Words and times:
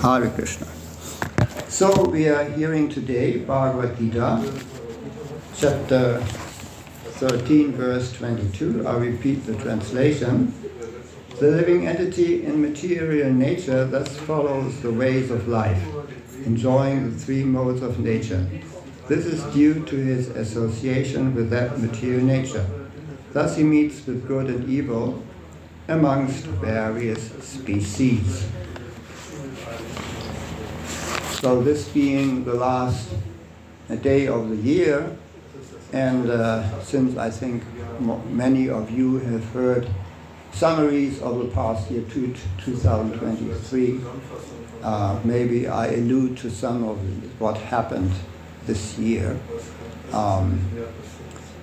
Hare 0.00 0.30
Krishna. 0.30 0.66
So 1.68 2.04
we 2.04 2.28
are 2.28 2.44
hearing 2.44 2.88
today 2.88 3.38
Bhagavad 3.38 3.98
Gita, 3.98 4.44
chapter 5.56 6.20
13, 7.18 7.72
verse 7.72 8.12
22. 8.12 8.86
I 8.86 8.96
repeat 8.96 9.44
the 9.44 9.56
translation. 9.56 10.54
The 11.40 11.50
living 11.50 11.88
entity 11.88 12.46
in 12.46 12.62
material 12.62 13.32
nature 13.32 13.86
thus 13.86 14.16
follows 14.18 14.80
the 14.82 14.92
ways 14.92 15.32
of 15.32 15.48
life, 15.48 15.82
enjoying 16.46 17.10
the 17.10 17.18
three 17.18 17.42
modes 17.42 17.82
of 17.82 17.98
nature. 17.98 18.48
This 19.08 19.26
is 19.26 19.42
due 19.52 19.84
to 19.84 19.96
his 19.96 20.28
association 20.28 21.34
with 21.34 21.50
that 21.50 21.80
material 21.80 22.22
nature. 22.22 22.64
Thus 23.32 23.56
he 23.56 23.64
meets 23.64 24.06
with 24.06 24.28
good 24.28 24.46
and 24.46 24.68
evil 24.68 25.24
amongst 25.88 26.44
various 26.44 27.32
species. 27.42 28.46
So 31.40 31.62
this 31.62 31.88
being 31.90 32.44
the 32.44 32.54
last 32.54 33.10
day 34.02 34.26
of 34.26 34.50
the 34.50 34.56
year, 34.56 35.16
and 35.92 36.28
uh, 36.28 36.82
since 36.82 37.16
I 37.16 37.30
think 37.30 37.62
many 38.28 38.68
of 38.68 38.90
you 38.90 39.20
have 39.20 39.44
heard 39.50 39.88
summaries 40.52 41.22
of 41.22 41.38
the 41.38 41.44
past 41.54 41.92
year, 41.92 42.02
2023, 42.12 44.00
uh, 44.82 45.20
maybe 45.22 45.68
I 45.68 45.86
allude 45.86 46.38
to 46.38 46.50
some 46.50 46.82
of 46.82 46.98
what 47.40 47.56
happened 47.56 48.10
this 48.66 48.98
year. 48.98 49.38
Um, 50.12 50.60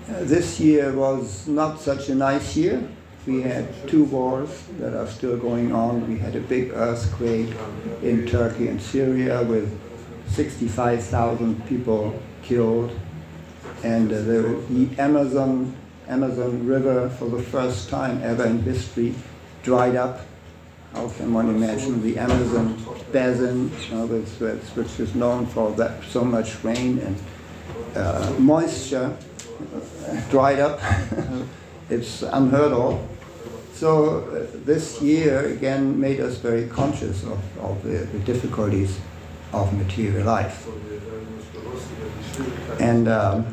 this 0.08 0.58
year 0.58 0.94
was 0.94 1.50
not 1.50 1.82
such 1.82 2.08
a 2.08 2.16
nice 2.16 2.56
year. 2.56 2.88
We 3.26 3.42
had 3.42 3.88
two 3.88 4.04
wars 4.06 4.68
that 4.78 4.94
are 4.94 5.08
still 5.08 5.36
going 5.36 5.74
on. 5.74 6.08
We 6.08 6.20
had 6.20 6.36
a 6.36 6.42
big 6.42 6.72
earthquake 6.74 7.56
in 8.04 8.28
Turkey 8.28 8.68
and 8.68 8.80
Syria 8.80 9.42
with 9.42 9.80
65,000 10.28 11.68
people 11.68 12.20
killed. 12.44 12.92
And 13.84 14.12
uh, 14.12 14.22
the, 14.22 14.90
Amazon, 15.00 15.76
Amazon 16.08 16.68
River, 16.68 17.10
for 17.10 17.28
the 17.28 17.42
first 17.42 17.90
time 17.90 18.22
ever 18.22 18.46
in 18.46 18.62
history, 18.62 19.16
dried 19.64 19.96
up. 19.96 20.22
How 20.94 21.10
can 21.10 21.34
one 21.34 21.50
imagine 21.50 22.04
the 22.04 22.20
Amazon 22.20 22.78
basin, 23.12 23.72
you 23.90 23.96
know, 23.96 24.06
which, 24.06 24.60
which 24.76 25.00
is 25.00 25.16
known 25.16 25.48
for 25.48 25.72
that 25.72 26.04
so 26.04 26.24
much 26.24 26.64
rain 26.64 27.00
and 27.00 27.18
uh, 27.96 28.36
moisture, 28.38 29.18
dried 30.30 30.60
up. 30.60 30.80
it's 31.90 32.22
unheard 32.22 32.72
of. 32.72 33.15
So 33.76 34.20
uh, 34.20 34.48
this 34.64 35.02
year 35.02 35.48
again 35.48 36.00
made 36.00 36.22
us 36.22 36.38
very 36.38 36.66
conscious 36.68 37.24
of, 37.24 37.58
of 37.58 37.84
the, 37.84 38.06
the 38.06 38.20
difficulties 38.20 38.98
of 39.52 39.74
material 39.74 40.26
life. 40.26 40.66
And 42.80 43.10
um, 43.10 43.46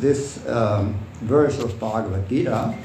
this 0.00 0.46
um, 0.46 1.00
verse 1.22 1.58
of 1.58 1.80
Bhagavad 1.80 2.28
Gita 2.28 2.76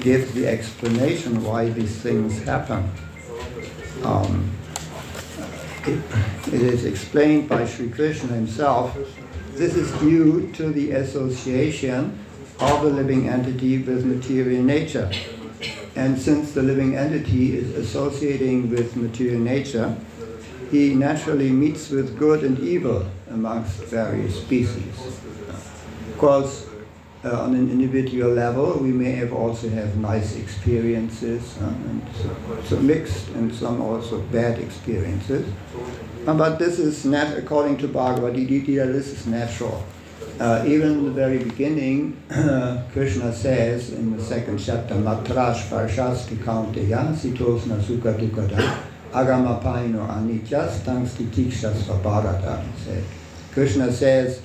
gives 0.00 0.32
the 0.32 0.46
explanation 0.46 1.42
why 1.42 1.70
these 1.70 1.96
things 1.96 2.42
happen. 2.42 2.90
Um, 4.02 4.50
it, 5.86 6.02
it 6.48 6.60
is 6.60 6.84
explained 6.84 7.48
by 7.48 7.64
Sri 7.64 7.88
Krishna 7.88 8.34
himself. 8.34 8.94
This 9.52 9.74
is 9.74 9.90
due 10.00 10.52
to 10.52 10.70
the 10.72 10.90
association 10.90 12.18
of 12.60 12.82
the 12.82 12.90
living 12.90 13.30
entity 13.30 13.78
with 13.78 14.04
material 14.04 14.62
nature. 14.62 15.10
And 15.96 16.18
since 16.20 16.52
the 16.52 16.62
living 16.62 16.94
entity 16.94 17.56
is 17.56 17.74
associating 17.74 18.70
with 18.70 18.96
material 18.96 19.40
nature, 19.40 19.96
he 20.70 20.94
naturally 20.94 21.50
meets 21.50 21.88
with 21.90 22.18
good 22.18 22.44
and 22.44 22.58
evil 22.60 23.06
amongst 23.30 23.82
various 23.84 24.38
species. 24.38 24.94
Of 26.10 26.18
course, 26.18 26.66
uh, 27.24 27.40
on 27.40 27.54
an 27.54 27.70
individual 27.70 28.30
level, 28.30 28.78
we 28.78 28.92
may 28.92 29.12
have 29.12 29.32
also 29.32 29.68
have 29.70 29.96
nice 29.96 30.36
experiences, 30.36 31.56
uh, 31.60 31.66
and 31.66 32.02
so, 32.14 32.36
so, 32.64 32.76
mixed, 32.80 33.28
and 33.30 33.52
some 33.52 33.80
also 33.80 34.20
bad 34.30 34.58
experiences. 34.58 35.44
Uh, 36.26 36.34
but 36.34 36.58
this 36.58 36.78
is 36.78 37.04
not, 37.04 37.36
according 37.36 37.78
to 37.78 37.88
Bhagavad 37.88 38.34
Gita, 38.36 38.86
this 38.86 39.08
is 39.08 39.26
natural. 39.26 39.84
Uh, 40.38 40.62
even 40.66 40.92
in 40.92 41.04
the 41.06 41.10
very 41.10 41.38
beginning, 41.38 42.14
Krishna 42.92 43.32
says 43.32 43.94
in 43.94 44.14
the 44.14 44.22
second 44.22 44.58
chapter, 44.58 44.94
Matrash 44.94 45.62
Parshasti 45.70 46.36
Kaunteya 46.36 47.14
Sitosna 47.14 47.80
Sukha 47.80 48.12
Dukkada 48.18 48.82
Agamapaino 49.12 50.06
Anitya 50.06 50.68
Stangstitikshas 50.68 51.86
Bharata. 52.02 52.62
Krishna 53.52 53.90
says 53.90 54.42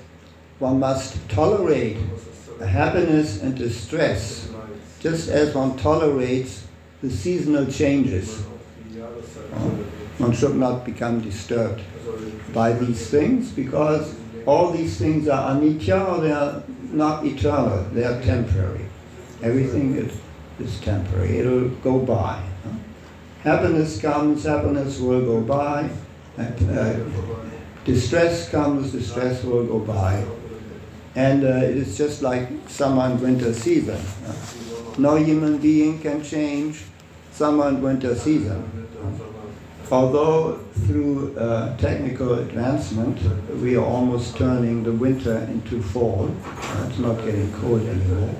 one 0.59 0.79
must 0.79 1.17
tolerate 1.27 1.97
the 2.57 2.67
happiness 2.67 3.41
and 3.41 3.57
distress 3.57 4.49
just 5.01 5.27
as 5.27 5.53
one 5.53 5.75
tolerates 5.77 6.67
the 7.01 7.09
seasonal 7.09 7.65
changes. 7.65 8.37
One 10.19 10.31
should 10.31 10.55
not 10.55 10.85
become 10.85 11.19
disturbed 11.19 11.81
by 12.53 12.71
these 12.71 13.09
things 13.09 13.51
because 13.51 14.20
all 14.45 14.71
these 14.71 14.97
things 14.97 15.27
are 15.27 15.51
anitya 15.51 16.07
or 16.07 16.21
they 16.21 16.31
are 16.31 16.63
not 16.91 17.25
eternal, 17.25 17.83
they 17.93 18.03
are 18.03 18.21
temporary. 18.21 18.85
Everything 19.41 19.95
is, 19.95 20.17
is 20.59 20.79
temporary, 20.81 21.39
it'll 21.39 21.69
go 21.69 21.99
by. 21.99 22.43
Happiness 23.43 23.99
comes, 23.99 24.43
happiness 24.43 24.99
will 24.99 25.21
go 25.21 25.41
by. 25.41 25.89
Uh, 26.37 26.99
distress 27.85 28.49
comes, 28.49 28.91
distress 28.91 29.43
will 29.43 29.65
go 29.65 29.79
by. 29.79 30.23
And 31.15 31.43
uh, 31.43 31.47
it 31.47 31.77
is 31.77 31.97
just 31.97 32.21
like 32.21 32.47
summer 32.67 33.03
and 33.03 33.19
winter 33.19 33.53
season. 33.53 33.99
No 34.97 35.15
human 35.15 35.57
being 35.57 35.99
can 35.99 36.23
change 36.23 36.83
summer 37.31 37.67
and 37.67 37.81
winter 37.81 38.15
season 38.15 38.81
although 39.91 40.57
through 40.85 41.37
uh, 41.37 41.75
technical 41.77 42.39
advancement 42.39 43.19
we 43.61 43.75
are 43.75 43.85
almost 43.85 44.37
turning 44.37 44.83
the 44.83 44.91
winter 44.91 45.37
into 45.51 45.81
fall, 45.81 46.33
it's 46.87 46.97
not 46.99 47.17
getting 47.25 47.51
cold 47.53 47.85
anymore. 47.85 48.35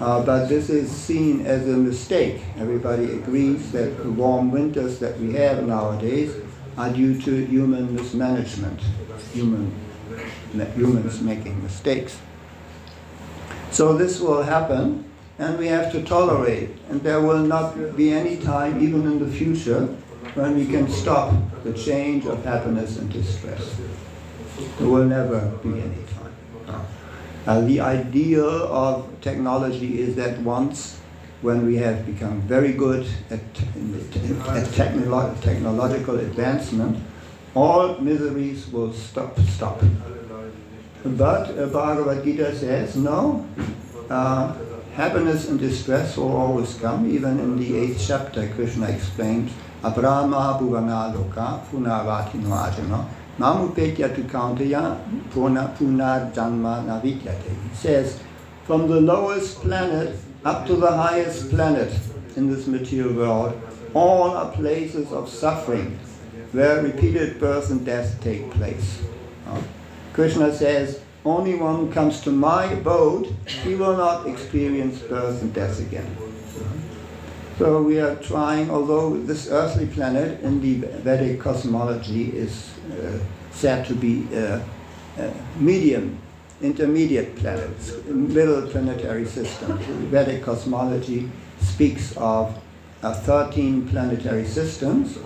Uh, 0.00 0.24
but 0.24 0.48
this 0.48 0.70
is 0.70 0.90
seen 0.90 1.46
as 1.46 1.68
a 1.68 1.76
mistake. 1.76 2.42
Everybody 2.58 3.12
agrees 3.12 3.70
that 3.72 4.02
the 4.02 4.10
warm 4.10 4.50
winters 4.50 4.98
that 4.98 5.18
we 5.20 5.34
have 5.34 5.64
nowadays 5.66 6.34
are 6.76 6.90
due 6.90 7.20
to 7.22 7.46
human 7.46 7.94
mismanagement, 7.94 8.80
human, 9.32 9.72
humans 10.74 11.20
making 11.20 11.62
mistakes. 11.62 12.18
So 13.70 13.96
this 13.96 14.20
will 14.20 14.42
happen, 14.42 15.04
and 15.38 15.58
we 15.58 15.68
have 15.68 15.92
to 15.92 16.02
tolerate. 16.02 16.70
And 16.90 17.00
there 17.02 17.20
will 17.20 17.38
not 17.38 17.96
be 17.96 18.12
any 18.12 18.38
time, 18.38 18.82
even 18.82 19.02
in 19.06 19.18
the 19.20 19.30
future, 19.30 19.88
when 20.34 20.56
we 20.56 20.66
can 20.66 20.88
stop 20.88 21.32
the 21.62 21.72
change 21.72 22.26
of 22.26 22.44
happiness 22.44 22.98
into 22.98 23.22
stress. 23.22 23.80
There 24.78 24.88
will 24.88 25.04
never 25.04 25.40
be 25.62 25.80
any 25.80 26.02
time. 26.12 26.86
Uh, 27.46 27.60
the 27.60 27.80
ideal 27.80 28.48
of 28.48 29.08
technology 29.20 30.00
is 30.00 30.16
that 30.16 30.38
once, 30.40 30.98
when 31.42 31.66
we 31.66 31.76
have 31.76 32.06
become 32.06 32.40
very 32.42 32.72
good 32.72 33.06
at, 33.30 33.40
at 33.40 34.64
technolo 34.72 35.40
technological 35.42 36.18
advancement, 36.18 36.98
all 37.54 37.98
miseries 37.98 38.66
will 38.72 38.92
stop, 38.92 39.38
stop. 39.40 39.80
But 41.04 41.56
uh, 41.58 41.66
Bhagavad 41.66 42.24
Gita 42.24 42.56
says, 42.56 42.96
no, 42.96 43.46
uh, 44.08 44.54
happiness 44.94 45.48
and 45.48 45.60
distress 45.60 46.16
will 46.16 46.34
always 46.34 46.74
come. 46.74 47.08
Even 47.10 47.38
in 47.38 47.58
the 47.58 47.76
eighth 47.76 48.02
chapter, 48.08 48.48
Krishna 48.54 48.88
explains 48.88 49.52
Punarvatino 51.70 52.50
Ajano 52.56 53.04
Mamupetya 53.38 54.08
Tukanteya 54.14 54.96
Punar 55.30 56.32
Janma. 56.32 57.02
He 57.02 57.74
says, 57.74 58.20
from 58.64 58.88
the 58.88 59.00
lowest 59.00 59.60
planet 59.60 60.16
up 60.44 60.66
to 60.66 60.76
the 60.76 60.90
highest 60.90 61.50
planet 61.50 61.92
in 62.36 62.48
this 62.50 62.66
material 62.66 63.12
world, 63.14 63.60
all 63.92 64.30
are 64.30 64.50
places 64.52 65.12
of 65.12 65.28
suffering 65.28 65.98
where 66.52 66.82
repeated 66.82 67.38
birth 67.40 67.70
and 67.70 67.84
death 67.84 68.20
take 68.22 68.50
place. 68.52 69.02
Krishna 70.12 70.52
says, 70.54 71.00
only 71.24 71.54
one 71.54 71.76
who 71.76 71.90
comes 71.90 72.20
to 72.20 72.30
my 72.30 72.66
abode, 72.66 73.34
he 73.46 73.74
will 73.74 73.96
not 73.96 74.26
experience 74.28 74.98
birth 75.00 75.42
and 75.42 75.52
death 75.52 75.80
again. 75.80 76.16
So 77.58 77.80
we 77.80 78.00
are 78.00 78.16
trying, 78.16 78.68
although 78.68 79.16
this 79.16 79.48
earthly 79.48 79.86
planet 79.86 80.40
in 80.40 80.60
the 80.60 80.86
Vedic 81.02 81.40
cosmology 81.40 82.30
is 82.36 82.74
uh, 82.90 83.18
said 83.52 83.86
to 83.86 83.94
be 83.94 84.26
uh, 84.34 84.60
uh, 85.18 85.30
medium, 85.56 86.18
intermediate 86.60 87.36
planets, 87.36 87.94
middle 88.06 88.66
planetary 88.68 89.24
system. 89.24 89.78
Vedic 90.10 90.42
cosmology 90.42 91.30
speaks 91.60 92.16
of 92.16 92.58
uh, 93.04 93.14
13 93.14 93.88
planetary 93.88 94.44
systems, 94.44 95.18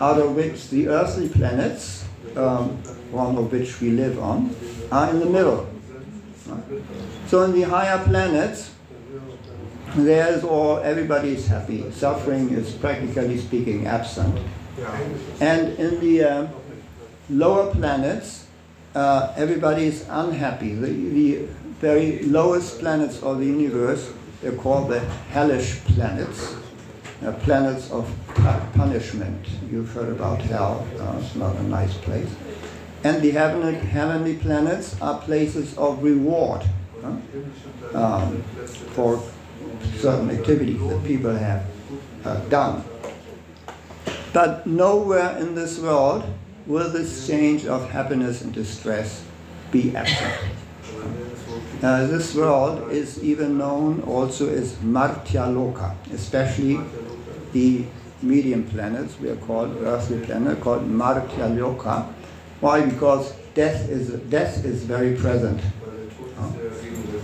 out 0.00 0.18
of 0.18 0.34
which 0.34 0.70
the 0.70 0.88
earthly 0.88 1.28
planets, 1.28 2.06
um, 2.34 2.70
one 3.12 3.36
of 3.36 3.52
which 3.52 3.82
we 3.82 3.90
live 3.90 4.18
on, 4.18 4.56
are 4.90 5.10
in 5.10 5.20
the 5.20 5.26
middle. 5.26 5.68
So 7.26 7.42
in 7.42 7.52
the 7.52 7.62
higher 7.62 8.02
planets, 8.04 8.73
there's 9.96 10.44
all, 10.44 10.78
everybody 10.78 11.34
is 11.34 11.46
happy. 11.46 11.90
Suffering 11.90 12.50
is 12.50 12.72
practically 12.72 13.38
speaking 13.38 13.86
absent. 13.86 14.38
And 15.40 15.78
in 15.78 16.00
the 16.00 16.24
uh, 16.24 16.48
lower 17.30 17.72
planets, 17.72 18.46
uh, 18.94 19.32
everybody 19.36 19.86
is 19.86 20.06
unhappy. 20.08 20.74
The, 20.74 20.86
the 20.86 21.48
very 21.80 22.20
lowest 22.22 22.80
planets 22.80 23.22
of 23.22 23.38
the 23.38 23.46
universe, 23.46 24.12
they're 24.42 24.52
called 24.52 24.90
the 24.90 25.00
hellish 25.30 25.80
planets, 25.84 26.54
uh, 27.24 27.32
planets 27.32 27.90
of 27.90 28.10
punishment. 28.74 29.46
You've 29.70 29.90
heard 29.90 30.10
about 30.10 30.40
hell, 30.42 30.86
uh, 30.98 31.20
it's 31.20 31.34
not 31.34 31.56
a 31.56 31.62
nice 31.62 31.94
place. 31.98 32.30
And 33.04 33.22
the 33.22 33.32
heavenly, 33.32 33.74
heavenly 33.74 34.36
planets 34.36 35.00
are 35.00 35.20
places 35.20 35.76
of 35.76 36.02
reward 36.02 36.62
um, 37.92 38.42
for 38.94 39.22
certain 39.96 40.30
activities 40.30 40.80
that 40.88 41.04
people 41.04 41.34
have 41.34 41.64
uh, 42.24 42.40
done. 42.48 42.84
But 44.32 44.66
nowhere 44.66 45.36
in 45.38 45.54
this 45.54 45.78
world 45.78 46.24
will 46.66 46.90
this 46.90 47.26
change 47.26 47.66
of 47.66 47.90
happiness 47.90 48.42
and 48.42 48.52
distress 48.52 49.24
be 49.70 49.94
absent. 49.94 50.34
Uh, 51.82 52.06
this 52.06 52.34
world 52.34 52.90
is 52.90 53.22
even 53.22 53.58
known 53.58 54.00
also 54.02 54.48
as 54.48 54.80
Martya 54.80 55.42
Loka, 55.42 55.94
especially 56.12 56.80
the 57.52 57.84
medium 58.22 58.64
planets, 58.64 59.18
we 59.20 59.28
are 59.28 59.36
called 59.36 59.76
earthly 59.82 60.24
planet, 60.24 60.60
called 60.60 60.86
Martya 60.86 61.48
Loka. 61.48 62.06
Why? 62.60 62.84
Because 62.84 63.32
death 63.54 63.88
is, 63.88 64.08
death 64.30 64.64
is 64.64 64.82
very 64.84 65.14
present. 65.16 65.60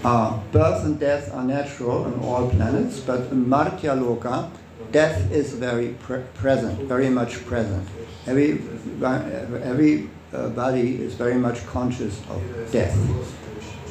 Uh, 0.02 0.40
birth 0.50 0.82
and 0.86 0.98
death 0.98 1.30
are 1.34 1.44
natural 1.44 2.04
on 2.04 2.18
all 2.20 2.48
planets, 2.48 3.00
but 3.00 3.20
in 3.30 3.46
Martya 3.46 3.90
Loka, 3.90 4.50
death 4.92 5.30
is 5.30 5.52
very 5.52 5.88
pre 6.00 6.22
present, 6.34 6.80
very 6.88 7.10
much 7.10 7.44
present. 7.44 7.86
Every, 8.26 8.62
everybody 9.02 11.02
is 11.02 11.12
very 11.12 11.34
much 11.34 11.66
conscious 11.66 12.18
of 12.30 12.42
death, 12.72 12.96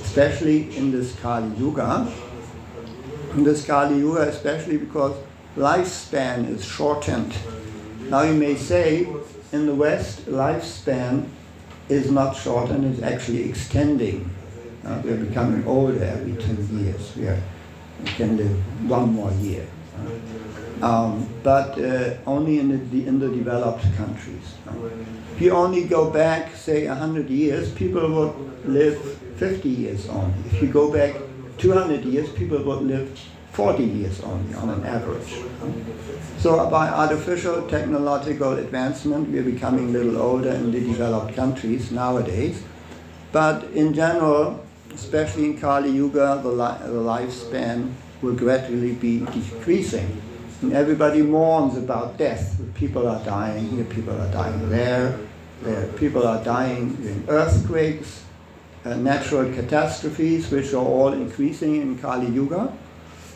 especially 0.02 0.76
in 0.76 0.92
this 0.92 1.16
Kali 1.20 1.56
Yuga. 1.58 2.12
In 3.36 3.44
this 3.44 3.64
Kali 3.64 4.00
Yuga, 4.00 4.22
especially 4.22 4.78
because 4.78 5.16
lifespan 5.56 6.50
is 6.50 6.66
shortened. 6.66 7.36
Now 8.10 8.24
you 8.24 8.34
may 8.34 8.56
say, 8.56 9.08
in 9.52 9.68
the 9.68 9.76
West, 9.76 10.26
lifespan 10.26 11.30
is 11.88 12.10
not 12.10 12.36
shortened, 12.36 12.86
it's 12.86 13.04
actually 13.04 13.48
extending. 13.48 14.28
Uh, 14.86 15.02
we're 15.04 15.18
becoming 15.18 15.66
older 15.68 16.04
every 16.04 16.34
10 16.34 16.80
years. 16.80 17.16
We, 17.16 17.28
are, 17.28 17.42
we 18.04 18.10
can 18.12 18.38
live 18.38 18.90
one 18.90 19.14
more 19.14 19.32
year. 19.34 19.68
Um, 20.82 21.28
but 21.44 21.78
uh, 21.78 22.16
only 22.26 22.60
in 22.60 22.90
the, 22.90 23.06
in 23.06 23.20
the 23.20 23.28
developed 23.28 23.84
countries. 23.98 24.56
If 25.36 25.42
you 25.42 25.52
only 25.52 25.84
go 25.84 26.10
back, 26.10 26.56
say, 26.56 26.88
100 26.88 27.30
years, 27.30 27.72
people 27.74 28.10
would 28.10 28.66
live 28.66 28.98
50 29.38 29.68
years 29.68 30.08
only. 30.08 30.34
If 30.52 30.62
you 30.62 30.70
go 30.70 30.92
back 30.92 31.16
200 31.58 32.06
years, 32.06 32.32
people 32.32 32.64
would 32.64 32.84
live 32.84 33.20
40 33.52 33.84
years 33.84 34.22
only 34.22 34.54
on 34.54 34.70
an 34.70 34.86
average. 34.86 35.36
So 36.38 36.70
by 36.70 36.88
artificial 36.88 37.68
technological 37.68 38.54
advancement, 38.54 39.30
we're 39.30 39.44
becoming 39.44 39.90
a 39.90 39.98
little 40.00 40.18
older 40.22 40.52
in 40.52 40.72
the 40.72 40.80
developed 40.80 41.36
countries 41.36 41.92
nowadays. 41.92 42.64
But 43.34 43.66
in 43.74 43.94
general, 43.94 44.66
especially 45.00 45.46
in 45.46 45.60
Kali 45.60 45.92
Yuga, 45.92 46.40
the, 46.44 46.50
li 46.50 46.72
the 46.88 47.02
lifespan 47.14 47.94
will 48.22 48.36
gradually 48.36 48.94
be 48.94 49.20
decreasing. 49.26 50.22
And 50.62 50.74
everybody 50.74 51.22
mourns 51.22 51.78
about 51.78 52.18
death. 52.18 52.60
People 52.76 53.08
are 53.08 53.24
dying 53.24 53.70
here, 53.70 53.86
people 53.86 54.20
are 54.20 54.32
dying 54.32 54.70
there. 54.70 55.18
there. 55.62 55.88
People 55.94 56.28
are 56.28 56.44
dying 56.44 56.98
in 57.04 57.26
earthquakes, 57.28 58.24
uh, 58.86 58.96
natural 58.96 59.52
catastrophes, 59.54 60.52
which 60.52 60.74
are 60.74 60.86
all 60.86 61.14
increasing 61.14 61.82
in 61.82 61.98
Kali 61.98 62.28
Yuga. 62.28 62.74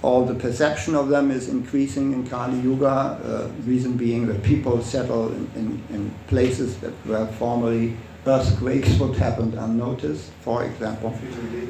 All 0.01 0.25
the 0.25 0.35
perception 0.35 0.95
of 0.95 1.07
them 1.07 1.31
is 1.31 1.47
increasing 1.47 2.11
in 2.11 2.27
Kali 2.27 2.59
Yuga, 2.59 2.87
uh, 2.87 3.47
reason 3.65 3.95
being 3.95 4.27
that 4.27 4.43
people 4.43 4.81
settle 4.81 5.31
in, 5.31 5.49
in, 5.55 5.83
in 5.95 6.13
places 6.27 6.77
that 6.79 6.93
were 7.05 7.25
formerly 7.39 7.95
earthquakes 8.25 8.97
would 8.99 9.15
happen 9.15 9.57
unnoticed, 9.57 10.31
for 10.41 10.63
example. 10.63 11.13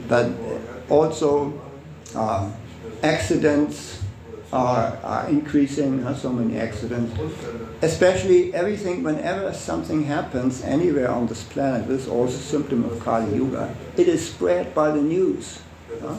But 0.07 0.31
also 0.89 1.59
um, 2.15 2.53
accidents 3.01 4.03
are, 4.53 4.97
are 5.03 5.27
increasing, 5.29 6.05
uh, 6.05 6.13
so 6.13 6.31
many 6.31 6.59
accidents. 6.59 7.19
Especially 7.81 8.53
everything, 8.53 9.03
whenever 9.03 9.51
something 9.51 10.03
happens 10.03 10.61
anywhere 10.63 11.09
on 11.09 11.25
this 11.27 11.43
planet, 11.43 11.87
this 11.87 12.03
is 12.03 12.07
also 12.07 12.37
symptom 12.37 12.85
of 12.85 12.99
Kali 12.99 13.35
Yuga, 13.35 13.75
it 13.97 14.07
is 14.07 14.29
spread 14.29 14.73
by 14.75 14.91
the 14.91 15.01
news. 15.01 15.59
Uh, 16.01 16.17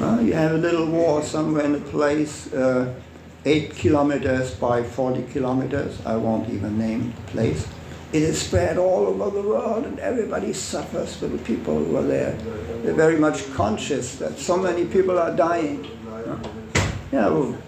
uh, 0.00 0.20
you 0.20 0.34
have 0.34 0.52
a 0.52 0.58
little 0.58 0.86
war 0.86 1.22
somewhere 1.22 1.64
in 1.64 1.74
a 1.74 1.80
place, 1.80 2.52
uh, 2.52 2.94
8 3.44 3.74
kilometers 3.74 4.54
by 4.54 4.82
40 4.82 5.24
kilometers, 5.32 6.04
I 6.04 6.16
won't 6.16 6.50
even 6.50 6.78
name 6.78 7.14
the 7.16 7.32
place. 7.32 7.66
It 8.10 8.22
is 8.22 8.40
spread 8.40 8.78
all 8.78 9.06
over 9.06 9.30
the 9.30 9.46
world 9.46 9.84
and 9.84 9.98
everybody 9.98 10.54
suffers 10.54 11.14
for 11.14 11.26
the 11.26 11.36
people 11.38 11.84
who 11.84 11.96
are 11.96 12.02
there. 12.02 12.32
They're 12.82 12.94
very 12.94 13.18
much 13.18 13.52
conscious 13.52 14.16
that 14.16 14.38
so 14.38 14.56
many 14.56 14.86
people 14.86 15.18
are 15.18 15.34
dying. 15.34 15.84
You 17.12 17.18
know, 17.18 17.58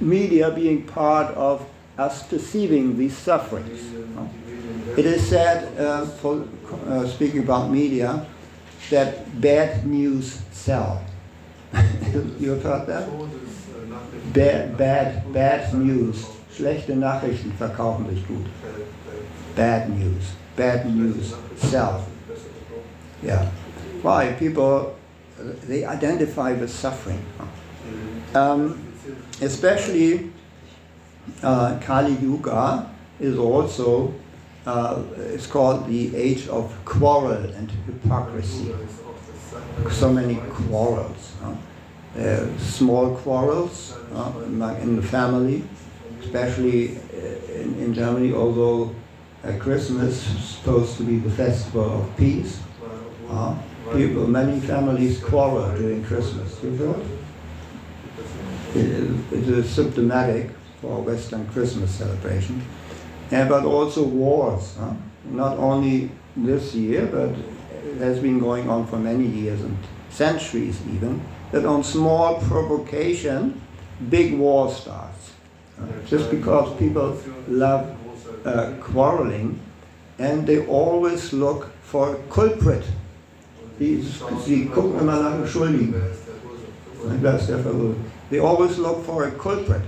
media 0.00 0.50
being 0.50 0.84
part 0.84 1.34
of 1.34 1.66
us 1.98 2.22
perceiving 2.22 2.96
these 2.96 3.16
sufferings. 3.16 3.92
It 4.96 5.04
is 5.04 5.28
said, 5.28 5.78
uh, 5.78 6.06
for, 6.06 6.48
uh, 6.86 7.06
speaking 7.06 7.40
about 7.40 7.70
media, 7.70 8.26
that 8.90 9.38
bad 9.40 9.86
news 9.86 10.40
sell. 10.52 11.04
you 12.40 12.50
have 12.50 12.62
heard 12.62 12.86
that? 12.86 13.08
Bad, 14.32 14.78
bad, 14.78 15.32
bad 15.32 15.74
news. 15.74 16.26
Schlechte 16.54 16.96
Nachrichten 16.96 17.52
verkaufen 17.52 18.08
sich 18.08 18.26
gut. 18.26 18.46
Bad 19.58 19.90
news. 19.90 20.22
Bad 20.54 20.86
news 20.86 21.34
sell. 21.56 22.06
Yeah. 23.24 23.50
Why? 24.02 24.36
People, 24.38 24.94
they 25.64 25.84
identify 25.84 26.52
with 26.52 26.70
suffering. 26.70 27.24
Um, 28.36 28.80
especially 29.40 30.30
uh, 31.42 31.76
Kali 31.80 32.12
Yuga 32.12 32.88
is 33.18 33.36
also, 33.36 34.14
uh, 34.64 35.02
it's 35.16 35.48
called 35.48 35.88
the 35.88 36.14
age 36.14 36.46
of 36.46 36.72
quarrel 36.84 37.32
and 37.58 37.68
hypocrisy. 37.86 38.72
So 39.90 40.12
many 40.12 40.36
quarrels. 40.50 41.34
Uh, 42.16 42.46
small 42.58 43.16
quarrels 43.16 43.96
uh, 44.14 44.78
in 44.80 44.94
the 44.94 45.02
family, 45.02 45.64
especially 46.22 46.96
uh, 46.96 47.60
in, 47.60 47.74
in 47.80 47.94
Germany, 47.94 48.32
although 48.32 48.94
Christmas 49.58 50.28
is 50.34 50.44
supposed 50.44 50.96
to 50.96 51.04
be 51.04 51.18
the 51.18 51.30
festival 51.30 52.02
of 52.02 52.16
peace. 52.16 52.60
Uh, 53.28 53.56
people, 53.92 54.26
many 54.26 54.60
families 54.60 55.22
quarrel 55.22 55.76
during 55.76 56.04
Christmas. 56.04 56.62
You 56.62 56.76
heard? 56.76 57.06
it 58.74 59.48
is 59.48 59.68
symptomatic 59.70 60.50
for 60.80 61.02
Western 61.02 61.46
Christmas 61.48 61.90
celebration. 61.90 62.62
And, 63.30 63.48
but 63.48 63.64
also 63.64 64.04
wars, 64.04 64.76
huh? 64.78 64.92
not 65.30 65.58
only 65.58 66.10
this 66.36 66.74
year, 66.74 67.06
but 67.06 67.30
it 67.84 67.98
has 67.98 68.18
been 68.18 68.38
going 68.38 68.68
on 68.68 68.86
for 68.86 68.98
many 68.98 69.26
years 69.26 69.60
and 69.60 69.76
centuries 70.10 70.80
even, 70.94 71.20
that 71.52 71.64
on 71.64 71.84
small 71.84 72.40
provocation, 72.42 73.60
big 74.08 74.38
war 74.38 74.70
starts. 74.70 75.32
Just 76.06 76.30
because 76.30 76.76
people 76.78 77.20
love 77.46 77.97
uh, 78.48 78.72
quarreling, 78.80 79.60
and 80.18 80.46
they 80.46 80.66
always 80.66 81.32
look 81.32 81.70
for 81.82 82.16
a 82.16 82.18
culprit. 82.30 82.84
They 83.78 84.00
always 88.40 88.78
look 88.78 89.04
for 89.04 89.24
a 89.24 89.30
culprit. 89.32 89.82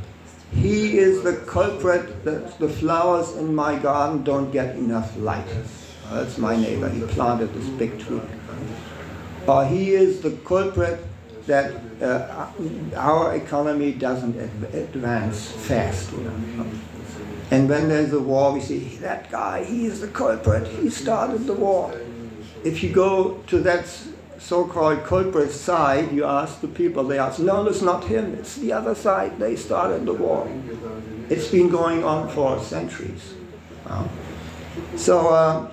He 0.53 0.99
is 0.99 1.23
the 1.23 1.37
culprit 1.47 2.25
that 2.25 2.59
the 2.59 2.69
flowers 2.69 3.37
in 3.37 3.55
my 3.55 3.79
garden 3.79 4.23
don't 4.25 4.51
get 4.51 4.77
enough 4.77 5.17
light. 5.17 5.47
That's 6.11 6.39
my 6.39 6.57
neighbor. 6.57 6.89
He 6.89 7.03
planted 7.03 7.55
this 7.55 7.69
big 7.69 7.99
tree. 8.01 8.21
Or 9.47 9.65
he 9.65 9.91
is 9.93 10.21
the 10.21 10.33
culprit 10.45 11.01
that 11.47 11.73
uh, 12.03 12.47
our 12.97 13.35
economy 13.35 13.93
doesn't 13.93 14.37
advance 14.75 15.51
fast. 15.51 16.13
You 16.13 16.19
know? 16.25 16.67
And 17.51 17.69
when 17.69 17.89
there's 17.89 18.13
a 18.13 18.21
war, 18.21 18.53
we 18.53 18.61
say, 18.61 18.79
that 18.79 19.31
guy, 19.31 19.65
he 19.65 19.87
is 19.87 20.01
the 20.01 20.09
culprit, 20.09 20.69
he 20.69 20.89
started 20.89 21.47
the 21.47 21.55
war. 21.55 21.93
If 22.63 22.83
you 22.83 22.93
go 22.93 23.43
to 23.49 23.59
that 23.61 23.87
so-called 24.39 25.05
culprit 25.05 25.51
side, 25.51 26.13
you 26.13 26.25
ask 26.25 26.61
the 26.61 26.69
people, 26.69 27.05
they 27.05 27.19
ask, 27.19 27.41
no, 27.41 27.67
it's 27.67 27.83
not 27.83 28.05
him, 28.05 28.35
it's 28.35 28.57
the 28.57 28.73
other 28.73 28.95
side, 28.95 29.39
they 29.39 29.57
started 29.57 30.07
the 30.07 30.13
war. 30.13 30.49
It's 31.29 31.49
been 31.49 31.69
going 31.69 32.05
on 32.05 32.29
for 32.29 32.61
centuries. 32.63 33.35
Uh, 33.87 34.07
so 34.97 35.29
uh, 35.29 35.71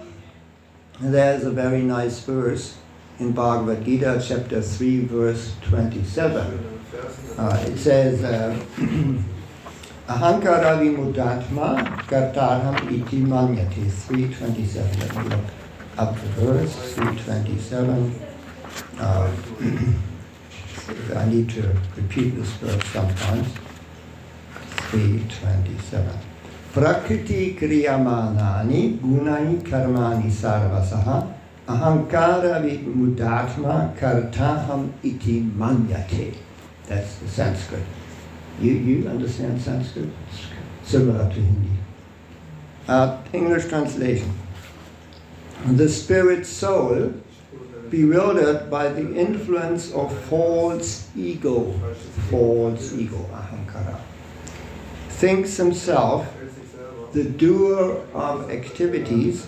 there's 1.00 1.44
a 1.44 1.52
very 1.52 1.82
nice 1.82 2.20
verse 2.22 2.78
in 3.20 3.34
Bhagavad 3.34 3.86
Gita, 3.86 4.24
chapter 4.26 4.62
3, 4.62 5.06
verse 5.06 5.56
27. 5.62 6.82
Uh, 7.38 7.66
it 7.68 7.78
says, 7.78 8.24
uh, 8.24 8.60
Ahankara 10.08 10.80
vimudatma 10.80 11.76
kartarham 12.08 12.78
iti 12.90 13.18
manyate. 13.18 13.92
327. 14.08 15.00
Let 15.00 15.16
me 15.18 15.24
look 15.30 15.46
up 15.98 16.16
the 16.16 16.28
verse. 16.40 16.76
327. 16.94 18.16
Uh, 19.00 19.30
I 21.14 21.26
need 21.26 21.50
to 21.50 21.62
repeat 21.98 22.36
this 22.36 22.52
verse 22.64 22.86
sometimes. 22.94 23.48
327. 24.92 26.08
Prakriti 26.74 27.54
kriyamanani 27.60 28.98
gunai 29.04 29.60
karmani 29.70 30.32
sarvasaha 30.32 31.28
ahankara 31.68 32.62
vimudatma 32.64 33.92
kartaham 34.00 34.90
iti 35.04 35.42
manyate. 35.42 36.34
That's 36.88 37.16
the 37.18 37.28
Sanskrit. 37.28 37.97
You, 38.60 38.74
you 38.74 39.08
understand 39.08 39.62
Sanskrit? 39.62 40.10
Similar 40.84 41.30
to 41.30 41.40
Hindi. 41.40 41.70
Uh, 42.88 43.22
English 43.34 43.66
translation. 43.68 44.34
The 45.66 45.90
spirit 45.90 46.46
soul, 46.46 47.14
bewildered 47.90 48.70
by 48.72 48.88
the 48.88 49.16
influence 49.16 49.92
of 49.94 50.18
false 50.26 51.10
ego, 51.16 51.72
false 52.30 52.94
ego, 52.94 53.18
ahankara, 53.34 54.00
thinks 55.10 55.58
himself 55.58 56.34
the 57.14 57.24
doer 57.24 58.06
of 58.14 58.50
activities 58.50 59.48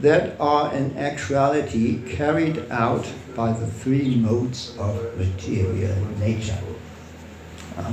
that 0.00 0.38
are 0.40 0.72
in 0.72 0.96
actuality 0.96 2.00
carried 2.16 2.70
out 2.70 3.06
by 3.34 3.52
the 3.52 3.66
three 3.66 4.14
modes 4.16 4.76
of 4.78 4.94
material 5.18 5.96
nature. 6.18 6.58
Uh, 7.76 7.92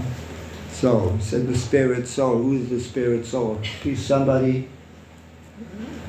so, 0.86 1.18
said 1.20 1.48
the 1.48 1.58
spirit 1.58 2.08
soul. 2.08 2.38
Who 2.38 2.58
is 2.58 2.70
the 2.70 2.80
spirit 2.80 3.26
soul? 3.26 3.60
Please 3.82 4.06
somebody 4.06 4.70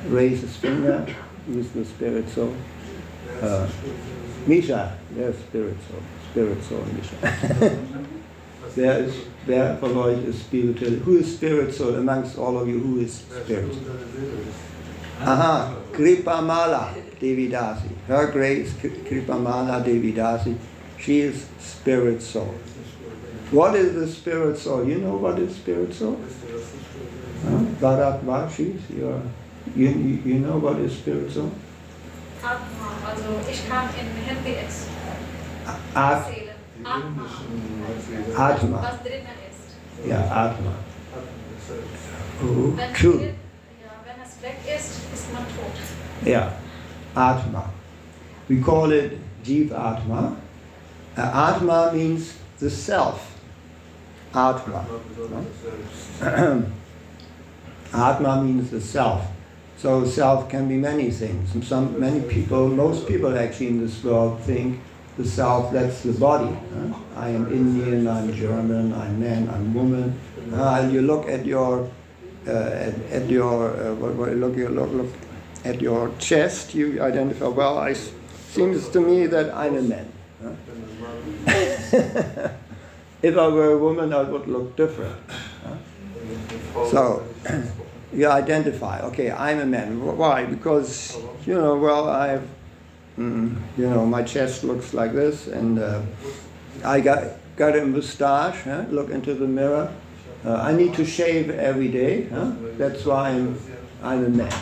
raise 0.05 0.41
his 0.41 0.55
finger. 0.55 1.03
Who 1.47 1.57
is 1.57 1.71
the 1.71 1.83
spirit 1.83 2.29
soul? 2.29 2.55
Uh, 3.41 3.67
Misha. 4.45 4.95
There's 5.13 5.35
spirit 5.35 5.77
soul. 5.89 6.03
Spirit 6.29 6.63
soul, 6.63 6.85
Misha. 6.93 7.79
is 8.77 9.25
there 9.47 9.77
for 9.77 9.87
Lord 9.87 10.19
is 10.19 10.39
spiritual. 10.39 10.89
Who 10.89 11.17
is 11.17 11.35
spirit 11.35 11.73
soul 11.73 11.95
amongst 11.95 12.37
all 12.37 12.59
of 12.59 12.67
you? 12.67 12.77
Who 12.79 12.99
is 12.99 13.15
spirit? 13.15 13.75
Aha, 15.21 15.75
Kripamala 15.91 16.93
Devidasi. 17.19 17.89
Her 18.05 18.31
grace, 18.31 18.73
Kripamala 18.73 19.83
Devidasi. 19.83 20.55
She 20.99 21.21
is 21.21 21.47
spirit 21.57 22.21
soul. 22.21 22.53
What 23.51 23.75
is 23.75 23.93
the 23.93 24.07
spirit 24.07 24.57
soul? 24.57 24.83
You 24.83 24.97
know 24.99 25.15
what 25.15 25.39
is 25.39 25.55
spirit 25.55 25.93
soul? 25.93 26.19
Huh? 27.43 27.59
You, 29.75 29.89
you, 29.89 30.21
you 30.25 30.39
know 30.39 30.57
what 30.57 30.79
is 30.79 30.97
spirit 30.97 31.31
soul? 31.31 31.51
Atma, 32.43 32.89
also 33.07 33.39
ich 33.49 33.67
kam 33.67 33.89
in 33.95 34.07
HPS. 34.27 34.87
At, 35.95 36.27
Atma. 36.83 37.03
Atma. 38.35 38.81
Was 38.81 38.99
drinnen 39.03 39.37
ist. 39.49 39.75
Yeah, 40.05 40.23
Atma. 40.31 40.73
True. 42.93 43.21
ja, 43.21 43.33
es 44.13 44.85
ist, 44.85 44.91
ist 45.13 45.33
man 45.33 45.43
tot. 45.55 46.27
Yeah, 46.27 46.51
Atma. 47.15 47.69
We 48.49 48.61
call 48.61 48.91
it 48.91 49.19
Jeev 49.43 49.71
Atma. 49.71 50.35
Uh, 51.17 51.21
Atma 51.21 51.91
means 51.93 52.33
the 52.59 52.69
self. 52.69 53.36
Atma. 54.33 54.85
Atma 57.93 58.43
means 58.43 58.71
the 58.71 58.81
self. 58.81 59.25
So 59.77 60.05
self 60.05 60.49
can 60.49 60.67
be 60.67 60.75
many 60.75 61.11
things. 61.11 61.53
And 61.53 61.63
some 61.63 61.99
many 61.99 62.21
people, 62.21 62.67
most 62.67 63.07
people 63.07 63.37
actually 63.37 63.67
in 63.67 63.79
this 63.79 64.03
world 64.03 64.39
think 64.41 64.79
the 65.17 65.25
self 65.25 65.71
that's 65.71 66.01
the 66.03 66.13
body. 66.13 66.55
huh? 66.73 66.93
I 67.15 67.29
am 67.29 67.51
Indian, 67.51 68.07
I'm 68.07 68.33
German, 68.33 68.93
I'm 68.93 69.19
man, 69.19 69.49
I'm 69.49 69.73
woman. 69.73 70.19
Uh, 70.53 70.87
you 70.91 71.01
look 71.01 71.27
at 71.27 71.45
your 71.45 71.89
uh, 72.47 72.51
at, 72.51 72.93
at 73.11 73.29
your 73.29 73.71
uh, 73.71 73.93
what, 73.95 74.13
what, 74.15 74.33
look, 74.35 74.55
look 74.55 74.91
look 74.91 75.07
at 75.65 75.81
your 75.81 76.11
chest, 76.19 76.73
you 76.75 77.01
identify. 77.01 77.47
Well, 77.47 77.77
I 77.77 77.91
s- 77.91 78.11
seems 78.49 78.87
to 78.89 78.99
me 79.01 79.27
that 79.27 79.53
I'm 79.53 79.75
a 79.75 79.81
man. 79.81 80.11
huh? 80.41 82.49
if 83.21 83.37
I 83.37 83.47
were 83.47 83.71
a 83.71 83.77
woman, 83.77 84.13
I 84.13 84.23
would 84.23 84.47
look 84.47 84.75
different. 84.75 85.15
So 86.89 87.23
you 88.13 88.27
identify. 88.27 89.01
Okay, 89.01 89.31
I'm 89.31 89.59
a 89.59 89.65
man. 89.65 90.17
Why? 90.17 90.45
Because 90.45 91.17
you 91.45 91.55
know. 91.55 91.75
Well, 91.75 92.09
I, 92.09 92.39
mm, 93.17 93.55
you 93.77 93.89
know, 93.89 94.05
my 94.05 94.23
chest 94.23 94.63
looks 94.63 94.93
like 94.93 95.13
this, 95.13 95.47
and 95.47 95.79
uh, 95.79 96.01
I 96.83 97.01
got 97.01 97.23
got 97.55 97.77
a 97.77 97.85
moustache. 97.85 98.63
Huh? 98.63 98.85
Look 98.89 99.09
into 99.09 99.33
the 99.33 99.47
mirror. 99.47 99.93
Uh, 100.45 100.55
I 100.55 100.71
need 100.71 100.93
to 100.95 101.05
shave 101.05 101.49
every 101.49 101.87
day. 101.87 102.29
Huh? 102.29 102.51
That's 102.77 103.05
why 103.05 103.29
I'm 103.29 103.59
I'm 104.03 104.25
a 104.25 104.29
man. 104.29 104.53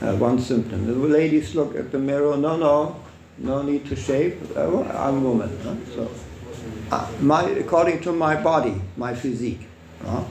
Uh, 0.00 0.14
one 0.16 0.38
symptom. 0.38 0.86
The 0.86 0.94
ladies 0.94 1.54
look 1.54 1.74
at 1.74 1.90
the 1.90 1.98
mirror. 1.98 2.36
No, 2.36 2.56
no, 2.56 2.96
no 3.38 3.62
need 3.62 3.86
to 3.86 3.96
shave. 3.96 4.56
Uh, 4.56 4.82
I'm 4.82 5.16
a 5.16 5.20
woman. 5.20 5.50
So, 5.94 6.08
uh, 6.90 7.10
my 7.20 7.42
according 7.42 8.00
to 8.02 8.12
my 8.12 8.40
body, 8.40 8.80
my 8.96 9.14
physique. 9.14 9.66
huh? 10.04 10.24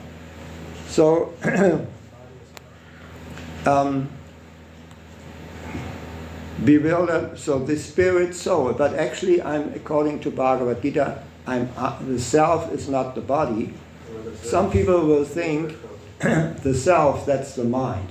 So, 0.88 1.34
um, 3.66 4.10
bewildered. 6.64 7.38
So 7.38 7.60
the 7.60 7.78
spirit 7.78 8.34
soul, 8.34 8.74
but 8.74 8.94
actually, 8.96 9.42
I'm 9.42 9.74
according 9.74 10.20
to 10.22 10.32
Bhagavad 10.32 10.82
Gita, 10.82 11.24
I'm 11.46 11.70
uh, 11.78 11.98
the 12.02 12.20
self 12.20 12.72
is 12.72 12.90
not 12.90 13.16
the 13.16 13.22
body. 13.22 13.74
Some 14.42 14.72
people 14.72 15.06
will 15.06 15.26
think 15.26 15.76
the 16.20 16.74
self 16.74 17.26
that's 17.26 17.56
the 17.56 17.64
mind. 17.64 18.10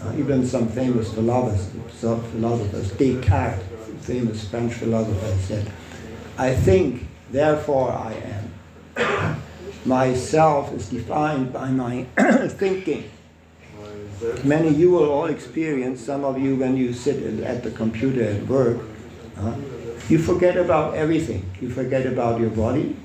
Uh, 0.00 0.12
even 0.16 0.46
some 0.46 0.68
famous 0.68 1.12
philosophers, 1.12 1.72
so 1.92 2.18
philosophers, 2.18 2.92
Descartes, 2.92 3.60
famous 4.02 4.48
French 4.48 4.74
philosopher, 4.74 5.36
said, 5.42 5.72
"I 6.38 6.54
think, 6.54 7.07
therefore 7.30 7.92
I 7.92 8.14
am." 8.14 8.48
Myself 9.84 10.72
is 10.74 10.88
defined 10.88 11.52
by 11.52 11.70
my 11.70 12.04
thinking. 12.48 13.10
Many 14.44 14.70
you 14.70 14.90
will 14.90 15.08
all 15.08 15.26
experience, 15.26 16.00
some 16.00 16.24
of 16.24 16.38
you 16.38 16.56
when 16.56 16.76
you 16.76 16.92
sit 16.92 17.22
at 17.42 17.62
the 17.62 17.70
computer 17.70 18.24
at 18.24 18.46
work, 18.46 18.78
uh, 19.38 19.54
you 20.08 20.18
forget 20.18 20.56
about 20.56 20.94
everything. 20.94 21.48
You 21.60 21.70
forget 21.70 22.06
about 22.06 22.40
your 22.40 22.50
body. 22.50 22.96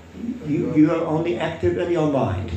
You, 0.48 0.74
you 0.76 0.92
are 0.92 1.06
only 1.06 1.38
active 1.38 1.78
in 1.78 1.92
your 1.92 2.12
mind. 2.12 2.52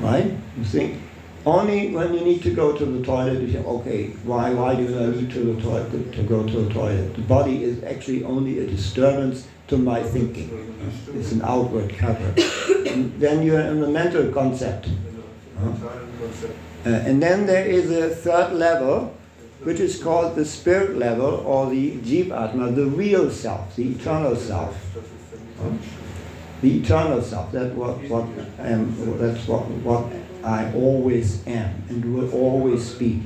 Right? 0.00 0.30
You 0.56 0.64
think 0.64 1.00
only 1.46 1.94
when 1.94 2.14
you 2.14 2.20
need 2.20 2.42
to 2.42 2.50
go 2.50 2.76
to 2.76 2.84
the 2.84 3.04
toilet, 3.04 3.40
you 3.40 3.52
say, 3.52 3.58
okay, 3.58 4.08
why, 4.24 4.52
why 4.52 4.74
do 4.74 4.86
I 4.98 5.06
need 5.16 5.30
to, 5.32 5.54
the 5.54 6.16
to 6.16 6.22
go 6.22 6.46
to 6.46 6.60
the 6.62 6.72
toilet? 6.72 7.14
The 7.14 7.22
body 7.22 7.64
is 7.64 7.82
actually 7.84 8.24
only 8.24 8.58
a 8.60 8.66
disturbance 8.66 9.48
to 9.72 9.78
my 9.78 10.02
thinking. 10.02 10.50
It's 11.14 11.32
an 11.32 11.40
outward 11.40 11.96
cover. 11.96 12.30
then 13.16 13.42
you're 13.42 13.60
in 13.60 13.80
the 13.80 13.88
mental 13.88 14.30
concept. 14.30 14.86
Uh, 15.64 16.88
and 16.88 17.22
then 17.22 17.46
there 17.46 17.64
is 17.64 17.90
a 17.90 18.10
third 18.10 18.52
level, 18.52 19.16
which 19.62 19.80
is 19.80 20.02
called 20.02 20.36
the 20.36 20.44
spirit 20.44 20.98
level 20.98 21.36
or 21.46 21.70
the 21.70 21.92
Jivatma, 21.92 22.74
the 22.74 22.84
real 22.84 23.30
self, 23.30 23.74
the 23.76 23.92
eternal 23.92 24.36
self. 24.36 24.76
The 26.60 26.78
eternal 26.80 27.22
self, 27.22 27.50
that's 27.50 27.74
what, 27.74 27.96
what 28.10 28.26
am, 28.58 28.94
that's 29.18 29.48
what, 29.48 29.62
what 29.88 30.04
I 30.44 30.70
always 30.74 31.46
am 31.46 31.82
and 31.88 32.14
will 32.14 32.30
always 32.34 32.92
be. 32.92 33.22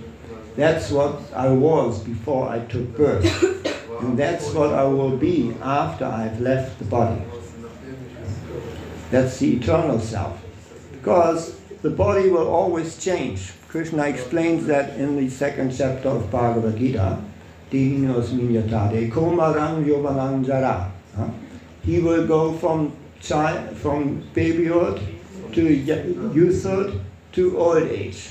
That's 0.55 0.93
what 0.93 1.21
I 1.35 1.49
was 1.49 2.05
before 2.05 2.49
I 2.49 2.61
took 2.61 2.97
birth. 2.97 3.73
And 4.01 4.19
that's 4.19 4.53
what 4.53 4.73
I 4.73 4.85
will 4.85 5.17
be 5.17 5.55
after 5.63 6.05
I've 6.05 6.41
left 6.41 6.79
the 6.79 6.85
body. 6.85 7.23
That's 9.11 9.39
the 9.39 9.57
eternal 9.57 10.01
self. 10.01 10.43
Because 10.93 11.59
the 11.83 11.91
body 11.91 12.29
will 12.29 12.49
always 12.49 12.99
change. 12.99 13.53
Krishna 13.69 14.05
explains 14.05 14.67
that 14.67 14.99
in 14.99 15.17
the 15.17 15.29
second 15.29 15.77
chapter 15.77 16.09
of 16.09 16.31
Bhagavad 16.31 16.79
Gita. 16.79 17.19
He 17.71 18.01
will 22.01 22.27
go 22.27 22.53
from 22.55 22.97
child, 23.21 23.77
from 23.77 24.23
babyhood 24.35 25.01
to 25.53 25.63
youthhood 25.63 27.01
to 27.33 27.59
old 27.59 27.83
age. 27.83 28.31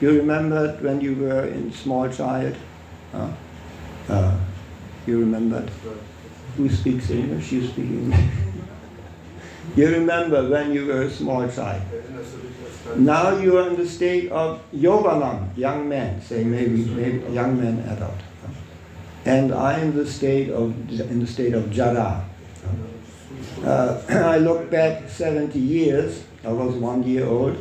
You 0.00 0.10
remember 0.10 0.76
when 0.80 1.00
you 1.00 1.14
were 1.14 1.46
in 1.46 1.72
small 1.72 2.10
child? 2.10 2.56
Huh? 3.12 3.28
Uh, 4.08 4.38
you 5.06 5.20
remember? 5.20 5.64
Who 6.56 6.68
speaks 6.68 7.10
English? 7.10 7.52
You 7.52 7.66
speak 7.66 7.84
English. 7.86 8.20
you 9.76 9.88
remember 9.88 10.48
when 10.48 10.72
you 10.72 10.86
were 10.86 11.02
a 11.02 11.10
small 11.10 11.48
child. 11.48 11.82
Now 12.96 13.36
you 13.36 13.58
are 13.58 13.68
in 13.68 13.76
the 13.76 13.88
state 13.88 14.30
of 14.30 14.62
Yauvanam, 14.72 15.56
young 15.56 15.88
man, 15.88 16.20
say 16.22 16.44
maybe, 16.44 16.84
maybe 16.84 17.32
young 17.32 17.58
man 17.60 17.80
adult. 17.88 18.14
And 19.24 19.52
I 19.52 19.80
am 19.80 19.94
the 19.96 20.06
state 20.06 20.50
of 20.50 20.70
in 21.00 21.20
the 21.20 21.26
state 21.26 21.52
of 21.54 21.70
Jara. 21.70 22.24
Uh, 23.64 24.00
I 24.08 24.38
look 24.38 24.70
back 24.70 25.08
70 25.08 25.58
years, 25.58 26.24
I 26.44 26.52
was 26.52 26.74
one 26.76 27.02
year 27.02 27.26
old, 27.26 27.56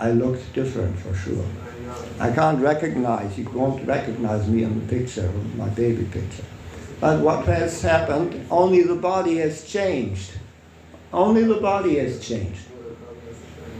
I 0.00 0.10
looked 0.10 0.52
different 0.52 0.98
for 0.98 1.14
sure. 1.14 1.44
I 2.18 2.30
can't 2.30 2.60
recognize, 2.60 3.36
you 3.38 3.48
won't 3.50 3.86
recognize 3.86 4.48
me 4.48 4.62
in 4.62 4.80
the 4.80 4.86
picture, 4.86 5.30
my 5.56 5.68
baby 5.68 6.04
picture. 6.04 6.44
But 7.00 7.20
what 7.20 7.44
has 7.46 7.82
happened, 7.82 8.46
only 8.50 8.82
the 8.82 8.94
body 8.94 9.38
has 9.38 9.64
changed. 9.64 10.32
Only 11.12 11.44
the 11.44 11.60
body 11.60 11.98
has 11.98 12.24
changed. 12.26 12.60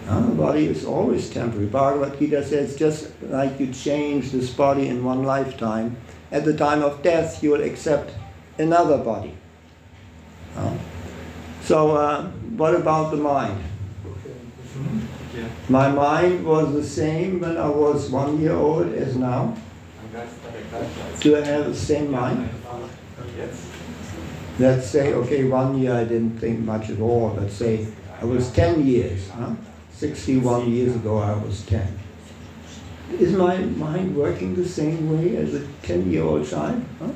The 0.07 0.35
body 0.35 0.67
is 0.67 0.85
always 0.85 1.31
temporary. 1.31 1.67
Bhagavad 1.67 2.19
Gita 2.19 2.45
says 2.45 2.77
just 2.77 3.11
like 3.23 3.59
you 3.59 3.73
change 3.73 4.33
this 4.33 4.51
body 4.51 4.89
in 4.89 5.03
one 5.05 5.23
lifetime, 5.23 5.97
at 6.31 6.45
the 6.45 6.57
time 6.57 6.83
of 6.83 7.03
death 7.03 7.43
you 7.43 7.51
will 7.51 7.63
accept 7.63 8.13
another 8.59 8.99
body. 8.99 9.35
So, 11.63 11.97
uh, 11.97 12.27
what 12.57 12.75
about 12.75 13.11
the 13.11 13.17
mind? 13.17 13.59
My 15.69 15.91
mind 15.91 16.45
was 16.45 16.75
the 16.75 16.85
same 16.85 17.41
when 17.41 17.57
I 17.57 17.69
was 17.69 18.11
one 18.11 18.39
year 18.39 18.55
old 18.55 18.93
as 18.93 19.17
now. 19.17 19.57
Do 21.21 21.37
I 21.37 21.41
have 21.41 21.65
the 21.67 21.75
same 21.75 22.11
mind? 22.11 22.51
Let's 24.59 24.87
say, 24.89 25.15
okay, 25.15 25.45
one 25.45 25.79
year 25.79 25.95
I 25.95 26.05
didn't 26.05 26.39
think 26.39 26.61
much 26.61 26.91
at 26.91 27.01
all. 27.01 27.35
Let's 27.41 27.55
say 27.55 27.87
I 28.21 28.25
was 28.25 28.53
10 28.53 28.87
years. 28.87 29.31
Huh? 29.31 29.55
61 29.93 30.71
years 30.71 30.95
ago 30.97 31.19
I 31.19 31.33
was 31.33 31.65
10. 31.67 31.99
Is 33.19 33.33
my 33.33 33.57
mind 33.57 34.17
working 34.17 34.55
the 34.55 34.69
same 34.69 35.11
way 35.11 35.37
as 35.37 35.55
a 35.55 35.67
10 35.83 36.11
year 36.11 36.25
old 36.25 36.47
child? 36.47 36.85
Huh? 36.99 37.09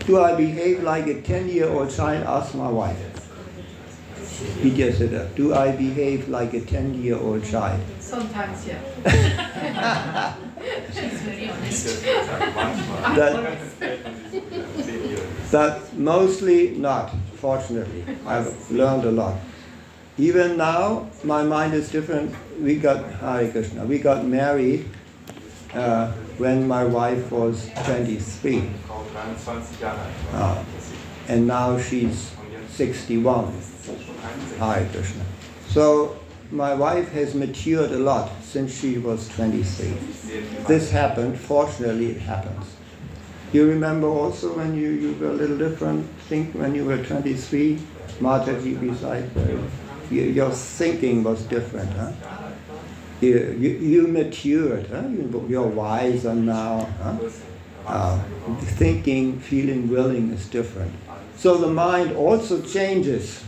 Do 0.00 0.20
I 0.20 0.34
behave 0.34 0.82
like 0.82 1.06
a 1.06 1.22
10 1.22 1.48
year 1.48 1.68
old 1.68 1.90
child? 1.90 2.24
Ask 2.24 2.54
my 2.54 2.68
wife. 2.68 3.07
Vidyasiddha, 4.38 5.34
do 5.34 5.54
I 5.54 5.72
behave 5.72 6.28
like 6.28 6.54
a 6.54 6.60
10 6.60 7.02
year 7.02 7.16
old 7.16 7.44
child? 7.44 7.80
Sometimes, 8.00 8.66
yeah. 8.66 8.78
She's 10.92 11.20
very 11.22 11.50
honest. 11.50 12.02
That, 13.16 13.58
but 15.52 15.94
mostly 15.98 16.70
not, 16.76 17.10
fortunately. 17.36 18.04
I've 18.26 18.70
learned 18.70 19.04
a 19.04 19.12
lot. 19.12 19.36
Even 20.18 20.56
now, 20.56 21.08
my 21.24 21.42
mind 21.42 21.74
is 21.74 21.90
different. 21.90 22.34
We 22.60 22.76
got, 22.76 23.04
Hare 23.20 23.50
Krishna, 23.50 23.84
we 23.84 23.98
got 23.98 24.24
married 24.24 24.88
uh, 25.74 26.12
when 26.38 26.66
my 26.66 26.84
wife 26.84 27.30
was 27.30 27.70
23. 27.84 28.70
Uh, 30.32 30.64
and 31.28 31.46
now 31.46 31.78
she's 31.78 32.32
61. 32.70 33.52
Hare 34.58 34.88
Krishna. 34.92 35.24
So 35.68 36.18
my 36.50 36.74
wife 36.74 37.10
has 37.12 37.34
matured 37.34 37.92
a 37.92 37.98
lot 37.98 38.30
since 38.42 38.78
she 38.78 38.98
was 38.98 39.28
23. 39.30 39.94
This 40.66 40.90
happened, 40.90 41.38
fortunately 41.38 42.12
it 42.12 42.20
happens. 42.20 42.66
You 43.52 43.66
remember 43.66 44.06
also 44.06 44.54
when 44.56 44.76
you, 44.76 44.88
you 44.90 45.14
were 45.14 45.30
a 45.30 45.32
little 45.32 45.56
different, 45.58 46.06
think 46.28 46.54
when 46.54 46.74
you 46.74 46.84
were 46.84 47.02
23, 47.02 47.78
Mataji 48.20 48.78
beside 48.80 49.30
you, 50.10 50.22
your 50.22 50.50
thinking 50.50 51.22
was 51.22 51.42
different, 51.42 51.90
huh? 51.92 52.12
You, 53.20 53.56
you, 53.58 53.70
you 53.70 54.06
matured, 54.06 54.86
huh? 54.86 55.06
You, 55.08 55.46
you're 55.48 55.66
wiser 55.66 56.34
now, 56.34 56.88
huh? 57.02 57.16
Uh, 57.86 58.22
thinking, 58.60 59.38
feeling, 59.40 59.88
willing 59.88 60.30
is 60.30 60.46
different. 60.48 60.92
So 61.36 61.56
the 61.56 61.68
mind 61.68 62.16
also 62.16 62.60
changes. 62.62 63.42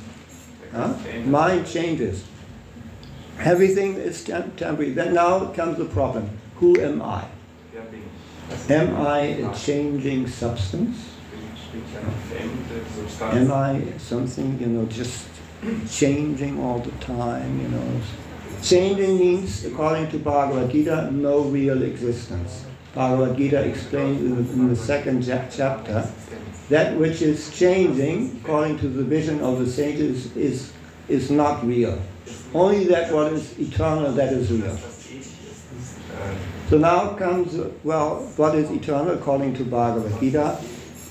Huh? 0.72 0.94
Mind 1.24 1.66
changes. 1.66 2.24
Everything 3.38 3.94
is 3.96 4.22
tem- 4.22 4.52
temporary. 4.56 4.92
Then 4.92 5.14
now 5.14 5.46
comes 5.46 5.78
the 5.78 5.86
problem. 5.86 6.30
Who 6.56 6.78
am 6.80 7.02
I? 7.02 7.24
Am 8.68 8.96
I 8.96 9.18
a 9.20 9.54
changing 9.54 10.26
substance? 10.28 10.96
Am 13.20 13.52
I 13.52 13.82
something, 13.98 14.58
you 14.60 14.66
know, 14.66 14.86
just 14.86 15.26
changing 15.90 16.60
all 16.60 16.78
the 16.80 16.90
time, 17.04 17.60
you 17.60 17.68
know? 17.68 18.00
Changing 18.62 19.18
means, 19.18 19.64
according 19.64 20.10
to 20.10 20.18
Bhagavad 20.18 20.70
Gita, 20.70 21.10
no 21.12 21.40
real 21.42 21.82
existence. 21.82 22.64
Bhagavad 22.94 23.36
Gita 23.36 23.62
explains 23.62 24.20
in 24.20 24.34
the, 24.36 24.52
in 24.52 24.68
the 24.68 24.76
second 24.76 25.22
chapter 25.24 26.10
that 26.70 26.96
which 26.96 27.20
is 27.20 27.50
changing, 27.50 28.40
according 28.42 28.78
to 28.78 28.88
the 28.88 29.02
vision 29.02 29.40
of 29.40 29.58
the 29.58 29.66
sages, 29.66 30.34
is, 30.36 30.72
is, 31.08 31.28
not 31.28 31.66
real. 31.66 32.00
Only 32.54 32.84
that 32.84 33.12
what 33.12 33.32
is 33.32 33.58
eternal, 33.58 34.12
that 34.12 34.32
is 34.32 34.52
real. 34.52 34.78
So 36.68 36.78
now 36.78 37.14
comes, 37.14 37.58
well, 37.82 38.20
what 38.36 38.54
is 38.54 38.70
eternal 38.70 39.14
according 39.14 39.54
to 39.54 39.64
Bhagavad 39.64 40.20
Gita? 40.20 40.60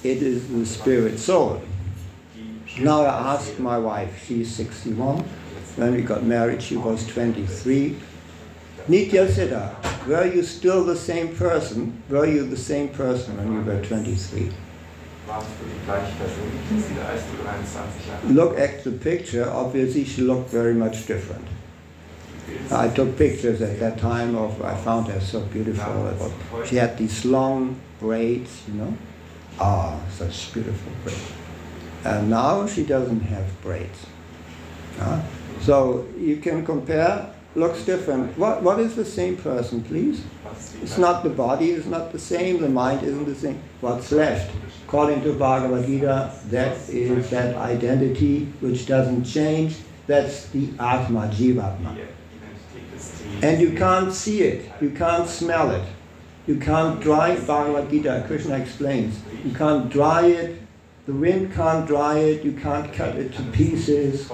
It 0.01 0.23
is 0.23 0.47
the 0.47 0.65
spirit 0.65 1.19
soul. 1.19 1.61
Now 2.79 3.01
I 3.01 3.33
asked 3.33 3.59
my 3.59 3.77
wife, 3.77 4.25
she's 4.25 4.55
61. 4.55 5.25
When 5.75 5.93
we 5.93 6.01
got 6.03 6.23
married, 6.23 6.63
she 6.63 6.77
was 6.77 7.05
23. 7.07 7.97
Nityasiddha, 8.87 9.75
ah, 9.75 10.03
were 10.07 10.25
you 10.25 10.41
still 10.41 10.85
the 10.85 10.95
same 10.95 11.35
person? 11.35 12.01
Were 12.07 12.25
you 12.25 12.45
the 12.45 12.57
same 12.57 12.89
person 12.89 13.35
when 13.35 13.51
you 13.51 13.61
were 13.61 13.83
23? 13.83 14.51
Look 18.33 18.57
at 18.59 18.83
the 18.83 18.91
picture, 18.91 19.49
obviously 19.49 20.03
she 20.05 20.21
looked 20.21 20.49
very 20.49 20.73
much 20.73 21.05
different. 21.05 21.47
I 22.71 22.87
took 22.87 23.15
pictures 23.17 23.61
at 23.61 23.79
that 23.79 23.99
time 23.99 24.35
of, 24.35 24.61
I 24.61 24.75
found 24.75 25.07
her 25.07 25.19
so 25.19 25.41
beautiful. 25.41 26.31
She 26.65 26.77
had 26.77 26.97
these 26.97 27.25
long 27.25 27.79
braids, 27.99 28.63
you 28.67 28.73
know. 28.75 28.97
Ah, 29.59 29.99
such 30.09 30.53
beautiful 30.53 30.91
braids. 31.03 31.31
And 32.05 32.29
now 32.29 32.65
she 32.65 32.83
doesn't 32.83 33.21
have 33.21 33.45
braids. 33.61 34.05
Uh, 34.99 35.21
so 35.61 36.07
you 36.17 36.37
can 36.37 36.65
compare, 36.65 37.33
looks 37.55 37.83
different. 37.83 38.37
What, 38.37 38.63
what 38.63 38.79
is 38.79 38.95
the 38.95 39.05
same 39.05 39.37
person, 39.37 39.83
please? 39.83 40.23
It's 40.81 40.97
not 40.97 41.23
the 41.23 41.29
body, 41.29 41.71
it's 41.71 41.85
not 41.85 42.11
the 42.11 42.19
same, 42.19 42.61
the 42.61 42.69
mind 42.69 43.03
isn't 43.03 43.25
the 43.25 43.35
same. 43.35 43.61
What's 43.81 44.11
left? 44.11 44.51
According 44.89 45.21
to 45.21 45.33
Bhagavad 45.33 45.85
Gita, 45.85 46.33
that 46.45 46.89
is 46.89 47.29
that 47.29 47.55
identity 47.57 48.45
which 48.59 48.87
doesn't 48.87 49.23
change. 49.23 49.75
That's 50.07 50.47
the 50.47 50.69
Atma, 50.79 51.29
Jivatma. 51.31 52.07
And 53.43 53.61
you 53.61 53.77
can't 53.77 54.11
see 54.11 54.41
it, 54.41 54.71
you 54.81 54.89
can't 54.89 55.29
smell 55.29 55.69
it, 55.69 55.87
you 56.47 56.55
can't 56.57 56.99
dry. 56.99 57.35
Bhagavad 57.35 57.91
Gita, 57.91 58.23
Krishna 58.25 58.57
explains. 58.57 59.19
You 59.45 59.53
can't 59.53 59.91
dry 59.91 60.25
it, 60.25 60.59
the 61.05 61.13
wind 61.13 61.53
can't 61.53 61.85
dry 61.85 62.17
it, 62.17 62.43
you 62.43 62.53
can't 62.53 62.91
cut 62.91 63.15
it 63.15 63.31
to 63.35 63.43
pieces, 63.51 64.31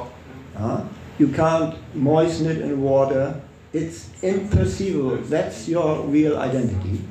uh, 0.55 0.85
you 1.19 1.27
can't 1.27 1.75
moisten 1.93 2.49
it 2.49 2.59
in 2.59 2.81
water. 2.81 3.41
It's 3.73 4.07
imperceivable. 4.21 5.27
That's 5.27 5.67
your 5.67 6.03
real 6.03 6.37
identity. 6.37 7.01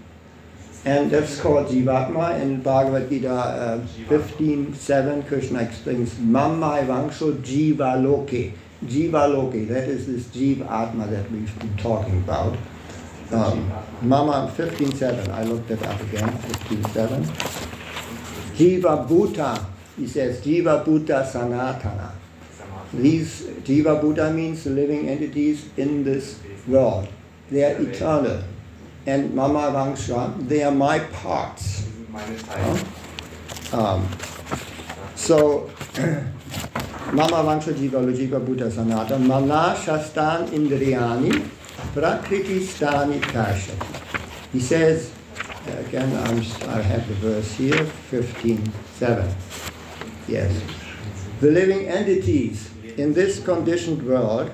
And 0.84 1.10
that's 1.10 1.40
called 1.40 1.68
Jivatma. 1.68 2.40
In 2.40 2.60
Bhagavad 2.60 3.08
Gita 3.08 3.32
uh, 3.32 3.78
15.7, 4.08 5.26
Krishna 5.26 5.60
explains, 5.60 6.18
Mamma 6.18 6.82
Vangsho 6.82 7.32
Jiva 7.40 8.02
Loke. 8.02 8.52
Jiva 8.84 9.32
Loke, 9.32 9.66
that 9.68 9.88
is 9.88 10.06
this 10.06 10.24
Jiva 10.26 10.70
Atma 10.70 11.06
that 11.06 11.30
we've 11.30 11.58
been 11.58 11.76
talking 11.78 12.18
about. 12.18 12.56
Um, 13.32 13.72
Mama 14.02 14.52
15.7, 14.54 15.28
I 15.30 15.44
looked 15.44 15.70
it 15.70 15.82
up 15.82 15.98
again, 16.02 16.28
15.7. 16.28 17.24
Jiva 18.54 19.08
Bhuta, 19.08 19.64
he 19.96 20.06
says, 20.06 20.40
Jiva 20.42 20.84
Bhuta 20.84 21.24
Sanatana. 21.24 22.12
These 22.92 23.42
Jiva 23.64 24.00
Bhuta 24.00 24.32
means 24.32 24.66
living 24.66 25.08
entities 25.08 25.68
in 25.78 26.04
this 26.04 26.38
world. 26.68 27.08
They 27.50 27.64
are 27.64 27.80
eternal. 27.80 28.42
And 29.06 29.34
Mama 29.34 29.70
Vangsha, 29.72 30.48
they 30.48 30.62
are 30.62 30.70
my 30.72 30.98
parts. 30.98 31.86
Um, 33.72 34.08
so, 35.14 35.70
Mama 37.12 37.42
Vangsha 37.44 37.74
Jiva 37.74 38.00
Jiva 38.14 38.44
Bhuta 38.44 38.70
Sanata, 38.70 39.20
Mana 39.20 39.74
Shastan 39.76 40.48
Indriyani, 40.48 41.48
Prakriti 41.92 42.60
Stani. 42.60 43.20
He 44.52 44.60
says, 44.60 45.12
again, 45.66 46.12
I'm, 46.26 46.38
I 46.70 46.80
have 46.82 47.06
the 47.08 47.14
verse 47.14 47.52
here, 47.54 47.84
15.7. 48.10 49.34
Yes. 50.28 50.62
The 51.40 51.50
living 51.50 51.88
entities 51.88 52.70
in 52.96 53.12
this 53.12 53.42
conditioned 53.44 54.02
world 54.06 54.50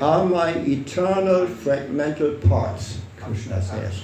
are 0.00 0.24
my 0.24 0.50
eternal 0.50 1.46
fragmental 1.46 2.40
parts, 2.48 3.00
Krishna 3.24 3.62
says. 3.62 4.02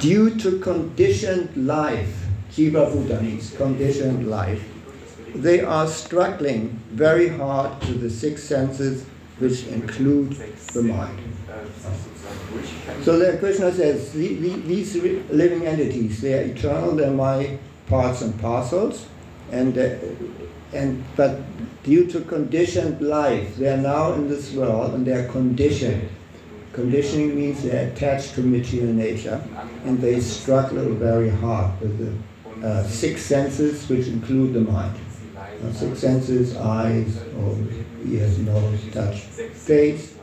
Due 0.00 0.34
to 0.36 0.58
conditioned 0.58 1.66
life, 1.66 2.26
Jiva 2.52 2.90
Bhuta 2.92 3.22
means 3.22 3.54
conditioned 3.56 4.28
life, 4.28 4.62
they 5.34 5.60
are 5.60 5.86
struggling 5.86 6.80
very 6.90 7.28
hard 7.28 7.80
to 7.82 7.92
the 7.92 8.10
six 8.10 8.42
senses 8.42 9.04
which 9.38 9.66
include 9.66 10.32
the 10.72 10.82
mind. 10.82 11.18
So 13.02 13.18
there 13.18 13.38
Krishna 13.38 13.72
says, 13.72 14.12
these 14.12 14.94
living 15.30 15.66
entities, 15.66 16.20
they 16.20 16.34
are 16.34 16.42
eternal, 16.42 16.92
they're 16.92 17.10
my 17.10 17.58
parts 17.86 18.22
and 18.22 18.38
parcels, 18.40 19.06
and, 19.52 19.76
uh, 19.78 19.96
and 20.72 21.04
but 21.16 21.40
due 21.84 22.06
to 22.06 22.20
conditioned 22.22 23.00
life, 23.00 23.56
they 23.56 23.68
are 23.68 23.76
now 23.76 24.12
in 24.14 24.28
this 24.28 24.52
world 24.52 24.94
and 24.94 25.06
they 25.06 25.12
are 25.12 25.28
conditioned. 25.28 26.08
Conditioning 26.76 27.34
means 27.34 27.62
they're 27.62 27.88
attached 27.88 28.34
to 28.34 28.42
material 28.42 28.92
nature 28.92 29.42
and 29.86 29.98
they 29.98 30.20
struggle 30.20 30.94
very 30.94 31.30
hard 31.30 31.80
with 31.80 31.98
the 31.98 32.66
uh, 32.68 32.82
six 32.84 33.22
senses 33.22 33.88
which 33.88 34.08
include 34.08 34.52
the 34.52 34.60
mind. 34.60 34.94
Six 35.72 36.00
senses, 36.00 36.54
eyes, 36.54 37.16
or 37.40 37.56
ears, 38.04 38.38
nose, 38.40 38.78
touch, 38.92 39.24
taste, 39.66 40.16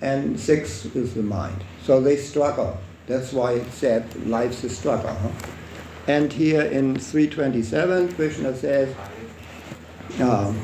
and 0.00 0.38
six 0.38 0.84
is 0.96 1.14
the 1.14 1.22
mind. 1.22 1.62
So 1.84 2.00
they 2.00 2.16
struggle. 2.16 2.76
That's 3.06 3.32
why 3.32 3.52
it 3.52 3.70
said 3.70 4.26
life's 4.26 4.64
a 4.64 4.70
struggle. 4.70 5.14
Huh? 5.14 5.30
And 6.08 6.32
here 6.32 6.62
in 6.62 6.98
327, 6.98 8.14
Krishna 8.14 8.56
says, 8.56 8.92
um, 10.20 10.60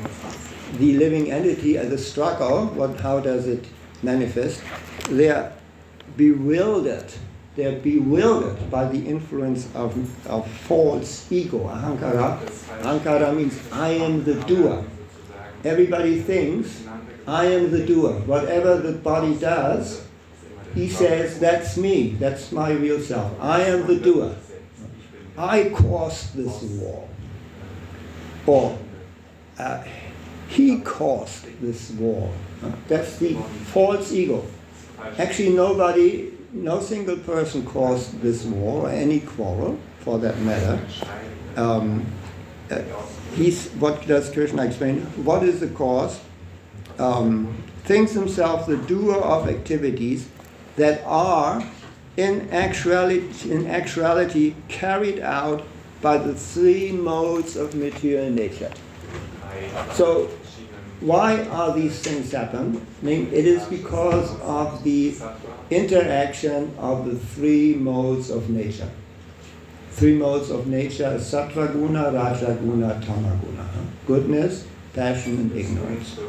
the 0.77 0.97
living 0.97 1.31
entity 1.31 1.77
as 1.77 1.89
a 1.93 1.97
struggle, 1.97 2.65
what, 2.67 2.99
how 2.99 3.21
does 3.21 3.47
it 3.47 3.65
manifest? 4.03 4.61
They 5.11 5.29
are 5.29 5.51
bewildered. 6.15 7.11
They 7.55 7.65
are 7.65 7.79
bewildered 7.79 8.71
by 8.71 8.85
the 8.85 9.05
influence 9.05 9.67
of, 9.75 9.91
of 10.25 10.49
false 10.49 11.29
ego, 11.29 11.67
ahankara. 11.67 12.39
Ahankara 12.81 13.35
means 13.35 13.59
I 13.73 13.89
am 13.89 14.23
the 14.23 14.35
doer. 14.35 14.85
Everybody 15.65 16.21
thinks 16.21 16.83
I 17.27 17.45
am 17.45 17.71
the 17.71 17.85
doer. 17.85 18.13
Whatever 18.21 18.77
the 18.77 18.93
body 18.93 19.35
does, 19.35 20.07
he 20.73 20.87
says, 20.87 21.39
that's 21.39 21.75
me, 21.75 22.11
that's 22.11 22.53
my 22.53 22.71
real 22.71 23.01
self. 23.01 23.37
I 23.41 23.63
am 23.63 23.87
the 23.87 23.97
doer. 23.97 24.33
I 25.37 25.69
caused 25.69 26.35
this 26.35 26.61
war. 26.63 27.07
Or 28.45 28.79
uh, 29.59 29.83
he 30.47 30.79
caused 30.79 31.61
this 31.61 31.91
war. 31.91 32.33
That's 32.87 33.17
the 33.17 33.35
false 33.73 34.13
ego. 34.13 34.45
Actually, 35.17 35.49
nobody, 35.49 36.31
no 36.51 36.79
single 36.79 37.17
person 37.17 37.65
caused 37.65 38.21
this 38.21 38.43
war, 38.43 38.87
or 38.87 38.89
any 38.89 39.19
quarrel 39.19 39.79
for 39.99 40.19
that 40.19 40.37
matter. 40.39 40.79
Um, 41.55 42.05
uh, 42.69 42.81
he's, 43.35 43.69
what 43.71 44.07
does 44.07 44.29
Krishna 44.31 44.63
explain? 44.65 45.01
What 45.23 45.43
is 45.43 45.59
the 45.59 45.67
cause? 45.67 46.19
Um, 46.99 47.63
thinks 47.83 48.11
himself 48.11 48.67
the 48.67 48.77
doer 48.77 49.15
of 49.15 49.49
activities 49.49 50.27
that 50.75 51.03
are 51.05 51.63
in 52.17 52.49
actuality, 52.51 53.51
in 53.51 53.67
actuality 53.67 54.55
carried 54.67 55.19
out 55.19 55.65
by 56.01 56.17
the 56.17 56.33
three 56.33 56.91
modes 56.91 57.55
of 57.55 57.75
material 57.75 58.29
nature. 58.29 58.71
So 59.93 60.29
why 61.01 61.43
are 61.45 61.73
these 61.73 61.99
things 61.99 62.31
happen? 62.31 62.85
It 63.03 63.33
is 63.33 63.63
because 63.65 64.39
of 64.41 64.83
the 64.83 65.15
interaction 65.71 66.73
of 66.77 67.05
the 67.05 67.15
three 67.15 67.73
modes 67.73 68.29
of 68.29 68.49
nature. 68.49 68.89
Three 69.91 70.15
modes 70.15 70.49
of 70.51 70.67
nature, 70.67 71.17
sattva 71.17 71.73
guna, 71.73 72.11
raja 72.11 72.55
guna, 72.61 73.01
tama 73.05 73.39
guna. 73.43 73.67
Goodness, 74.05 74.65
passion, 74.93 75.37
and 75.37 75.51
ignorance. 75.55 76.19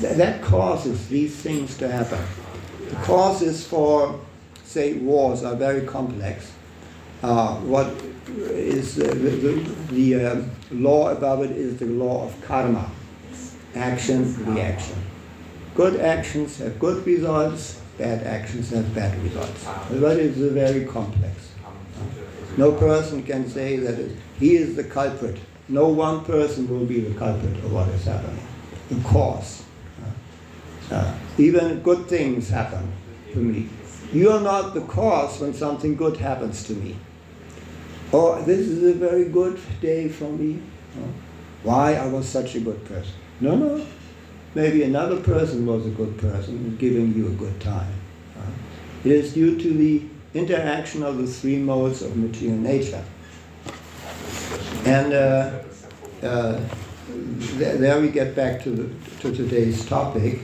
That 0.00 0.42
causes 0.42 1.08
these 1.08 1.34
things 1.34 1.76
to 1.78 1.88
happen. 1.88 2.20
The 2.90 2.96
causes 2.96 3.66
for, 3.66 4.20
say, 4.64 4.94
wars 4.94 5.42
are 5.44 5.56
very 5.56 5.86
complex. 5.86 6.52
Uh, 7.22 7.56
what 7.56 7.86
is 8.26 8.98
uh, 8.98 9.04
the, 9.04 9.14
the, 9.14 9.74
the 9.92 10.24
uh, 10.26 10.42
law 10.72 11.10
above 11.10 11.42
it 11.44 11.52
is 11.52 11.78
the 11.78 11.86
law 11.86 12.26
of 12.26 12.40
karma, 12.42 12.90
action, 13.74 14.54
reaction. 14.54 14.96
Good 15.74 16.00
actions 16.00 16.58
have 16.58 16.78
good 16.78 17.06
results, 17.06 17.80
bad 17.98 18.26
actions 18.26 18.70
have 18.70 18.94
bad 18.94 19.20
results. 19.22 19.66
But 19.90 20.18
it 20.18 20.36
is 20.36 20.52
very 20.52 20.84
complex. 20.84 21.52
No 22.56 22.72
person 22.72 23.22
can 23.22 23.48
say 23.48 23.76
that 23.76 24.10
he 24.38 24.56
is 24.56 24.76
the 24.76 24.84
culprit. 24.84 25.38
No 25.68 25.88
one 25.88 26.24
person 26.24 26.68
will 26.68 26.84
be 26.84 27.00
the 27.00 27.18
culprit 27.18 27.56
of 27.64 27.72
what 27.72 27.88
is 27.88 28.04
happening. 28.04 28.46
The 28.90 29.00
cause. 29.08 29.64
Uh, 30.90 31.14
even 31.38 31.80
good 31.80 32.06
things 32.06 32.50
happen 32.50 32.92
to 33.32 33.38
me. 33.38 33.70
You 34.12 34.30
are 34.30 34.40
not 34.40 34.74
the 34.74 34.82
cause 34.82 35.40
when 35.40 35.54
something 35.54 35.96
good 35.96 36.18
happens 36.18 36.64
to 36.64 36.74
me. 36.74 36.96
Oh, 38.12 38.42
this 38.42 38.60
is 38.60 38.82
a 38.82 38.92
very 38.92 39.24
good 39.24 39.58
day 39.80 40.10
for 40.10 40.30
me. 40.30 40.60
Why 41.62 41.94
I 41.94 42.06
was 42.06 42.28
such 42.28 42.54
a 42.56 42.60
good 42.60 42.84
person. 42.84 43.14
No, 43.42 43.56
no. 43.56 43.84
Maybe 44.54 44.84
another 44.84 45.20
person 45.20 45.66
was 45.66 45.84
a 45.84 45.90
good 45.90 46.16
person 46.18 46.76
giving 46.78 47.12
you 47.12 47.26
a 47.26 47.30
good 47.30 47.60
time. 47.60 47.92
Uh, 48.38 48.42
it 49.04 49.10
is 49.10 49.34
due 49.34 49.58
to 49.58 49.74
the 49.74 50.04
interaction 50.32 51.02
of 51.02 51.18
the 51.18 51.26
three 51.26 51.56
modes 51.56 52.02
of 52.02 52.16
material 52.16 52.56
nature. 52.56 53.04
And 54.84 55.12
uh, 55.12 55.62
uh, 56.22 56.60
th 57.58 57.78
there 57.80 58.00
we 58.00 58.10
get 58.10 58.36
back 58.36 58.62
to, 58.62 58.70
the, 58.70 58.86
to 59.22 59.34
today's 59.34 59.84
topic. 59.86 60.38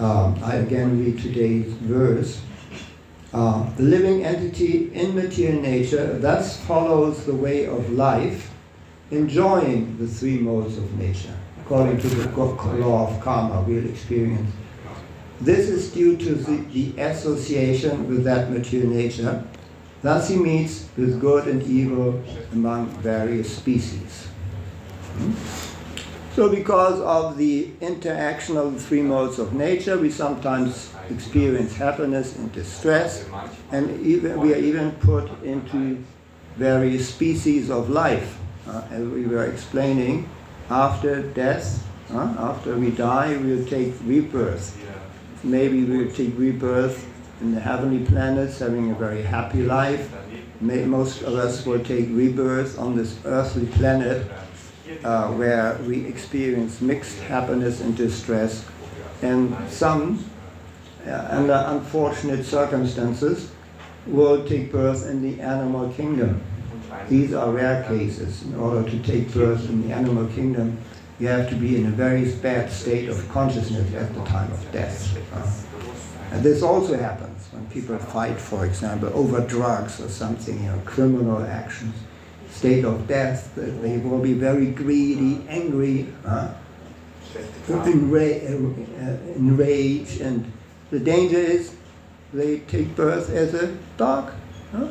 Um, 0.00 0.34
I 0.42 0.56
again 0.56 0.98
read 0.98 1.22
today's 1.22 1.72
verse. 1.86 2.40
Uh, 3.32 3.70
the 3.76 3.84
living 3.84 4.24
entity 4.24 4.92
in 4.92 5.14
material 5.14 5.62
nature 5.62 6.18
thus 6.18 6.58
follows 6.66 7.24
the 7.26 7.34
way 7.34 7.66
of 7.66 7.92
life, 7.92 8.50
enjoying 9.12 9.96
the 9.98 10.08
three 10.08 10.38
modes 10.38 10.76
of 10.78 10.98
nature, 10.98 11.38
according 11.64 11.98
to 11.98 12.08
the 12.08 12.28
law 12.76 13.08
of 13.08 13.20
karma, 13.20 13.62
we'll 13.62 13.88
experience. 13.88 14.50
This 15.40 15.68
is 15.68 15.90
due 15.90 16.16
to 16.18 16.34
the, 16.34 16.56
the 16.72 17.00
association 17.00 18.06
with 18.08 18.24
that 18.24 18.50
material 18.50 18.90
nature. 18.90 19.42
Thus 20.02 20.28
he 20.28 20.36
meets 20.36 20.86
with 20.96 21.20
good 21.20 21.48
and 21.48 21.62
evil 21.62 22.22
among 22.52 22.88
various 23.00 23.56
species. 23.56 24.26
Hmm? 25.16 25.32
So 26.34 26.50
because 26.50 27.00
of 27.00 27.38
the 27.38 27.70
interaction 27.80 28.56
of 28.58 28.74
the 28.74 28.80
three 28.80 29.02
modes 29.02 29.38
of 29.38 29.54
nature, 29.54 29.96
we 29.96 30.10
sometimes 30.10 30.92
experience 31.08 31.74
happiness 31.74 32.36
and 32.36 32.52
distress, 32.52 33.24
and 33.70 34.04
even, 34.04 34.38
we 34.40 34.52
are 34.52 34.58
even 34.58 34.90
put 34.92 35.30
into 35.42 36.04
various 36.56 37.08
species 37.08 37.70
of 37.70 37.88
life. 37.88 38.36
Uh, 38.66 38.82
as 38.90 39.04
we 39.06 39.26
were 39.26 39.44
explaining, 39.44 40.28
after 40.70 41.22
death, 41.22 41.86
uh, 42.10 42.34
after 42.38 42.76
we 42.76 42.90
die, 42.90 43.36
we'll 43.36 43.66
take 43.66 43.94
rebirth. 44.04 44.78
Maybe 45.42 45.84
we'll 45.84 46.10
take 46.10 46.38
rebirth 46.38 47.06
in 47.40 47.54
the 47.54 47.60
heavenly 47.60 48.04
planets, 48.04 48.58
having 48.58 48.90
a 48.90 48.94
very 48.94 49.22
happy 49.22 49.62
life. 49.62 50.12
May, 50.60 50.84
most 50.84 51.22
of 51.22 51.34
us 51.34 51.66
will 51.66 51.82
take 51.84 52.08
rebirth 52.10 52.78
on 52.78 52.96
this 52.96 53.18
earthly 53.24 53.66
planet, 53.66 54.26
uh, 55.02 55.28
where 55.32 55.76
we 55.86 56.06
experience 56.06 56.80
mixed 56.80 57.18
happiness 57.20 57.80
and 57.80 57.96
distress, 57.96 58.64
and 59.20 59.54
some, 59.70 60.24
uh, 61.06 61.26
under 61.30 61.64
unfortunate 61.68 62.44
circumstances, 62.46 63.50
will 64.06 64.46
take 64.46 64.70
birth 64.70 65.06
in 65.06 65.22
the 65.22 65.40
animal 65.42 65.90
kingdom. 65.92 66.40
These 67.08 67.32
are 67.34 67.50
rare 67.50 67.84
cases. 67.84 68.42
In 68.42 68.54
order 68.56 68.88
to 68.88 68.98
take 69.00 69.32
birth 69.32 69.68
in 69.68 69.86
the 69.86 69.94
animal 69.94 70.26
kingdom, 70.28 70.78
you 71.20 71.28
have 71.28 71.48
to 71.50 71.54
be 71.54 71.76
in 71.76 71.86
a 71.86 71.90
very 71.90 72.30
bad 72.36 72.70
state 72.72 73.08
of 73.08 73.28
consciousness 73.28 73.94
at 73.94 74.14
the 74.14 74.24
time 74.24 74.50
of 74.52 74.72
death. 74.72 75.16
And 76.32 76.42
this 76.42 76.62
also 76.62 76.96
happens 76.96 77.46
when 77.52 77.66
people 77.66 77.96
fight, 77.98 78.40
for 78.40 78.66
example, 78.66 79.10
over 79.14 79.40
drugs 79.40 80.00
or 80.00 80.08
something, 80.08 80.56
you 80.64 80.70
know, 80.70 80.80
criminal 80.84 81.42
actions, 81.44 81.94
state 82.50 82.84
of 82.84 83.06
death, 83.06 83.54
they 83.54 83.98
will 83.98 84.18
be 84.18 84.32
very 84.32 84.66
greedy, 84.66 85.44
angry, 85.48 86.12
uh, 86.24 86.54
enraged, 89.36 90.20
and 90.20 90.52
the 90.90 90.98
danger 90.98 91.38
is 91.38 91.74
they 92.32 92.58
take 92.60 92.94
birth 92.96 93.30
as 93.30 93.54
a 93.54 93.76
dog. 93.96 94.32
Huh? 94.72 94.88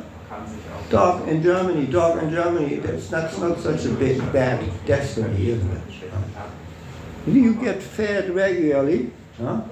Dog 0.90 1.28
in 1.28 1.42
Germany, 1.42 1.86
dog 1.86 2.22
in 2.22 2.30
Germany, 2.30 2.76
that's 2.76 3.10
not, 3.10 3.38
not 3.38 3.58
such 3.58 3.84
a 3.86 3.90
big, 3.90 4.20
bad 4.32 4.64
destiny, 4.86 5.50
isn't 5.50 5.72
it? 5.72 5.82
You 7.26 7.54
get 7.54 7.82
fed 7.82 8.34
regularly. 8.34 9.10
Huh? 9.38 9.62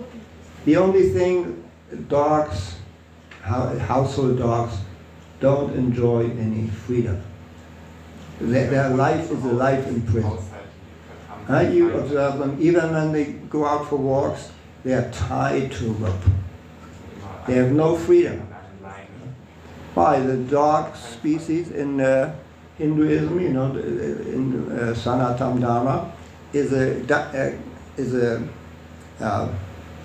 The 0.64 0.76
only 0.76 1.10
thing 1.10 1.62
dogs, 2.08 2.76
household 3.42 4.38
dogs, 4.38 4.76
don't 5.40 5.74
enjoy 5.74 6.30
any 6.38 6.68
freedom. 6.68 7.22
Their, 8.40 8.70
their 8.70 8.88
life 8.90 9.30
is 9.30 9.44
a 9.44 9.52
life 9.52 9.86
in 9.86 10.02
prison. 10.02 10.38
Uh, 11.48 11.60
you 11.60 11.92
observe 11.98 12.38
them, 12.38 12.56
even 12.60 12.92
when 12.92 13.12
they 13.12 13.24
go 13.24 13.66
out 13.66 13.88
for 13.88 13.96
walks, 13.96 14.50
they 14.84 14.94
are 14.94 15.10
tied 15.10 15.72
to 15.72 15.90
a 15.90 15.92
rope. 15.92 16.22
They 17.46 17.54
have 17.54 17.72
no 17.72 17.96
freedom. 17.96 18.51
Why? 19.94 20.20
The 20.20 20.36
dog 20.36 20.96
species 20.96 21.70
in 21.70 22.00
uh, 22.00 22.34
Hinduism, 22.78 23.40
you 23.40 23.50
know, 23.50 23.76
in 23.76 24.72
uh, 24.72 24.94
Sanatana 24.94 25.60
Dharma, 25.60 26.12
is 26.52 26.72
a, 26.72 27.14
uh, 27.14 27.52
is 27.96 28.14
a 28.14 28.48
uh, 29.20 29.48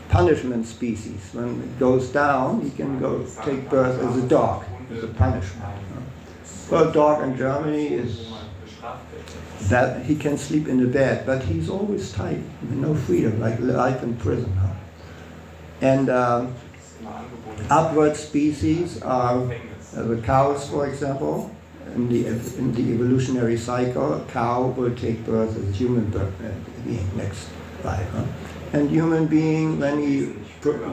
punishment 0.09 0.65
species. 0.65 1.29
When 1.33 1.61
it 1.61 1.79
goes 1.79 2.09
down, 2.09 2.61
he 2.61 2.71
can 2.71 2.99
go 2.99 3.25
take 3.43 3.69
birth 3.69 4.01
as 4.01 4.23
a 4.23 4.27
dog, 4.27 4.65
as 4.91 5.03
a 5.03 5.07
punishment. 5.07 5.63
Well, 6.69 6.89
a 6.89 6.93
dog 6.93 7.23
in 7.23 7.37
Germany 7.37 7.87
is 7.87 8.33
that 9.69 10.05
he 10.05 10.15
can 10.15 10.37
sleep 10.37 10.67
in 10.67 10.79
the 10.79 10.87
bed, 10.87 11.25
but 11.25 11.43
he's 11.43 11.69
always 11.69 12.11
tight, 12.11 12.41
no 12.69 12.93
freedom, 12.93 13.39
like 13.39 13.59
life 13.59 14.03
in 14.03 14.15
prison. 14.17 14.51
Huh? 14.53 14.73
And 15.81 16.09
um, 16.09 16.55
upward 17.69 18.15
species 18.15 19.01
are 19.01 19.49
uh, 19.97 20.03
the 20.03 20.21
cows, 20.21 20.69
for 20.69 20.87
example. 20.87 21.51
In 21.95 22.09
the, 22.09 22.27
in 22.27 22.73
the 22.73 22.93
evolutionary 22.93 23.57
cycle, 23.57 24.13
a 24.13 24.25
cow 24.25 24.67
will 24.67 24.93
take 24.95 25.25
birth 25.25 25.57
as 25.57 25.69
a 25.69 25.71
human 25.71 26.13
uh, 26.15 26.29
being 26.85 27.09
next 27.17 27.49
life. 27.83 28.07
Huh? 28.11 28.25
And 28.73 28.89
human 28.89 29.25
being, 29.25 29.79
when 29.79 29.99
he 29.99 30.33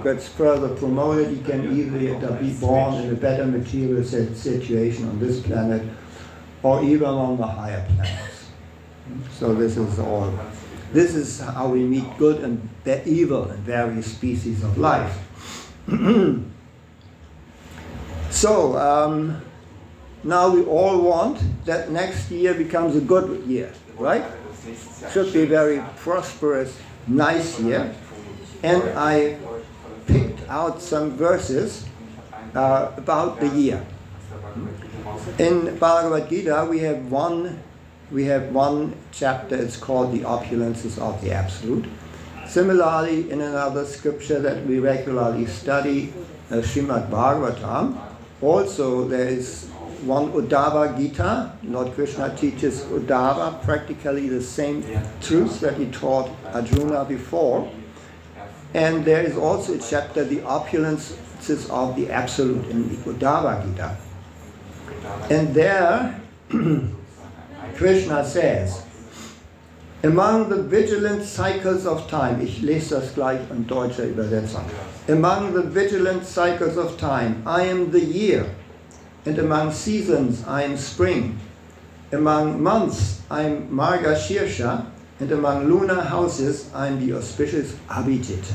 gets 0.02 0.28
further 0.28 0.74
promoted, 0.76 1.36
he 1.36 1.42
can 1.42 1.76
either 1.76 2.32
be 2.36 2.54
born 2.54 2.94
in 2.94 3.10
a 3.10 3.14
better 3.16 3.44
material 3.44 4.04
situation 4.04 5.08
on 5.08 5.18
this 5.18 5.40
planet 5.40 5.82
or 6.62 6.82
even 6.82 7.08
on 7.08 7.36
the 7.36 7.46
higher 7.46 7.84
planets. 7.96 8.50
So 9.32 9.54
this 9.54 9.76
is 9.76 9.98
all. 9.98 10.32
This 10.92 11.14
is 11.14 11.40
how 11.40 11.68
we 11.68 11.80
meet 11.80 12.06
good 12.16 12.42
and 12.44 12.68
evil 13.04 13.50
in 13.50 13.56
various 13.58 14.12
species 14.12 14.62
of 14.62 14.78
life. 14.78 15.18
so 18.35 18.77
um, 18.77 19.40
now 20.25 20.49
we 20.51 20.64
all 20.64 21.01
want 21.01 21.38
that 21.64 21.90
next 21.90 22.31
year 22.31 22.53
becomes 22.55 22.97
a 22.97 23.01
good 23.01 23.44
year, 23.47 23.73
right? 23.97 24.25
Should 25.12 25.33
be 25.33 25.44
very 25.44 25.83
prosperous, 25.97 26.77
nice 27.07 27.61
year. 27.61 27.94
And 28.62 28.83
I 28.99 29.38
picked 30.07 30.49
out 30.49 30.83
some 30.83 31.12
verses 31.12 31.87
uh, 32.55 32.92
about 32.97 33.40
the 33.40 33.49
year. 33.49 33.87
In 35.38 35.79
Bhagavad 35.79 36.29
Gita, 36.29 36.66
we 36.68 36.81
have 36.81 37.11
one 37.11 37.62
we 38.11 38.25
have 38.25 38.53
one 38.53 38.94
chapter, 39.12 39.57
it's 39.57 39.77
called 39.77 40.12
The 40.12 40.20
Opulences 40.20 40.99
of 40.99 41.20
the 41.23 41.33
Absolute. 41.33 41.87
Similarly, 42.47 43.31
in 43.31 43.40
another 43.40 43.85
scripture 43.87 44.38
that 44.40 44.66
we 44.66 44.79
regularly 44.79 45.47
study, 45.47 46.12
uh, 46.51 46.57
Srimad 46.57 47.11
Bhagavatam, 47.11 47.99
also 48.44 49.09
there 49.09 49.28
is 49.28 49.64
one 50.04 50.33
Uddhava 50.33 50.96
Gita. 50.96 51.52
Lord 51.64 51.94
Krishna 51.94 52.37
teaches 52.37 52.83
Uddhava 52.83 53.62
practically 53.64 54.28
the 54.28 54.42
same 54.42 54.85
truths 55.20 55.61
that 55.61 55.76
he 55.76 55.87
taught 55.87 56.30
Arjuna 56.52 57.04
before. 57.04 57.70
And 58.74 59.04
there 59.04 59.22
is 59.22 59.37
also 59.37 59.74
a 59.74 59.78
chapter, 59.78 60.24
The 60.24 60.38
Opulences 60.38 61.70
of 61.70 61.96
the 61.96 62.11
Absolute, 62.11 62.66
in 62.68 62.88
the 62.88 62.96
Uddhava 63.12 63.64
Gita. 63.64 63.96
And 65.30 65.54
there, 65.54 66.20
Krishna 67.76 68.24
says, 68.24 68.85
among 70.02 70.50
the 70.50 70.62
vigilant 70.62 71.24
cycles 71.24 71.87
of 71.87 72.09
time, 72.11 72.42
ich 72.42 72.61
lese 72.61 72.90
das 72.90 73.14
gleich 73.14 73.50
in 73.50 73.66
deutscher 73.66 74.04
Übersetzung. 74.04 74.64
Among 75.06 75.52
the 75.52 75.60
vigilant 75.60 76.24
cycles 76.24 76.78
of 76.78 76.96
time, 76.96 77.42
I 77.46 77.64
am 77.64 77.90
the 77.90 78.00
year, 78.00 78.46
and 79.26 79.38
among 79.38 79.72
seasons, 79.72 80.42
I 80.46 80.62
am 80.62 80.78
spring. 80.78 81.38
Among 82.10 82.62
months, 82.62 83.20
I 83.30 83.42
am 83.42 83.68
Marga 83.68 84.16
Shirsha, 84.16 84.86
and 85.20 85.30
among 85.30 85.68
lunar 85.68 86.00
houses, 86.00 86.70
I 86.74 86.86
am 86.86 87.06
the 87.06 87.18
auspicious 87.18 87.74
Abhijit. 87.86 88.50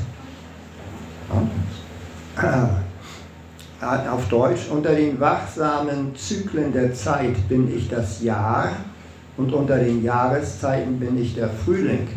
Auf 3.80 4.28
Deutsch, 4.28 4.68
unter 4.70 4.96
den 4.96 5.20
wachsamen 5.20 6.16
Zyklen 6.16 6.72
der 6.72 6.92
Zeit 6.94 7.48
bin 7.48 7.72
ich 7.72 7.88
das 7.88 8.22
Jahr 8.22 8.72
und 9.36 9.52
unter 9.52 9.78
den 9.78 10.02
Jahreszeiten 10.02 10.98
bin 10.98 11.16
ich 11.16 11.36
der 11.36 11.48
Frühling. 11.48 12.08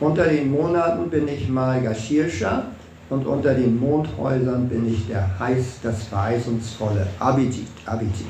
Unter 0.00 0.24
den 0.24 0.50
Monaten 0.50 1.10
bin 1.10 1.28
ich 1.28 1.46
Margashirsha 1.46 2.64
und 3.10 3.26
unter 3.26 3.54
den 3.54 3.78
Mondhäusern 3.78 4.68
bin 4.68 4.88
ich 4.92 5.06
der 5.08 5.38
heiß, 5.38 5.80
das 5.82 6.04
verheißungsvolle 6.04 7.06
Abhijit. 7.18 7.66
Abhijit. 7.84 8.26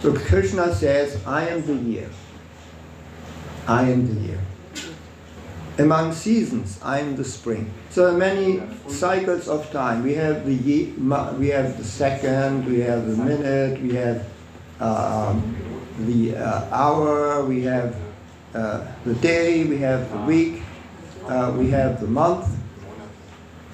So 0.00 0.12
Krishna 0.12 0.72
says, 0.72 1.16
I 1.26 1.48
am 1.50 1.64
the 1.66 1.74
year. 1.74 2.08
I 3.66 3.82
am 3.92 4.06
the 4.06 4.28
year. 4.28 4.38
Among 5.78 6.12
seasons, 6.12 6.78
I 6.84 7.00
am 7.00 7.16
the 7.16 7.24
spring. 7.24 7.70
So 7.90 8.12
many 8.12 8.60
cycles 8.88 9.48
of 9.48 9.70
time. 9.70 10.02
We 10.02 10.14
have 10.14 10.46
the 10.46 10.92
we 11.38 11.48
have 11.48 11.76
the 11.76 11.84
second, 11.84 12.66
we 12.66 12.80
have 12.80 13.06
the 13.06 13.16
minute, 13.16 13.80
we 13.80 13.94
have 13.94 14.24
um, 14.80 15.56
the 16.00 16.36
uh, 16.36 16.64
hour, 16.72 17.44
we 17.44 17.62
have 17.62 17.94
uh, 18.54 18.84
the 19.04 19.14
day, 19.14 19.64
we 19.64 19.78
have 19.78 20.10
the 20.10 20.18
week, 20.18 20.62
uh, 21.28 21.54
we 21.56 21.70
have 21.70 22.00
the 22.00 22.06
month, 22.06 22.57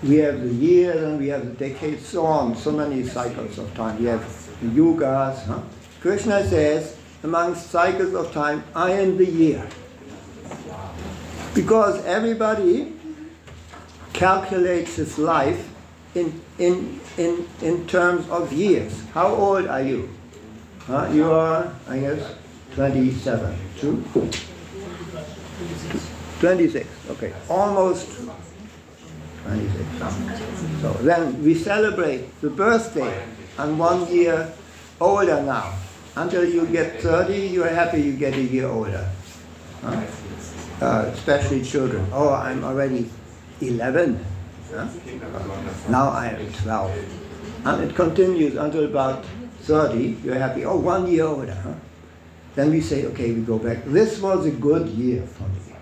we 0.04 0.16
have 0.16 0.40
the 0.42 0.52
year, 0.54 0.92
and 0.92 1.18
we 1.18 1.28
have 1.28 1.46
the 1.46 1.52
decade, 1.52 2.00
so 2.00 2.26
on. 2.26 2.54
So 2.56 2.72
many 2.72 3.04
cycles 3.04 3.58
of 3.58 3.72
time. 3.74 3.98
We 3.98 4.06
have 4.06 4.20
the 4.60 4.68
yugas. 4.68 5.44
Huh? 5.46 5.60
Krishna 6.00 6.46
says, 6.46 6.96
among 7.22 7.54
cycles 7.54 8.14
of 8.14 8.30
time, 8.32 8.62
I 8.74 8.90
am 8.92 9.16
the 9.16 9.24
year. 9.24 9.66
Because 11.54 12.04
everybody 12.04 12.92
calculates 14.12 14.96
his 14.96 15.18
life 15.18 15.70
in, 16.14 16.40
in, 16.58 17.00
in, 17.16 17.48
in 17.62 17.86
terms 17.86 18.28
of 18.28 18.52
years. 18.52 19.02
How 19.14 19.28
old 19.28 19.66
are 19.66 19.82
you? 19.82 20.10
Huh? 20.80 21.08
You 21.12 21.32
are, 21.32 21.74
I 21.88 21.98
guess, 21.98 22.34
27. 22.74 23.56
True? 23.78 24.04
26. 26.40 26.88
Okay. 27.10 27.32
Almost 27.48 28.08
26. 29.44 30.80
So 30.80 30.92
then 31.04 31.42
we 31.42 31.54
celebrate 31.54 32.40
the 32.40 32.50
birthday 32.50 33.24
and 33.58 33.78
one 33.78 34.06
year 34.12 34.52
older 35.00 35.42
now. 35.42 35.74
Until 36.16 36.44
you 36.44 36.66
get 36.66 37.00
30, 37.02 37.34
you're 37.48 37.68
happy 37.68 38.00
you 38.00 38.12
get 38.12 38.34
a 38.34 38.42
year 38.42 38.68
older. 38.68 39.08
Huh? 39.82 40.00
Uh, 40.80 41.10
especially 41.12 41.62
children. 41.62 42.06
Oh, 42.12 42.32
I'm 42.32 42.62
already 42.62 43.10
11. 43.60 44.24
Huh? 44.70 44.88
Now 45.88 46.10
I 46.10 46.28
am 46.28 46.52
12. 46.52 47.66
And 47.66 47.90
it 47.90 47.96
continues 47.96 48.56
until 48.56 48.84
about 48.84 49.24
30, 49.62 50.18
you're 50.22 50.38
happy, 50.38 50.64
oh, 50.64 50.76
one 50.76 51.10
year 51.10 51.24
older, 51.24 51.54
huh? 51.54 51.72
Then 52.54 52.70
we 52.70 52.80
say, 52.80 53.06
okay, 53.06 53.32
we 53.32 53.40
go 53.40 53.58
back. 53.58 53.84
This 53.86 54.20
was 54.20 54.46
a 54.46 54.50
good 54.50 54.88
year 54.88 55.22
for 55.22 55.44
me. 55.44 55.74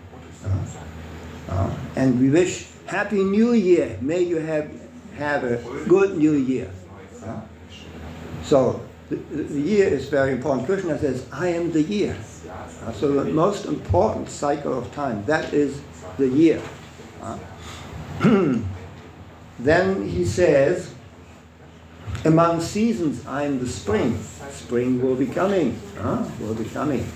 Uh, 0.45 1.53
uh, 1.53 1.77
and 1.97 2.19
we 2.19 2.31
wish 2.31 2.72
Happy 2.93 3.25
New 3.25 3.55
Year. 3.55 3.97
May 4.03 4.21
you 4.21 4.37
have, 4.37 4.71
have 5.17 5.45
a 5.45 5.57
good 5.89 6.19
New 6.19 6.35
Year. 6.35 6.71
Uh, 7.25 7.41
so 8.43 8.85
the, 9.09 9.17
the 9.17 9.61
year 9.61 9.89
is 9.89 10.11
very 10.11 10.33
important. 10.33 10.67
Krishna 10.67 10.99
says, 10.99 11.27
I 11.33 11.49
am 11.49 11.73
the 11.73 11.81
year. 11.81 12.15
Uh, 12.85 12.93
so 12.93 13.13
the 13.13 13.25
most 13.25 13.65
important 13.65 14.29
cycle 14.29 14.77
of 14.79 14.93
time, 14.93 15.25
that 15.25 15.55
is 15.55 15.81
the 16.19 16.29
year. 16.29 16.61
Uh, 17.23 17.39
then 19.59 20.07
he 20.07 20.27
says, 20.27 20.93
among 22.27 22.61
seasons, 22.61 23.27
I 23.27 23.45
am 23.45 23.59
the 23.59 23.69
spring. 23.69 24.23
Spring 24.51 25.01
will 25.01 25.17
be 25.17 25.29
coming. 25.29 25.81
Will 26.39 26.55
be 26.55 26.67
coming. 26.67 27.11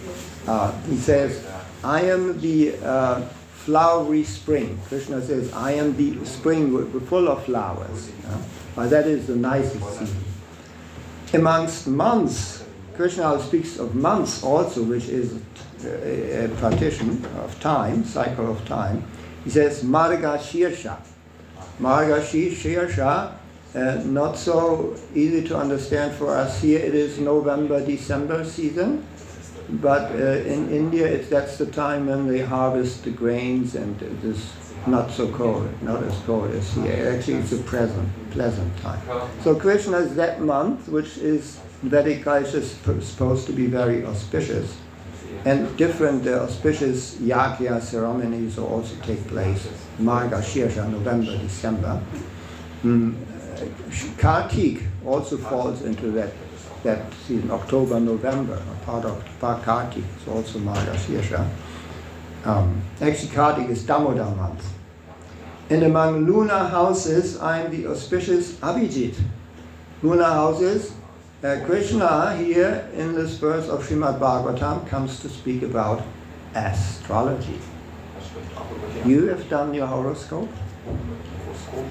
Uh, 0.46 0.72
he 0.88 0.96
says, 0.96 1.46
I 1.84 2.00
am 2.00 2.40
the 2.40 2.78
uh, 2.82 3.28
flowery 3.66 4.22
spring. 4.22 4.78
Krishna 4.86 5.20
says, 5.20 5.52
I 5.52 5.72
am 5.72 5.96
the 5.96 6.24
spring 6.24 6.88
full 7.00 7.26
of 7.28 7.44
flowers. 7.44 8.12
Uh, 8.76 8.86
that 8.86 9.08
is 9.08 9.26
the 9.26 9.34
nicest 9.34 9.98
season. 9.98 10.24
Amongst 11.34 11.88
months, 11.88 12.64
Krishna 12.94 13.42
speaks 13.42 13.78
of 13.78 13.96
months 13.96 14.44
also, 14.44 14.84
which 14.84 15.08
is 15.08 15.40
a, 15.84 16.44
a 16.44 16.48
partition 16.60 17.24
of 17.42 17.58
time, 17.58 18.04
cycle 18.04 18.48
of 18.48 18.64
time. 18.66 19.02
He 19.42 19.50
says, 19.50 19.82
Marga 19.82 20.38
Shirsha. 20.38 20.98
Marga 21.80 22.20
Shirsha, 22.22 23.34
uh, 23.74 24.02
not 24.04 24.38
so 24.38 24.96
easy 25.12 25.46
to 25.48 25.56
understand 25.56 26.14
for 26.14 26.36
us 26.36 26.62
here. 26.62 26.78
It 26.78 26.94
is 26.94 27.18
November, 27.18 27.84
December 27.84 28.44
season. 28.44 29.04
But 29.68 30.12
uh, 30.12 30.44
in 30.46 30.70
India, 30.70 31.06
it's, 31.06 31.28
that's 31.28 31.58
the 31.58 31.66
time 31.66 32.06
when 32.06 32.28
they 32.28 32.40
harvest 32.40 33.04
the 33.04 33.10
grains 33.10 33.74
and 33.74 34.00
it 34.00 34.24
is 34.24 34.52
not 34.86 35.10
so 35.10 35.28
cold, 35.32 35.68
not 35.82 36.02
as 36.04 36.16
cold 36.20 36.52
as 36.52 36.72
here. 36.74 37.12
Actually, 37.16 37.38
it's 37.38 37.52
a 37.52 37.58
pleasant, 37.58 38.08
pleasant 38.30 38.76
time. 38.78 39.00
So 39.42 39.54
Krishna 39.54 39.98
is 39.98 40.14
that 40.16 40.40
month, 40.40 40.88
which 40.88 41.18
is 41.18 41.58
Vedic 41.82 42.22
culture 42.22 42.62
supposed 42.62 43.46
to 43.46 43.52
be 43.52 43.66
very 43.66 44.04
auspicious. 44.04 44.76
And 45.44 45.76
different 45.76 46.26
uh, 46.26 46.42
auspicious 46.44 47.16
yagya 47.16 47.80
ceremonies 47.80 48.58
also 48.58 48.94
take 49.02 49.26
place. 49.28 49.68
Marga, 50.00 50.40
Shirsha, 50.42 50.88
November, 50.90 51.36
December. 51.38 52.00
Mm. 52.82 53.14
Kartik 54.18 54.82
also 55.04 55.36
falls 55.36 55.82
into 55.82 56.10
that 56.12 56.32
that 56.86 57.12
season, 57.26 57.50
October, 57.50 57.98
November, 58.00 58.62
part 58.84 59.04
of 59.04 59.22
Kartik 59.40 60.04
is 60.20 60.28
also 60.28 60.58
Margashirsha. 60.60 61.48
Um, 62.44 62.80
actually, 63.00 63.32
Kartik 63.32 63.68
is 63.68 63.84
Damodar 63.84 64.34
month. 64.36 64.64
And 65.68 65.82
among 65.82 66.26
lunar 66.26 66.68
houses, 66.68 67.40
I'm 67.40 67.70
the 67.72 67.88
auspicious 67.88 68.52
Abhijit. 68.60 69.20
Lunar 70.02 70.24
houses, 70.24 70.94
uh, 71.42 71.58
Krishna 71.66 72.36
here 72.36 72.88
in 72.94 73.14
this 73.14 73.36
verse 73.36 73.68
of 73.68 73.82
Srimad 73.82 74.20
Bhagavatam 74.20 74.86
comes 74.86 75.18
to 75.20 75.28
speak 75.28 75.62
about 75.62 76.02
astrology. 76.54 77.58
You 79.04 79.26
have 79.26 79.48
done 79.50 79.74
your 79.74 79.88
horoscope? 79.88 80.48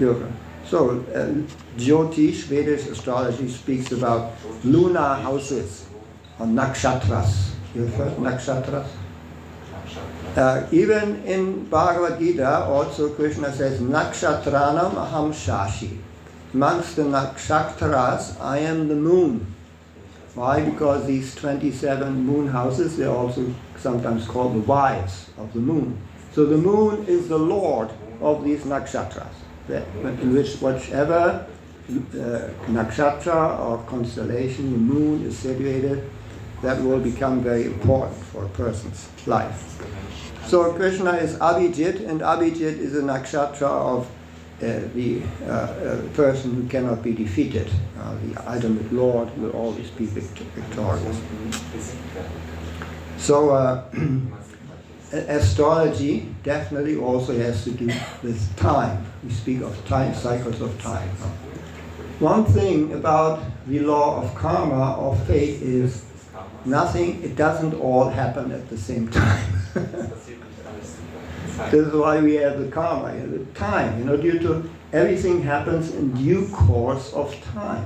Your 0.00 0.32
so, 0.68 0.98
uh, 1.14 1.78
Jyotish, 1.78 2.44
Vedic 2.44 2.80
astrology, 2.90 3.48
speaks 3.48 3.92
about 3.92 4.32
lunar 4.64 5.14
houses 5.14 5.86
or 6.40 6.46
nakshatras. 6.46 7.52
You've 7.72 7.94
heard 7.94 8.16
nakshatras? 8.16 8.88
Uh, 10.36 10.66
even 10.72 11.22
in 11.24 11.64
Bhagavad 11.66 12.18
Gita, 12.18 12.64
also 12.64 13.10
Krishna 13.14 13.52
says, 13.52 13.80
Nakshatranam 13.80 14.94
aham 14.94 15.32
shashi. 15.32 15.98
Amongst 16.52 16.96
the 16.96 17.02
nakshatras, 17.02 18.40
I 18.40 18.58
am 18.58 18.88
the 18.88 18.96
moon. 18.96 19.46
Why? 20.34 20.62
Because 20.62 21.06
these 21.06 21.34
27 21.36 22.26
moon 22.26 22.48
houses, 22.48 22.96
they're 22.96 23.08
also 23.08 23.54
sometimes 23.78 24.26
called 24.26 24.54
the 24.54 24.60
wives 24.60 25.30
of 25.38 25.52
the 25.52 25.60
moon. 25.60 25.96
So 26.32 26.44
the 26.44 26.58
moon 26.58 27.06
is 27.06 27.28
the 27.28 27.38
lord 27.38 27.90
of 28.20 28.44
these 28.44 28.64
nakshatras 28.64 29.45
in 29.68 30.34
which 30.34 30.56
whichever 30.56 31.46
uh, 31.88 32.48
nakshatra 32.68 33.58
or 33.60 33.78
constellation 33.84 34.72
the 34.72 34.78
moon 34.78 35.24
is 35.24 35.38
situated, 35.38 36.08
that 36.62 36.80
will 36.82 37.00
become 37.00 37.42
very 37.42 37.64
important 37.64 38.16
for 38.24 38.44
a 38.44 38.48
person's 38.48 39.08
life. 39.26 39.78
So 40.46 40.72
Krishna 40.72 41.12
is 41.12 41.36
Abhijit, 41.36 42.08
and 42.08 42.20
Abhijit 42.20 42.78
is 42.78 42.96
a 42.96 43.02
nakshatra 43.02 43.68
of 43.68 44.06
uh, 44.62 44.80
the 44.94 45.22
uh, 45.42 45.50
uh, 45.50 46.08
person 46.14 46.54
who 46.54 46.66
cannot 46.68 47.02
be 47.02 47.12
defeated. 47.12 47.70
Uh, 47.98 48.14
the 48.24 48.50
ultimate 48.50 48.90
Lord 48.92 49.36
will 49.38 49.50
always 49.50 49.90
be 49.90 50.06
victorious. 50.06 51.20
So 53.18 53.50
uh, 53.50 53.84
astrology 55.12 56.34
definitely 56.42 56.96
also 56.96 57.36
has 57.36 57.64
to 57.64 57.70
do 57.70 57.86
with 58.22 58.56
time. 58.56 59.04
We 59.26 59.32
speak 59.32 59.60
of 59.62 59.84
time, 59.88 60.14
cycles 60.14 60.60
of 60.60 60.80
time. 60.80 61.08
One 62.20 62.44
thing 62.44 62.92
about 62.92 63.42
the 63.66 63.80
law 63.80 64.22
of 64.22 64.32
karma 64.36 64.96
or 65.00 65.16
fate 65.16 65.60
is 65.60 66.04
nothing, 66.64 67.24
it 67.24 67.34
doesn't 67.34 67.74
all 67.74 68.08
happen 68.08 68.52
at 68.52 68.68
the 68.68 68.78
same 68.78 69.08
time. 69.08 69.52
this 69.74 70.28
is 71.72 71.92
why 71.92 72.20
we 72.20 72.34
have 72.34 72.60
the 72.60 72.68
karma, 72.68 73.16
the 73.26 73.44
time, 73.46 73.98
you 73.98 74.04
know, 74.04 74.16
due 74.16 74.38
to 74.38 74.70
everything 74.92 75.42
happens 75.42 75.92
in 75.92 76.12
due 76.12 76.46
course 76.52 77.12
of 77.12 77.34
time. 77.52 77.84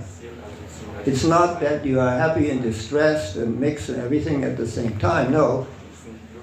It's 1.07 1.25
not 1.25 1.59
that 1.61 1.87
you 1.87 2.01
are 2.01 2.19
happy 2.19 2.51
and 2.51 2.61
distressed 2.61 3.37
and 3.37 3.59
mix 3.59 3.89
everything 3.89 4.45
at 4.45 4.59
the 4.59 4.69
same 4.69 4.99
time. 4.99 5.33
No, 5.33 5.67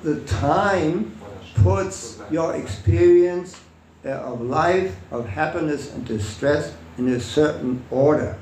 the 0.02 0.22
time 0.22 1.16
puts 1.54 2.20
your 2.32 2.56
experience 2.56 3.56
of 4.04 4.42
life, 4.42 4.96
of 5.12 5.28
happiness 5.28 5.94
and 5.94 6.06
distress 6.06 6.74
in 6.98 7.10
a 7.10 7.20
certain 7.20 7.84
order. 7.92 8.38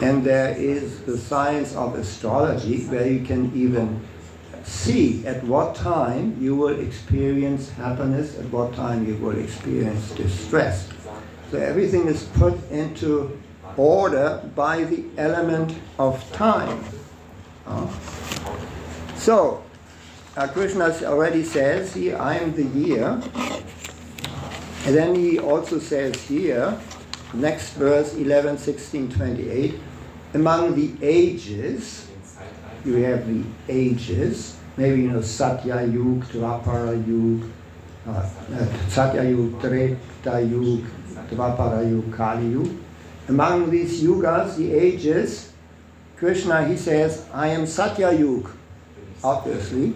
And 0.00 0.24
there 0.24 0.56
is 0.56 1.02
the 1.02 1.18
science 1.18 1.74
of 1.74 1.94
astrology 1.94 2.84
where 2.86 3.06
you 3.06 3.24
can 3.24 3.52
even 3.54 4.00
see 4.64 5.26
at 5.26 5.44
what 5.44 5.74
time 5.74 6.36
you 6.40 6.56
will 6.56 6.80
experience 6.80 7.68
happiness, 7.70 8.38
at 8.38 8.46
what 8.46 8.74
time 8.74 9.06
you 9.06 9.16
will 9.16 9.38
experience 9.38 10.10
distress. 10.12 10.88
So 11.50 11.58
everything 11.58 12.06
is 12.06 12.24
put 12.24 12.54
into 12.70 13.38
order 13.76 14.42
by 14.54 14.84
the 14.84 15.04
element 15.18 15.78
of 15.98 16.32
time. 16.32 16.84
So, 19.16 19.62
uh, 20.36 20.48
Krishna 20.48 20.84
already 21.04 21.44
says 21.44 21.94
I 21.96 22.38
am 22.38 22.54
the 22.54 22.64
year. 22.64 23.20
And 24.84 24.96
then 24.96 25.14
he 25.14 25.38
also 25.38 25.78
says 25.78 26.20
here, 26.22 26.76
next 27.34 27.74
verse 27.74 28.14
11, 28.14 28.58
16, 28.58 29.12
28, 29.12 29.74
among 30.34 30.74
the 30.74 30.92
ages, 31.06 32.08
you 32.84 32.94
have 32.94 33.28
the 33.28 33.44
ages, 33.68 34.56
maybe 34.76 35.02
you 35.02 35.10
know 35.12 35.22
Satya 35.22 35.82
Yug, 35.86 36.24
Dvapara 36.24 36.98
Yug, 37.06 37.48
uh, 38.08 38.10
uh, 38.10 38.88
Satya 38.88 39.22
Yug, 39.22 39.60
Treta 39.60 40.42
Yug, 40.42 40.84
Dvapara 41.30 41.88
Yug, 41.88 42.12
Kali 42.12 42.48
Yug. 42.48 42.76
Among 43.28 43.70
these 43.70 44.02
yugas, 44.02 44.56
the 44.56 44.74
ages, 44.74 45.52
Krishna, 46.16 46.66
he 46.66 46.76
says, 46.76 47.24
I 47.32 47.48
am 47.48 47.66
Satya 47.66 48.12
Yug, 48.12 48.50
obviously. 49.22 49.94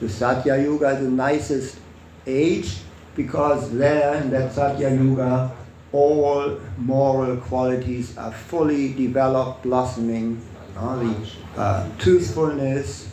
The 0.00 0.10
Satya 0.10 0.58
Yuga 0.58 0.90
is 0.90 1.04
the 1.04 1.10
nicest 1.10 1.78
age 2.26 2.76
because 3.16 3.72
there 3.72 4.14
in 4.16 4.30
that 4.30 4.52
Satya 4.52 4.90
Yuga 4.90 5.52
all 5.92 6.60
moral 6.76 7.36
qualities 7.38 8.16
are 8.18 8.32
fully 8.32 8.92
developed, 8.92 9.62
blossoming. 9.62 10.40
Uh, 10.76 10.96
the 10.96 11.30
uh, 11.56 11.88
truthfulness, 11.96 13.08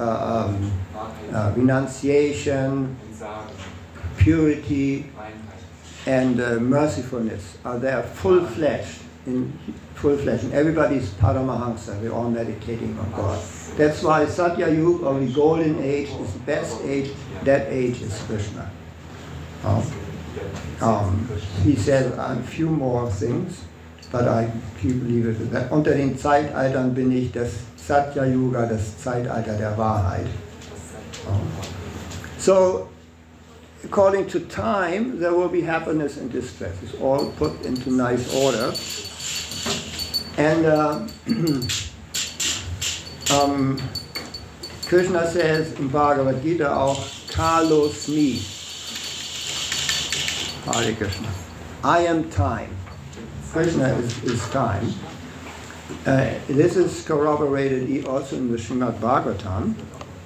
uh, 0.00 0.46
um, 0.48 0.72
uh, 1.32 1.52
renunciation, 1.56 2.96
purity, 4.16 5.06
and 6.06 6.40
uh, 6.40 6.58
mercifulness 6.58 7.56
are 7.64 7.78
there 7.78 8.02
full-fledged 8.02 8.98
in 9.26 9.56
full 9.94 10.16
flesh. 10.16 10.42
And 10.42 10.52
everybody's 10.52 11.10
Paramahansa, 11.10 12.00
we're 12.00 12.12
all 12.12 12.30
meditating 12.30 12.98
on 12.98 13.10
God. 13.12 13.40
That's 13.76 14.02
why 14.02 14.26
Satya 14.26 14.70
Yuga, 14.70 15.06
or 15.06 15.20
the 15.20 15.32
golden 15.32 15.80
age, 15.82 16.08
is 16.08 16.32
the 16.32 16.40
best 16.40 16.82
age. 16.82 17.12
That 17.44 17.68
age 17.68 18.02
is 18.02 18.20
Krishna. 18.22 18.70
Um, 19.64 19.82
um, 20.80 21.28
he 21.62 21.74
said 21.74 22.12
a 22.18 22.36
few 22.42 22.68
more 22.68 23.10
things, 23.10 23.64
but 24.12 24.28
I 24.28 24.50
keep 24.80 25.02
leave 25.02 25.26
it 25.26 25.40
at 25.40 25.50
that. 25.52 25.72
Unter 25.72 25.94
den 25.94 26.18
Zeitaltern 26.18 26.94
bin 26.94 27.10
ich 27.10 27.32
das 27.32 27.52
Satya 27.76 28.26
Yuga, 28.26 28.66
das 28.66 28.98
Zeitalter 28.98 29.56
der 29.56 29.78
Wahrheit. 29.78 30.26
Um, 31.26 31.48
so, 32.38 32.88
according 33.84 34.26
to 34.28 34.40
time, 34.40 35.18
there 35.18 35.32
will 35.32 35.48
be 35.48 35.62
happiness 35.62 36.18
and 36.18 36.30
distress. 36.30 36.74
It's 36.82 36.92
all 37.00 37.30
put 37.38 37.64
into 37.64 37.90
nice 37.90 38.28
order. 38.34 38.74
And 40.36 40.66
uh, 40.66 41.06
um, 43.32 43.80
Krishna 44.86 45.26
says 45.30 45.72
in 45.78 45.88
Bhagavad 45.88 46.42
Gita 46.42 46.76
auch, 46.76 47.02
Kalosmi. 47.28 48.53
Hare 50.64 50.94
Krishna. 50.94 51.28
I 51.82 52.00
am 52.06 52.30
time. 52.30 52.74
Krishna 53.52 53.88
is, 53.96 54.24
is 54.24 54.48
time. 54.48 54.94
Uh, 56.06 56.32
this 56.48 56.76
is 56.76 57.04
corroborated 57.04 58.06
also 58.06 58.36
in 58.36 58.50
the 58.50 58.56
Srimad 58.56 58.98
Bhagavatam. 58.98 59.74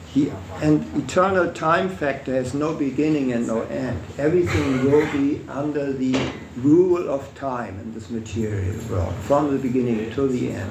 He, 0.06 0.30
an 0.62 0.88
eternal 0.94 1.52
time 1.52 1.88
factor 1.88 2.32
has 2.34 2.54
no 2.54 2.72
beginning 2.72 3.32
and 3.32 3.48
no 3.48 3.62
end. 3.62 4.00
Everything 4.16 4.84
will 4.84 5.10
be 5.10 5.44
under 5.48 5.92
the 5.92 6.16
rule 6.56 7.08
of 7.08 7.34
time 7.34 7.78
in 7.80 7.92
this 7.92 8.08
material 8.08 8.76
world, 8.88 9.14
from 9.22 9.52
the 9.52 9.58
beginning 9.58 10.10
to 10.12 10.28
the 10.28 10.52
end. 10.52 10.70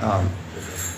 Um, 0.00 0.30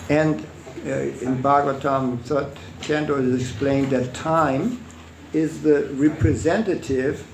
and 0.09 0.41
uh, 0.87 0.91
in 0.91 1.43
Bhagavatam, 1.43 2.21
third 2.23 2.57
canto, 2.81 3.21
is 3.21 3.43
explained 3.43 3.91
that 3.91 4.15
time 4.15 4.85
is 5.33 5.63
the 5.63 5.89
representative 5.95 7.27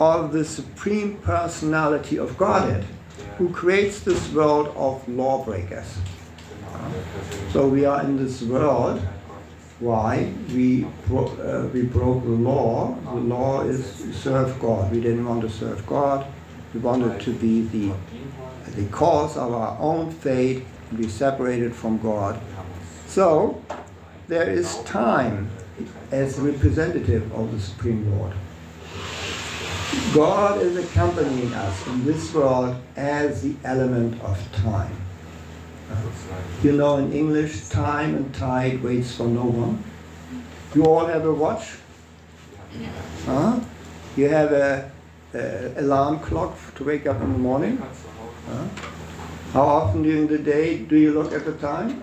of 0.00 0.32
the 0.32 0.44
Supreme 0.44 1.16
Personality 1.18 2.18
of 2.18 2.36
Godhead, 2.38 2.84
who 3.36 3.50
creates 3.50 4.00
this 4.00 4.32
world 4.32 4.68
of 4.74 5.06
lawbreakers. 5.06 5.98
So 7.52 7.68
we 7.68 7.84
are 7.84 8.02
in 8.02 8.16
this 8.16 8.40
world. 8.42 9.00
Why? 9.78 10.32
We, 10.54 10.86
bro- 11.06 11.36
uh, 11.36 11.68
we 11.72 11.82
broke 11.82 12.22
the 12.22 12.30
law. 12.30 12.96
The 13.04 13.20
law 13.20 13.60
is 13.62 13.84
serve 14.14 14.58
God. 14.58 14.90
We 14.90 15.00
didn't 15.00 15.26
want 15.26 15.42
to 15.42 15.50
serve 15.50 15.86
God. 15.86 16.26
We 16.72 16.80
wanted 16.80 17.20
to 17.20 17.32
be 17.34 17.62
the, 17.62 17.92
the 18.72 18.86
cause 18.86 19.36
of 19.36 19.52
our 19.52 19.78
own 19.78 20.10
fate, 20.10 20.64
be 20.96 21.08
separated 21.08 21.74
from 21.74 21.98
God. 21.98 22.40
So 23.06 23.62
there 24.28 24.48
is 24.48 24.78
time 24.84 25.50
as 26.10 26.38
representative 26.38 27.32
of 27.34 27.52
the 27.52 27.60
Supreme 27.60 28.18
Lord. 28.18 28.32
God 30.14 30.60
is 30.62 30.76
accompanying 30.76 31.52
us 31.54 31.86
in 31.86 32.04
this 32.04 32.32
world 32.34 32.76
as 32.96 33.42
the 33.42 33.54
element 33.64 34.20
of 34.22 34.36
time. 34.52 34.96
You 36.62 36.72
know, 36.72 36.98
in 36.98 37.12
English, 37.12 37.68
time 37.68 38.14
and 38.14 38.34
tide 38.34 38.82
waits 38.82 39.16
for 39.16 39.26
no 39.26 39.44
one. 39.44 39.82
You 40.74 40.84
all 40.84 41.06
have 41.06 41.24
a 41.24 41.32
watch? 41.32 41.76
Huh? 43.24 43.60
You 44.16 44.28
have 44.28 44.52
a, 44.52 44.90
a 45.34 45.80
alarm 45.80 46.20
clock 46.20 46.56
to 46.76 46.84
wake 46.84 47.06
up 47.06 47.20
in 47.20 47.32
the 47.32 47.38
morning? 47.38 47.76
Huh? 47.78 48.64
How 49.52 49.62
often 49.62 50.02
during 50.02 50.28
the 50.28 50.38
day 50.38 50.78
do 50.78 50.96
you 50.96 51.12
look 51.12 51.32
at 51.32 51.44
the 51.44 51.54
time? 51.54 52.02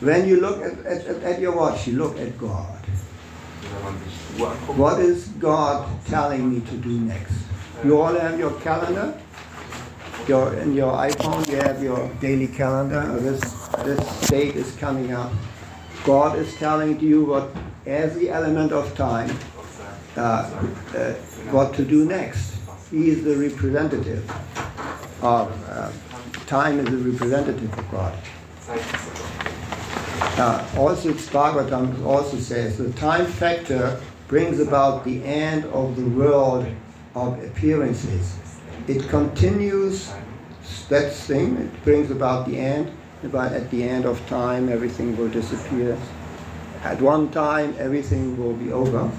When 0.00 0.28
you 0.28 0.40
look 0.40 0.62
at, 0.62 0.84
at, 0.84 1.06
at 1.22 1.40
your 1.40 1.56
watch, 1.56 1.86
you 1.86 1.96
look 1.96 2.18
at 2.18 2.36
God. 2.38 2.79
What 4.76 5.00
is 5.00 5.28
God 5.38 5.88
telling 6.06 6.52
me 6.52 6.60
to 6.60 6.76
do 6.76 6.98
next? 7.00 7.34
You 7.84 8.00
all 8.00 8.14
have 8.14 8.38
your 8.38 8.52
calendar? 8.60 9.18
Your, 10.28 10.54
in 10.54 10.74
your 10.74 10.92
iPhone, 10.92 11.48
you 11.48 11.56
have 11.56 11.82
your 11.82 12.08
daily 12.20 12.46
calendar. 12.46 13.00
This, 13.20 13.40
this 13.84 14.28
date 14.28 14.54
is 14.56 14.76
coming 14.76 15.12
up. 15.12 15.32
God 16.04 16.38
is 16.38 16.54
telling 16.56 17.00
you 17.00 17.24
what, 17.24 17.50
every 17.86 18.30
element 18.30 18.72
of 18.72 18.94
time, 18.96 19.30
uh, 20.16 20.20
uh, 20.96 21.12
what 21.50 21.74
to 21.74 21.84
do 21.84 22.04
next. 22.04 22.56
He 22.90 23.10
is 23.10 23.24
the 23.24 23.36
representative 23.36 24.28
of, 25.22 25.50
uh, 25.68 25.90
time 26.46 26.80
is 26.80 26.86
the 26.86 26.98
representative 26.98 27.72
of 27.78 27.90
God. 27.90 28.18
Uh, 30.40 30.66
also, 30.78 31.12
Bhagavatam 31.12 32.02
also 32.06 32.38
says 32.38 32.78
the 32.78 32.90
time 32.92 33.26
factor 33.26 34.00
brings 34.26 34.58
about 34.58 35.04
the 35.04 35.22
end 35.22 35.66
of 35.66 35.96
the 35.96 36.08
world 36.16 36.66
of 37.14 37.44
appearances. 37.44 38.38
It 38.88 39.06
continues 39.10 40.10
that 40.88 41.12
thing, 41.12 41.58
it 41.58 41.84
brings 41.84 42.10
about 42.10 42.48
the 42.48 42.56
end, 42.56 42.90
but 43.24 43.52
at 43.52 43.70
the 43.70 43.82
end 43.82 44.06
of 44.06 44.26
time 44.28 44.70
everything 44.70 45.14
will 45.18 45.28
disappear. 45.28 45.98
At 46.84 47.02
one 47.02 47.30
time 47.32 47.76
everything 47.78 48.38
will 48.42 48.54
be 48.54 48.72
over. 48.72 49.12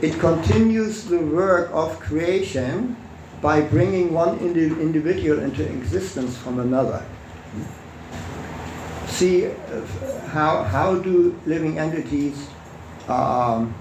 It 0.00 0.18
continues 0.18 1.04
the 1.04 1.18
work 1.18 1.68
of 1.74 2.00
creation 2.00 2.96
by 3.42 3.60
bringing 3.60 4.14
one 4.14 4.38
indi- 4.38 4.80
individual 4.80 5.40
into 5.40 5.62
existence 5.62 6.38
from 6.38 6.58
another. 6.58 7.04
See 9.18 9.46
uh, 9.46 9.50
how, 10.28 10.62
how 10.62 10.94
do 10.94 11.34
living 11.44 11.76
entities 11.76 12.48
um, 13.08 13.74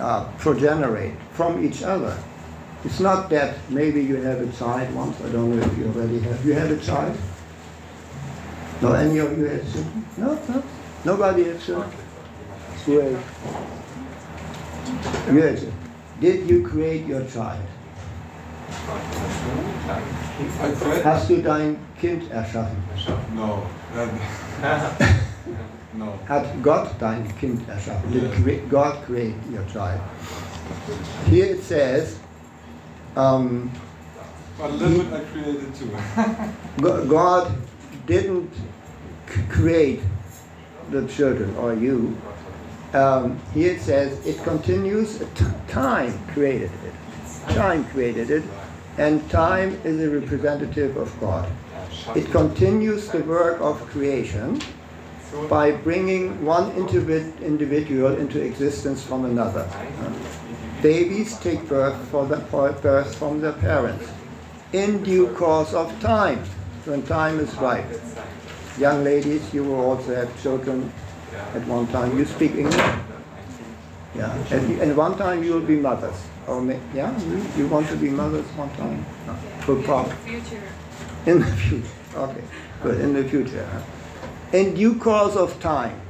uh, 0.00 0.24
progenerate 0.38 1.12
from 1.34 1.62
each 1.62 1.82
other? 1.82 2.16
It's 2.82 2.98
not 2.98 3.28
that 3.28 3.58
maybe 3.68 4.02
you 4.02 4.16
have 4.16 4.40
a 4.40 4.50
child 4.56 4.94
once, 4.94 5.20
I 5.20 5.28
don't 5.28 5.54
know 5.54 5.62
if 5.62 5.76
you 5.76 5.88
already 5.88 6.20
have. 6.20 6.46
You 6.46 6.54
had 6.54 6.70
a 6.70 6.78
child? 6.78 7.14
No, 8.80 8.94
any 8.94 9.18
of 9.18 9.36
you 9.36 9.44
had 9.44 9.60
children? 9.70 10.06
No, 10.16 10.40
no. 10.48 10.62
Nobody 11.04 11.44
had 11.44 11.60
children? 11.60 11.92
Great. 12.86 13.18
Good. 15.26 15.72
Did 16.18 16.48
you 16.48 16.66
create 16.66 17.04
your 17.06 17.26
child? 17.26 17.60
Hast 21.04 21.28
du 21.28 21.42
dein 21.42 21.76
Kind 22.00 22.22
erschaffen? 22.32 22.82
No. 23.34 23.66
No. 25.94 26.18
Gott 26.62 26.98
dein 26.98 27.28
Kind 27.40 27.60
erschaffen? 27.68 28.12
Did. 28.12 28.70
God 28.70 29.04
create 29.04 29.34
your 29.52 29.64
child? 29.66 30.00
Here 31.28 31.46
it 31.46 31.62
says, 31.62 32.18
um, 33.16 33.70
a 34.60 34.68
little 34.68 35.04
bit 35.04 35.12
I 35.12 35.20
created 35.24 35.74
too. 35.74 35.90
God 37.08 37.52
didn't 38.06 38.52
c- 39.28 39.42
create 39.48 40.00
the 40.90 41.06
children 41.08 41.54
or 41.56 41.74
you. 41.74 42.16
Um, 42.94 43.38
here 43.54 43.72
it 43.72 43.80
says 43.80 44.24
it 44.26 44.42
continues. 44.44 45.18
T- 45.18 45.44
time 45.68 46.18
created 46.28 46.70
it. 46.84 47.54
Time 47.54 47.84
created 47.86 48.30
it, 48.30 48.44
and 48.98 49.28
time 49.30 49.78
is 49.84 50.00
a 50.00 50.08
representative 50.08 50.96
of 50.96 51.12
God. 51.20 51.50
It 52.14 52.30
continues 52.30 53.08
the 53.08 53.22
work 53.24 53.60
of 53.60 53.80
creation 53.86 54.60
by 55.48 55.72
bringing 55.72 56.44
one 56.44 56.72
individ- 56.72 57.40
individual 57.40 58.16
into 58.16 58.40
existence 58.40 59.02
from 59.02 59.24
another. 59.24 59.68
Babies 60.82 61.38
take 61.38 61.66
birth, 61.68 61.96
for 62.08 62.26
the, 62.26 62.36
birth 62.36 63.14
from 63.16 63.40
their 63.40 63.52
parents 63.52 64.08
in 64.72 65.02
due 65.02 65.28
course 65.34 65.74
of 65.74 65.88
time, 66.00 66.42
when 66.84 67.02
time 67.02 67.38
is 67.40 67.54
right. 67.56 67.84
Young 68.78 69.04
ladies, 69.04 69.52
you 69.52 69.64
will 69.64 69.80
also 69.80 70.14
have 70.14 70.42
children 70.42 70.90
at 71.54 71.66
one 71.66 71.86
time. 71.88 72.16
You 72.18 72.24
speak 72.24 72.54
English? 72.54 72.76
Yeah. 74.14 74.32
At, 74.50 74.62
at 74.62 74.96
one 74.96 75.16
time 75.16 75.42
you 75.42 75.52
will 75.52 75.66
be 75.66 75.76
mothers. 75.76 76.16
Oh, 76.46 76.54
or 76.54 76.62
may, 76.62 76.80
yeah, 76.94 77.16
you, 77.20 77.46
you 77.56 77.68
want 77.68 77.88
to 77.88 77.96
be 77.96 78.08
mothers 78.08 78.46
one 78.56 78.70
time? 78.76 79.04
No. 79.26 79.34
Future. 80.24 80.62
In 81.26 81.38
the 81.38 81.46
future. 81.46 81.88
Okay, 82.14 82.42
good. 82.82 83.00
In 83.00 83.14
the 83.14 83.24
future. 83.24 83.64
huh? 83.64 84.56
In 84.58 84.74
due 84.74 84.98
course 84.98 85.36
of 85.36 85.58
time, 85.60 86.00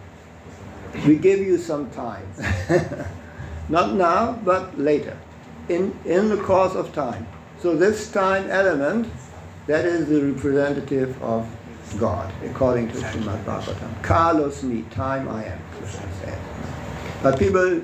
we 1.06 1.16
give 1.16 1.38
you 1.38 1.58
some 1.58 1.90
time. 1.90 2.26
Not 3.68 3.94
now, 3.94 4.32
but 4.44 4.78
later. 4.78 5.16
In, 5.68 5.96
in 6.04 6.28
the 6.28 6.36
course 6.38 6.74
of 6.74 6.92
time. 6.92 7.26
So 7.60 7.76
this 7.76 8.10
time 8.10 8.50
element, 8.50 9.08
that 9.66 9.84
is 9.84 10.08
the 10.08 10.20
representative 10.22 11.22
of 11.22 11.46
God, 11.98 12.32
according 12.44 12.88
to 12.88 12.94
Srimad 12.94 13.44
Bhagavatam. 13.44 14.02
Kalos 14.02 14.62
me, 14.62 14.82
time 14.90 15.28
I 15.28 15.44
am. 15.44 15.58
But 17.22 17.38
people 17.38 17.82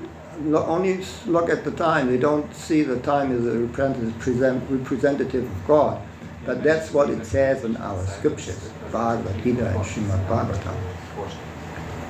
only 0.55 1.05
look 1.25 1.49
at 1.49 1.63
the 1.63 1.71
time, 1.71 2.07
they 2.07 2.17
don't 2.17 2.53
see 2.53 2.81
the 2.83 2.99
time 2.99 3.31
as 3.31 3.45
a 3.45 3.59
representative 3.59 5.45
of 5.45 5.67
God. 5.67 6.01
But 6.49 6.63
that's 6.63 6.91
what 6.91 7.11
it 7.11 7.23
says 7.27 7.63
in 7.63 7.77
our 7.77 8.03
scriptures, 8.07 8.71
Bhagavad 8.91 9.43
Gita 9.43 9.67
and 9.67 9.85
Srimad 9.85 10.27
Bhagavatam. 10.27 10.75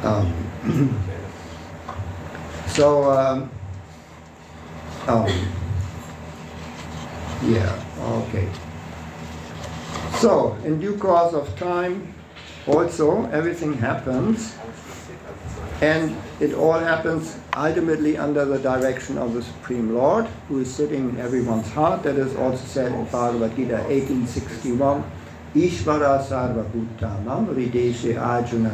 Um, 0.01 1.03
so, 2.69 3.11
um, 3.11 3.51
um, 5.07 5.27
yeah, 7.43 7.83
okay. 7.99 8.47
So, 10.19 10.53
in 10.63 10.79
due 10.79 10.95
course 10.95 11.33
of 11.33 11.53
time, 11.59 12.13
also 12.65 13.25
everything 13.31 13.73
happens, 13.73 14.55
and 15.81 16.15
it 16.39 16.53
all 16.53 16.77
happens 16.77 17.37
ultimately 17.55 18.17
under 18.17 18.43
the 18.43 18.59
direction 18.59 19.17
of 19.17 19.33
the 19.33 19.41
Supreme 19.41 19.95
Lord, 19.95 20.25
who 20.47 20.59
is 20.59 20.73
sitting 20.73 21.09
in 21.09 21.17
everyone's 21.19 21.69
heart. 21.69 22.03
That 22.03 22.17
is 22.17 22.35
also 22.35 22.65
said 22.65 22.91
in 22.91 23.05
Bhagavad 23.05 23.55
Gita 23.55 23.77
1861. 23.87 25.03
Ishvara 25.55 26.23
Sarva 26.23 26.63
Bhutanam 26.69 27.47
Rideshe 27.47 28.21
Arjuna 28.21 28.69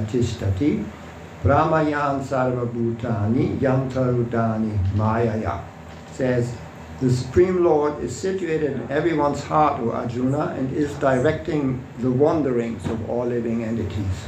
Sarva 2.23 2.67
Bhutani 2.67 3.57
Yantarudani 3.59 4.77
Mayaya 4.95 5.63
says 6.11 6.55
the 7.01 7.09
Supreme 7.09 7.63
Lord 7.63 8.01
is 8.03 8.15
situated 8.15 8.71
in 8.71 8.91
everyone's 8.91 9.43
heart, 9.43 9.79
O 9.81 9.91
Arjuna, 9.91 10.55
and 10.57 10.75
is 10.75 10.93
directing 10.95 11.85
the 11.99 12.09
wanderings 12.09 12.85
of 12.85 13.09
all 13.09 13.25
living 13.25 13.63
entities. 13.63 14.25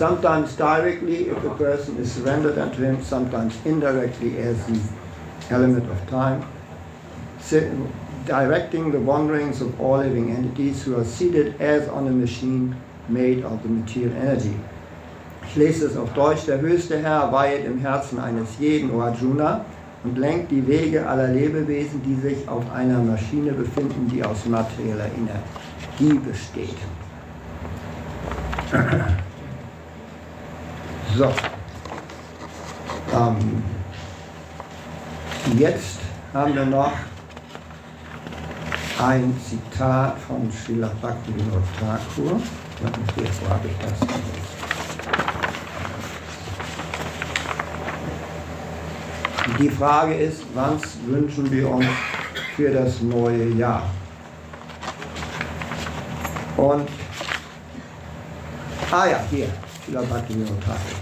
Sometimes 0.00 0.56
directly 0.56 1.28
if 1.28 1.44
a 1.44 1.54
person 1.56 1.98
is 1.98 2.10
surrendered 2.10 2.56
unto 2.56 2.82
him, 2.82 3.02
sometimes 3.02 3.54
indirectly 3.66 4.38
as 4.38 4.56
the 4.64 4.80
element 5.50 5.84
of 5.90 6.08
time, 6.08 6.42
directing 8.24 8.92
the 8.92 8.98
wanderings 8.98 9.60
of 9.60 9.78
all 9.78 9.98
living 9.98 10.30
entities 10.30 10.82
who 10.82 10.98
are 10.98 11.04
seated 11.04 11.60
as 11.60 11.86
on 11.90 12.08
a 12.08 12.10
machine 12.10 12.74
made 13.10 13.44
of 13.44 13.62
the 13.62 13.68
material 13.68 14.16
energy. 14.16 14.58
Ich 15.44 15.56
lese 15.56 15.82
es 15.82 15.98
auf 15.98 16.14
Deutsch. 16.14 16.46
Der 16.46 16.62
höchste 16.62 16.98
Herr 17.02 17.30
weihet 17.30 17.66
im 17.66 17.78
Herzen 17.78 18.18
eines 18.20 18.58
jeden, 18.58 18.90
O 18.92 19.02
Arjuna, 19.02 19.66
und 20.02 20.16
lenkt 20.16 20.50
die 20.50 20.66
Wege 20.66 21.06
aller 21.06 21.28
Lebewesen, 21.28 22.00
die 22.02 22.14
sich 22.14 22.48
auf 22.48 22.64
einer 22.72 23.00
Maschine 23.00 23.52
befinden, 23.52 24.08
die 24.10 24.24
aus 24.24 24.46
materieller 24.46 25.10
Energie 25.14 26.18
besteht. 26.26 26.78
So. 31.16 31.32
Ähm, 33.12 33.62
jetzt 35.58 35.98
haben 36.32 36.54
wir 36.54 36.64
noch 36.64 36.92
ein 39.02 39.36
Zitat 39.44 40.16
von 40.20 40.50
Srila 40.52 40.92
Bhaktivinoda 41.02 41.62
Thakur. 41.80 42.40
Wo 42.80 43.50
habe 43.50 43.68
ich 43.68 43.74
das? 43.78 44.08
Die 49.58 49.68
Frage 49.68 50.14
ist, 50.14 50.42
was 50.54 50.80
wünschen 51.06 51.50
wir 51.50 51.68
uns 51.68 51.86
für 52.56 52.70
das 52.70 53.00
neue 53.00 53.48
Jahr? 53.48 53.82
Und, 56.56 56.88
ah 58.90 59.06
ja, 59.06 59.20
hier, 59.30 59.48
Srila 59.90 60.06
Bhaktivinoda 60.06 60.60
Thakur. 60.62 60.98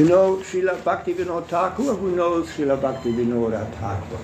You 0.00 0.06
know 0.06 0.36
Srila 0.36 0.76
Bhaktivinoda 0.82 1.46
Thakur? 1.46 1.94
Who 1.94 2.14
knows 2.14 2.50
Srila 2.50 2.78
Bhaktivinoda 2.78 3.72
Thakur? 3.80 4.18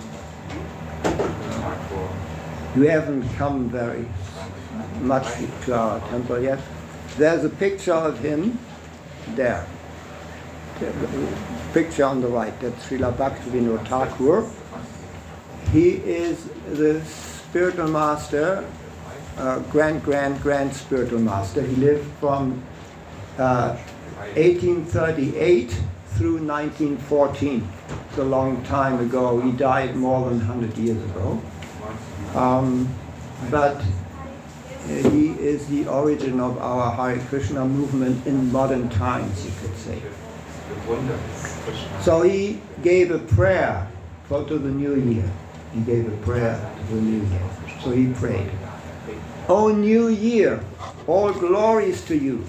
You 2.78 2.88
haven't 2.88 3.26
come 3.36 3.70
very 3.70 4.06
much 5.00 5.26
to 5.64 5.74
our 5.74 6.00
temple 6.10 6.42
yet. 6.42 6.58
There's 7.16 7.44
a 7.44 7.48
picture 7.48 7.94
of 7.94 8.18
him 8.20 8.58
there 9.34 9.66
picture 11.72 12.04
on 12.04 12.20
the 12.20 12.28
right, 12.28 12.52
that's 12.60 12.86
Srila 12.86 13.12
Bhaktivinoda 13.14 13.84
Thakur. 13.88 14.48
He 15.72 15.96
is 15.96 16.44
the 16.70 17.02
spiritual 17.04 17.88
master, 17.88 18.64
uh, 19.38 19.58
grand, 19.70 20.04
grand, 20.04 20.40
grand 20.40 20.72
spiritual 20.72 21.18
master. 21.18 21.62
He 21.62 21.74
lived 21.76 22.06
from 22.20 22.62
uh, 23.38 23.76
1838 24.34 25.70
through 26.16 26.44
1914. 26.44 27.68
It's 28.08 28.18
a 28.18 28.24
long 28.24 28.62
time 28.64 28.98
ago. 29.00 29.40
He 29.40 29.52
died 29.52 29.96
more 29.96 30.28
than 30.28 30.38
100 30.38 30.76
years 30.76 31.02
ago. 31.10 31.40
Um, 32.34 32.88
but 33.50 33.82
he 34.86 35.30
is 35.38 35.68
the 35.68 35.86
origin 35.86 36.40
of 36.40 36.58
our 36.58 36.90
Hare 36.92 37.24
Krishna 37.26 37.64
movement 37.64 38.26
in 38.26 38.50
modern 38.50 38.88
times, 38.88 39.44
you 39.44 39.52
could 39.60 39.76
say. 39.76 40.02
So 42.02 42.22
he 42.22 42.60
gave 42.82 43.10
a 43.10 43.18
prayer 43.18 43.86
for 44.24 44.44
to 44.44 44.58
the 44.58 44.70
new 44.70 44.94
year. 44.96 45.30
He 45.74 45.80
gave 45.80 46.10
a 46.10 46.16
prayer 46.24 46.58
to 46.88 46.94
the 46.94 47.00
new 47.00 47.26
year. 47.26 47.42
So 47.82 47.90
he 47.90 48.12
prayed. 48.12 48.50
O 49.48 49.68
new 49.68 50.08
year, 50.08 50.62
all 51.06 51.32
glories 51.32 52.04
to 52.06 52.16
you. 52.16 52.44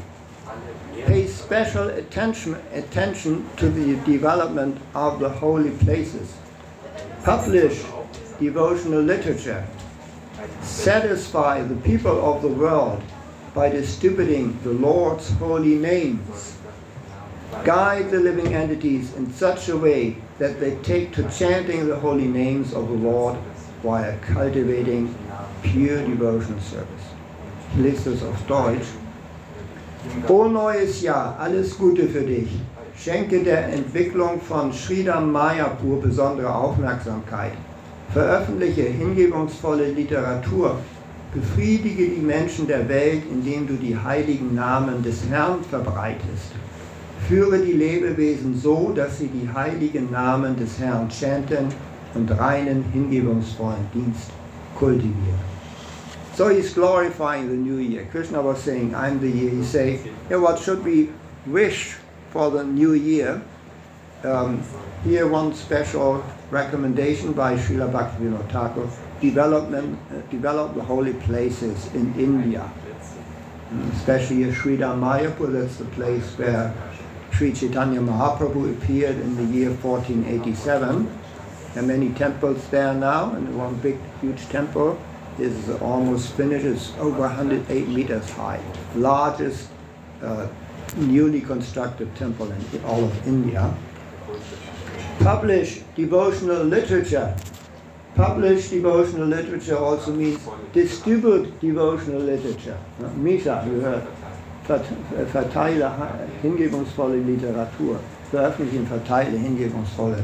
Pay 1.09 1.25
special 1.25 1.89
attention, 1.89 2.53
attention 2.71 3.49
to 3.57 3.67
the 3.67 3.95
development 4.05 4.79
of 4.93 5.19
the 5.19 5.27
holy 5.27 5.71
places. 5.71 6.37
Publish 7.23 7.83
devotional 8.39 9.01
literature. 9.01 9.65
Satisfy 10.61 11.63
the 11.63 11.77
people 11.77 12.23
of 12.23 12.43
the 12.43 12.47
world 12.47 13.01
by 13.55 13.69
distributing 13.69 14.59
the 14.61 14.69
Lord's 14.69 15.31
holy 15.31 15.73
names 15.73 16.55
guide 17.63 18.11
the 18.11 18.19
living 18.19 18.53
entities 18.53 19.15
in 19.15 19.33
such 19.33 19.67
a 19.67 19.75
way 19.75 20.15
that 20.37 20.59
they 20.59 20.75
take 20.83 21.11
to 21.13 21.27
chanting 21.31 21.87
the 21.87 21.99
holy 21.99 22.27
names 22.27 22.71
of 22.71 22.87
the 22.87 22.93
Lord 22.93 23.35
while 23.81 24.15
cultivating 24.21 25.15
pure 25.63 26.05
devotional 26.05 26.59
service. 26.59 27.05
Ich 27.79 28.05
auf 28.21 28.47
Deutsch. 28.47 28.98
O 30.29 30.45
neues 30.45 31.01
Jahr, 31.01 31.35
alles 31.37 31.77
Gute 31.77 32.07
für 32.07 32.21
dich. 32.21 32.47
Schenke 32.97 33.43
der 33.43 33.73
Entwicklung 33.73 34.39
von 34.39 34.71
Sridham 34.71 35.29
Mayapur 35.31 36.01
besondere 36.01 36.53
Aufmerksamkeit. 36.53 37.51
Veröffentliche 38.13 38.83
hingebungsvolle 38.83 39.91
Literatur. 39.91 40.77
Befriedige 41.33 42.07
die 42.07 42.21
Menschen 42.21 42.65
der 42.65 42.87
Welt, 42.87 43.23
indem 43.29 43.67
du 43.67 43.73
die 43.73 43.97
heiligen 43.97 44.55
Namen 44.55 45.03
des 45.03 45.27
Herrn 45.29 45.63
verbreitest. 45.69 46.53
Führe 47.27 47.59
die 47.59 47.73
Lebewesen 47.73 48.57
so, 48.57 48.93
dass 48.95 49.19
sie 49.19 49.27
die 49.27 49.49
heiligen 49.53 50.11
Namen 50.11 50.55
des 50.57 50.79
Herrn 50.79 51.09
chanten 51.11 51.67
und 52.15 52.31
reinen, 52.39 52.85
hingebungsvollen 52.93 53.85
Dienst 53.93 54.31
kultivieren. 54.75 55.48
So 56.39 56.47
he's 56.47 56.73
glorifying 56.73 57.49
the 57.49 57.53
new 57.53 57.79
year. 57.79 58.07
Krishna 58.09 58.41
was 58.41 58.63
saying, 58.63 58.95
I'm 58.95 59.19
the 59.19 59.29
year. 59.29 59.49
He 59.49 59.61
say, 59.61 59.99
yeah, 60.29 60.37
what 60.37 60.57
should 60.57 60.85
we 60.85 61.09
wish 61.45 61.97
for 62.29 62.49
the 62.49 62.63
new 62.63 62.93
year? 62.93 63.41
Um, 64.23 64.63
here 65.03 65.27
one 65.27 65.53
special 65.53 66.23
recommendation 66.49 67.33
by 67.33 67.57
Srila 67.57 67.91
Bhaktivinoda 67.91 68.49
Thakur, 68.49 68.89
development, 69.19 69.99
uh, 70.11 70.21
develop 70.31 70.75
the 70.75 70.81
holy 70.81 71.11
places 71.11 71.93
in 71.93 72.17
India. 72.17 72.71
Especially 73.91 74.45
Sridham 74.45 75.01
Mayapur, 75.01 75.51
that's 75.51 75.75
the 75.75 75.91
place 75.91 76.23
where 76.37 76.73
Sri 77.33 77.51
Chaitanya 77.51 77.99
Mahaprabhu 77.99 78.77
appeared 78.77 79.17
in 79.17 79.35
the 79.35 79.43
year 79.43 79.71
1487. 79.71 81.19
There 81.73 81.83
are 81.83 81.85
many 81.85 82.13
temples 82.13 82.65
there 82.69 82.93
now, 82.93 83.31
and 83.31 83.57
one 83.57 83.75
big, 83.81 83.97
huge 84.21 84.47
temple 84.47 84.97
is 85.41 85.69
almost 85.81 86.33
finished. 86.33 86.65
It's 86.65 86.91
over 86.97 87.21
108 87.21 87.87
meters 87.87 88.29
high, 88.31 88.61
largest 88.95 89.69
uh, 90.21 90.47
newly 90.97 91.41
constructed 91.41 92.13
temple 92.15 92.51
in 92.51 92.83
all 92.85 93.03
of 93.03 93.27
India. 93.27 93.73
Publish 95.19 95.81
devotional 95.95 96.63
literature. 96.63 97.35
Publish 98.15 98.69
devotional 98.69 99.27
literature 99.27 99.77
also 99.77 100.11
means 100.11 100.39
distribute 100.73 101.59
devotional 101.59 102.21
literature. 102.21 102.77
Misa, 103.15 103.65
you 103.65 103.79
heard 103.81 104.07
verteile 105.33 105.91
hingebungsvolle 106.43 107.17
Literatur, 107.17 107.99
Veröffentlichen, 108.31 108.87
verteile 108.87 109.37
hingebungsvolle. 109.37 110.23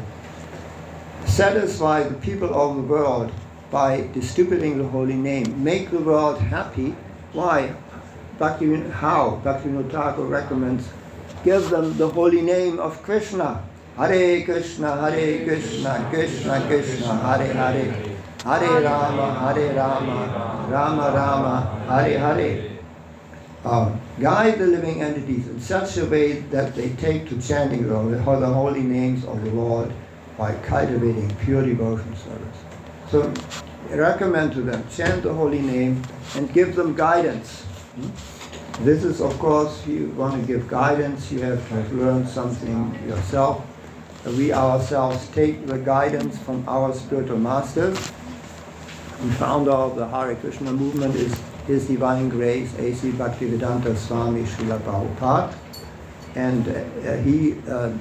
Satisfy 1.26 2.04
the 2.04 2.16
people 2.16 2.54
of 2.54 2.76
the 2.76 2.82
world 2.82 3.32
by 3.72 4.08
distributing 4.14 4.78
the 4.78 4.88
holy 4.88 5.16
name. 5.16 5.64
Make 5.64 5.92
the 5.92 6.00
world 6.00 6.40
happy. 6.40 6.96
Why? 7.34 7.74
Bhakti, 8.38 8.76
how? 8.90 9.42
Bhaktivinoda 9.44 9.92
Thakur 9.92 10.26
recommends 10.26 10.88
give 11.44 11.70
them 11.70 11.96
the 11.98 12.10
holy 12.10 12.42
name 12.42 12.80
of 12.80 13.02
Krishna. 13.04 13.64
Hare 13.98 14.44
Krishna, 14.44 14.96
Hare 15.02 15.46
Krishna, 15.46 16.08
Krishna 16.12 16.66
Krishna, 16.68 17.16
Hare 17.18 17.54
Hare. 17.54 18.16
Hare 18.44 18.82
Rama, 18.84 19.54
Hare 19.54 19.74
Rama, 19.74 20.68
Rama 20.70 21.12
Rama, 21.16 21.86
Hare 21.88 22.20
Hare 22.20 22.76
um, 23.66 24.00
guide 24.20 24.60
the 24.60 24.68
living 24.68 25.02
entities 25.02 25.48
in 25.48 25.60
such 25.60 25.98
a 25.98 26.06
way 26.06 26.34
that 26.54 26.76
they 26.76 26.90
take 26.92 27.28
to 27.30 27.42
chanting 27.42 27.88
the 27.88 27.96
holy 27.96 28.84
names 28.84 29.26
of 29.26 29.44
the 29.44 29.50
Lord 29.52 29.92
by 30.38 30.54
cultivating 30.62 31.36
pure 31.44 31.66
devotion 31.66 32.16
service. 32.16 32.65
Recommend 33.90 34.54
to 34.54 34.62
them, 34.62 34.86
chant 34.90 35.24
the 35.24 35.34
holy 35.34 35.62
name 35.62 36.02
and 36.36 36.52
give 36.54 36.76
them 36.76 36.96
guidance. 36.96 37.64
Hmm? 37.96 38.10
This 38.84 39.06
is, 39.06 39.22
of 39.22 39.38
course, 39.40 39.88
you 39.88 40.08
want 40.18 40.40
to 40.40 40.46
give 40.46 40.68
guidance, 40.68 41.32
you 41.32 41.40
have 41.40 41.70
to 41.70 41.96
learned 41.96 42.28
something 42.28 42.94
yourself. 43.08 43.66
We 44.26 44.52
ourselves 44.52 45.30
take 45.30 45.66
the 45.66 45.78
guidance 45.78 46.38
from 46.40 46.68
our 46.68 46.94
spiritual 46.94 47.38
masters. 47.38 47.96
The 47.96 49.32
founder 49.40 49.72
of 49.72 49.96
the 49.96 50.08
Hare 50.08 50.36
Krishna 50.36 50.74
movement 50.74 51.16
is 51.16 51.34
His 51.68 51.88
Divine 51.88 52.28
Grace, 52.28 52.74
A.C. 52.78 53.12
Bhaktivedanta 53.12 53.96
Swami 53.96 54.44
Srila 54.44 54.80
Prabhupada. 54.80 55.56
And 56.36 56.68
uh, 56.68 57.16
he 57.24 57.56
uh, 57.70 57.94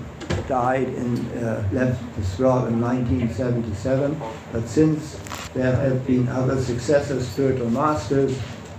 died 0.48 0.88
in, 0.88 1.18
uh, 1.38 1.68
left 1.72 2.02
this 2.16 2.38
world 2.38 2.68
in 2.68 2.80
1977. 2.80 4.20
But 4.52 4.68
since 4.68 5.18
there 5.54 5.74
have 5.74 6.06
been 6.06 6.28
other 6.28 6.60
successors, 6.60 7.26
spiritual 7.26 7.70
masters, 7.70 8.38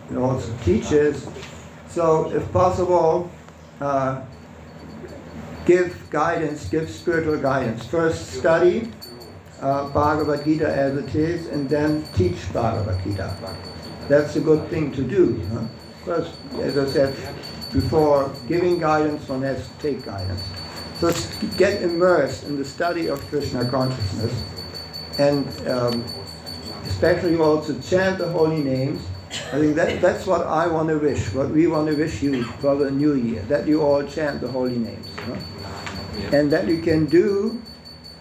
and 0.10 0.18
also 0.18 0.56
teachers, 0.64 1.28
so 1.90 2.32
if 2.32 2.52
possible, 2.52 3.32
uh, 3.82 4.22
give 5.66 6.10
guidance, 6.10 6.68
give 6.70 6.90
spiritual 6.90 7.38
guidance. 7.38 7.86
First 7.86 8.34
study 8.34 8.92
uh, 9.62 9.90
Bhagavad 9.90 10.44
Gita 10.44 10.68
as 10.68 10.98
it 10.98 11.16
is, 11.16 11.48
and 11.48 11.70
then 11.70 12.04
teach 12.14 12.38
Bhagavad 12.54 13.04
Gita. 13.04 13.36
That's 14.08 14.36
a 14.36 14.42
good 14.42 14.68
thing 14.70 14.92
to 14.92 15.02
do. 15.02 15.42
Huh? 15.54 15.66
First, 16.04 16.34
as 16.62 16.78
I 16.78 16.86
said 16.86 17.16
before, 17.74 18.32
giving 18.48 18.80
guidance, 18.80 19.28
one 19.28 19.42
has 19.42 19.68
to 19.68 19.74
take 19.80 20.06
guidance. 20.06 20.44
So 21.00 21.12
get 21.58 21.82
immersed 21.82 22.46
in 22.46 22.58
the 22.58 22.64
study 22.64 23.08
of 23.08 23.20
Krishna 23.28 23.68
consciousness, 23.70 24.34
and 25.20 25.46
um, 25.68 26.06
especially 26.86 27.38
also 27.38 27.78
chant 27.82 28.18
the 28.18 28.30
holy 28.30 28.64
names. 28.64 29.02
I 29.52 29.60
think 29.60 29.76
that, 29.76 30.02
that's 30.02 30.26
what 30.26 30.48
I 30.48 30.68
want 30.68 30.88
to 30.90 30.98
wish, 30.98 31.34
what 31.34 31.50
we 31.50 31.68
want 31.68 31.90
to 31.90 31.96
wish 31.96 32.22
you 32.22 32.44
for 32.62 32.78
the 32.78 32.90
new 32.90 33.16
year, 33.16 33.42
that 33.44 33.68
you 33.68 33.82
all 33.82 34.04
chant 34.04 34.40
the 34.40 34.48
holy 34.48 34.78
names. 34.78 35.08
huh? 35.26 35.36
And 36.32 36.50
that 36.52 36.68
you 36.68 36.82
can 36.82 37.06
do 37.06 37.62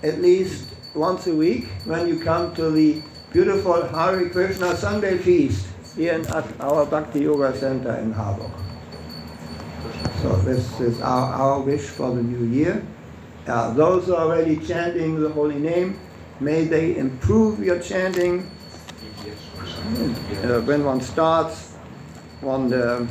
at 0.03 0.21
least 0.21 0.67
once 0.95 1.29
a 1.29 1.35
week 1.35 1.69
when 1.85 2.09
you 2.09 2.19
come 2.19 2.55
to 2.57 2.71
the 2.71 3.01
beautiful 3.33 3.87
Hare 3.87 4.29
Krishna 4.31 4.77
Sunday 4.77 5.19
feast 5.19 5.67
here 5.95 6.15
in, 6.15 6.27
at 6.27 6.61
our 6.61 6.85
Bhakti 6.87 7.21
Yoga 7.21 7.57
Center 7.57 7.95
in 7.97 8.11
Harburg. 8.13 8.51
So 10.23 10.37
this 10.37 10.81
is 10.81 11.01
our, 11.01 11.33
our 11.35 11.61
wish 11.61 11.83
for 11.83 12.15
the 12.15 12.23
new 12.23 12.47
year. 12.47 12.85
Uh, 13.47 13.75
those 13.75 14.07
who 14.07 14.15
are 14.15 14.27
already 14.27 14.57
chanting 14.57 15.21
the 15.21 15.29
holy 15.29 15.59
name, 15.59 15.99
may 16.41 16.65
they 16.65 16.97
improve 16.97 17.63
your 17.63 17.79
chanting. 17.79 18.51
Uh, 20.43 20.61
when 20.63 20.85
one 20.85 21.01
starts, 21.01 21.73
one 22.41 22.73
uh, 22.73 23.07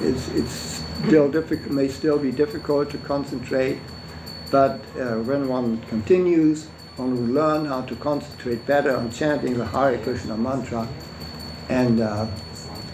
it's, 0.00 0.28
it's 0.28 0.84
still 1.06 1.30
difficult, 1.30 1.70
may 1.70 1.88
still 1.88 2.18
be 2.18 2.30
difficult 2.30 2.90
to 2.90 2.98
concentrate, 2.98 3.78
but 4.50 4.80
uh, 4.98 5.16
when 5.20 5.48
one 5.48 5.80
continues, 5.88 6.66
one 6.96 7.14
will 7.14 7.32
learn 7.32 7.64
how 7.64 7.80
to 7.82 7.96
concentrate 7.96 8.66
better 8.66 8.96
on 8.96 9.10
chanting 9.10 9.56
the 9.56 9.66
Hare 9.66 9.98
Krishna 9.98 10.36
mantra. 10.36 10.86
And 11.68 12.00
uh, 12.00 12.26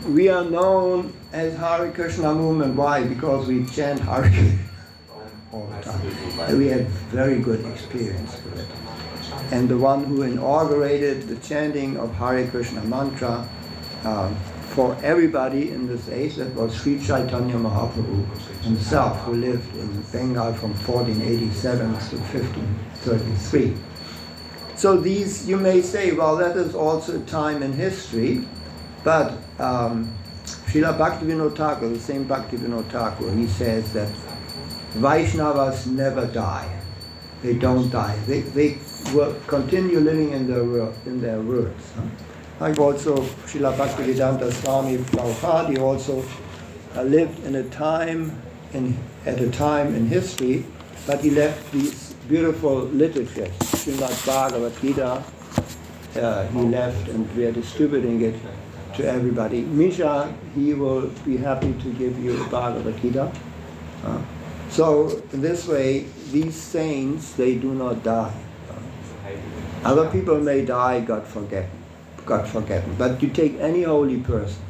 we 0.06 0.28
are 0.28 0.44
known 0.44 1.12
as 1.32 1.56
Hare 1.56 1.90
Krishna 1.90 2.34
movement. 2.34 2.76
Why? 2.76 3.04
Because 3.04 3.48
we 3.48 3.64
chant 3.66 4.00
Hare 4.00 4.22
Krishna 4.22 4.58
all 5.52 5.66
the 5.66 5.82
time. 5.82 6.58
We 6.58 6.68
had 6.68 6.86
very 7.10 7.40
good 7.40 7.64
experience 7.66 8.32
with 8.44 8.60
it. 8.60 8.68
And 9.50 9.68
the 9.68 9.76
one 9.76 10.04
who 10.04 10.22
inaugurated 10.22 11.28
the 11.28 11.36
chanting 11.36 11.96
of 11.96 12.14
Hare 12.14 12.46
Krishna 12.48 12.82
mantra 12.84 13.48
um, 14.04 14.34
for 14.70 14.96
everybody 15.02 15.70
in 15.70 15.86
this 15.86 16.08
age, 16.08 16.36
that 16.36 16.54
was 16.54 16.74
Sri 16.74 16.98
Chaitanya 16.98 17.56
Mahaprabhu 17.56 18.24
himself, 18.62 19.18
who 19.20 19.34
lived 19.34 19.76
in 19.76 20.02
Bengal 20.12 20.54
from 20.54 20.72
1487 20.86 21.86
to 21.86 22.16
1533. 22.16 23.76
So 24.76 24.96
these, 24.96 25.46
you 25.46 25.58
may 25.58 25.82
say, 25.82 26.12
well, 26.12 26.36
that 26.36 26.56
is 26.56 26.74
also 26.74 27.20
a 27.20 27.24
time 27.26 27.62
in 27.62 27.72
history, 27.74 28.46
but 29.04 29.38
um, 29.58 30.10
Srila 30.72 30.96
Bhaktivinoda 30.96 31.54
Thakur, 31.54 31.88
the 31.90 31.98
same 31.98 32.24
Bhaktivinoda 32.24 32.88
Thakur, 32.90 33.30
he 33.32 33.46
says 33.46 33.92
that 33.92 34.08
Vaishnavas 34.94 35.86
never 35.86 36.24
die. 36.24 36.66
They 37.42 37.52
don't 37.52 37.90
die. 37.90 38.16
They, 38.26 38.40
they 38.40 38.78
will 39.12 39.38
continue 39.46 40.00
living 40.00 40.32
in 40.32 40.46
their, 40.46 40.62
in 41.04 41.20
their 41.20 41.42
words. 41.42 41.92
Like 42.58 42.78
also 42.78 43.18
Srila 43.44 43.76
Bhaktivedanta 43.76 44.50
Swami 44.50 44.96
Prabhupada, 44.96 45.68
he 45.68 45.76
also 45.76 46.24
uh, 46.96 47.02
lived 47.02 47.44
in 47.44 47.56
a 47.56 47.64
time, 47.64 48.40
in, 48.72 48.96
at 49.26 49.40
a 49.40 49.50
time 49.50 49.94
in 49.94 50.06
history, 50.06 50.64
but 51.06 51.20
he 51.20 51.32
left 51.32 51.70
these 51.72 52.14
beautiful 52.30 52.84
literature, 52.84 53.50
Srimad 53.58 54.24
Bhagavad 54.24 54.72
Gita, 54.80 55.22
uh, 56.16 56.46
he 56.46 56.60
left 56.60 57.08
and 57.08 57.30
we 57.36 57.44
are 57.44 57.52
distributing 57.52 58.22
it 58.22 58.36
to 58.94 59.08
everybody. 59.08 59.62
Misha, 59.62 60.32
he 60.54 60.74
will 60.74 61.08
be 61.24 61.36
happy 61.36 61.72
to 61.72 61.92
give 61.94 62.18
you 62.18 62.36
the 62.36 62.44
Bhagavad 62.44 63.00
Gita. 63.00 63.32
Uh, 64.04 64.18
so 64.70 65.08
this 65.32 65.66
way, 65.68 66.06
these 66.30 66.54
saints, 66.54 67.32
they 67.34 67.56
do 67.56 67.74
not 67.74 68.02
die. 68.02 68.34
Other 69.84 70.08
people 70.10 70.38
may 70.40 70.64
die, 70.64 71.00
God 71.00 71.26
forget, 71.26 71.68
God 72.24 72.46
forgotten. 72.48 72.94
But 72.96 73.22
you 73.22 73.28
take 73.30 73.58
any 73.58 73.82
holy 73.82 74.18
person 74.18 74.62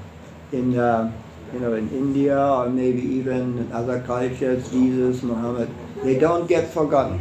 in, 0.52 0.78
uh, 0.78 1.12
you 1.52 1.60
know, 1.60 1.74
in 1.74 1.90
India 1.90 2.38
or 2.38 2.68
maybe 2.68 3.02
even 3.02 3.58
in 3.58 3.72
other 3.72 4.00
cultures, 4.00 4.70
Jesus, 4.70 5.22
Muhammad, 5.22 5.68
they 6.02 6.18
don't 6.18 6.46
get 6.46 6.72
forgotten. 6.72 7.20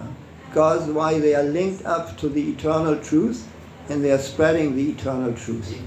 uh, 0.00 0.06
Because 0.48 0.88
why? 0.88 1.18
They 1.18 1.34
are 1.34 1.42
linked 1.42 1.84
up 1.84 2.16
to 2.18 2.28
the 2.28 2.50
eternal 2.50 2.96
truth 2.98 3.48
and 3.88 4.04
they 4.04 4.12
are 4.12 4.18
spreading 4.18 4.76
the 4.76 4.90
eternal 4.90 5.34
truth. 5.34 5.82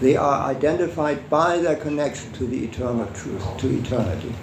They 0.00 0.16
are 0.16 0.48
identified 0.48 1.28
by 1.28 1.58
their 1.58 1.76
connection 1.76 2.32
to 2.32 2.46
the 2.46 2.64
eternal 2.64 3.06
truth, 3.12 3.44
to 3.58 3.68
eternity. 3.68 4.34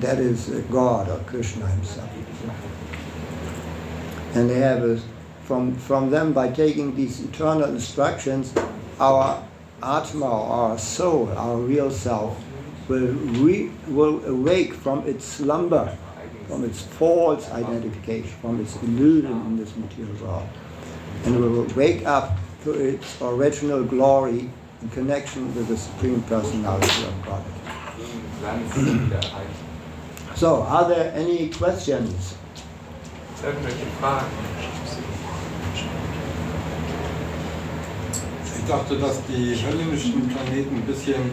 That 0.00 0.18
is 0.18 0.50
uh, 0.50 0.62
God 0.70 1.08
or 1.08 1.18
Krishna 1.20 1.66
himself. 1.68 2.10
And 4.34 4.50
they 4.50 4.58
have 4.58 4.82
a, 4.82 5.00
from, 5.44 5.76
from 5.76 6.10
them, 6.10 6.32
by 6.32 6.50
taking 6.50 6.96
these 6.96 7.20
eternal 7.20 7.68
instructions, 7.68 8.52
our 8.98 9.40
Atma, 9.80 10.26
our 10.26 10.78
soul, 10.78 11.28
our 11.36 11.58
real 11.58 11.90
self, 11.92 12.42
will, 12.88 13.06
re, 13.06 13.70
will 13.86 14.24
awake 14.24 14.74
from 14.74 15.06
its 15.06 15.24
slumber, 15.24 15.96
from 16.48 16.64
its 16.64 16.82
false 16.82 17.48
identification, 17.52 18.30
from 18.40 18.60
its 18.60 18.74
illusion 18.82 19.32
in 19.32 19.56
this 19.56 19.76
material 19.76 20.16
world, 20.16 20.48
and 21.24 21.38
will 21.38 21.64
wake 21.76 22.04
up 22.04 22.36
to 22.64 22.72
its 22.72 23.20
original 23.22 23.84
glory 23.84 24.50
in 24.84 24.90
connection 24.90 25.54
with 25.54 25.66
the 25.68 25.76
Supreme 25.76 26.22
Personality 26.24 27.04
of 27.06 27.24
God. 27.24 27.42
So, 30.36 30.62
are 30.62 30.88
there 30.88 31.12
any 31.14 31.48
questions? 31.48 32.34
Irgendwelche 33.42 33.86
Fragen? 34.00 34.26
Ich 38.58 38.70
dachte, 38.70 38.96
dass 38.98 39.20
die 39.28 39.54
höllischen 39.54 40.28
Planeten 40.28 40.76
ein 40.76 40.86
bisschen 40.86 41.32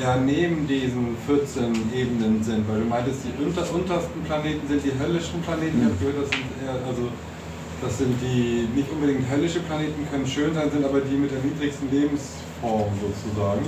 eher 0.00 0.16
neben 0.16 0.66
diesen 0.66 1.16
14 1.26 1.92
Ebenen 1.92 2.42
sind, 2.42 2.68
weil 2.68 2.80
du 2.80 2.86
meintest, 2.86 3.20
die 3.24 3.44
unter, 3.44 3.62
untersten 3.74 4.22
Planeten 4.22 4.66
sind 4.68 4.84
die 4.84 4.92
höllischen 4.98 5.42
Planeten. 5.42 5.78
Ich 5.78 5.84
habe 5.84 5.96
gehört, 5.96 6.22
das 6.22 6.30
sind 6.30 6.46
eher, 6.62 6.86
also 6.86 7.08
das 7.82 7.98
sind 7.98 8.14
die 8.22 8.68
nicht 8.76 8.90
unbedingt 8.92 9.28
höllische 9.28 9.60
Planeten, 9.60 10.06
können 10.08 10.26
schön 10.26 10.54
sein, 10.54 10.70
sind 10.70 10.84
aber 10.84 11.00
die 11.00 11.16
mit 11.16 11.32
der 11.32 11.40
niedrigsten 11.40 11.90
Lebensform 12.62 12.90
sozusagen. 13.00 13.66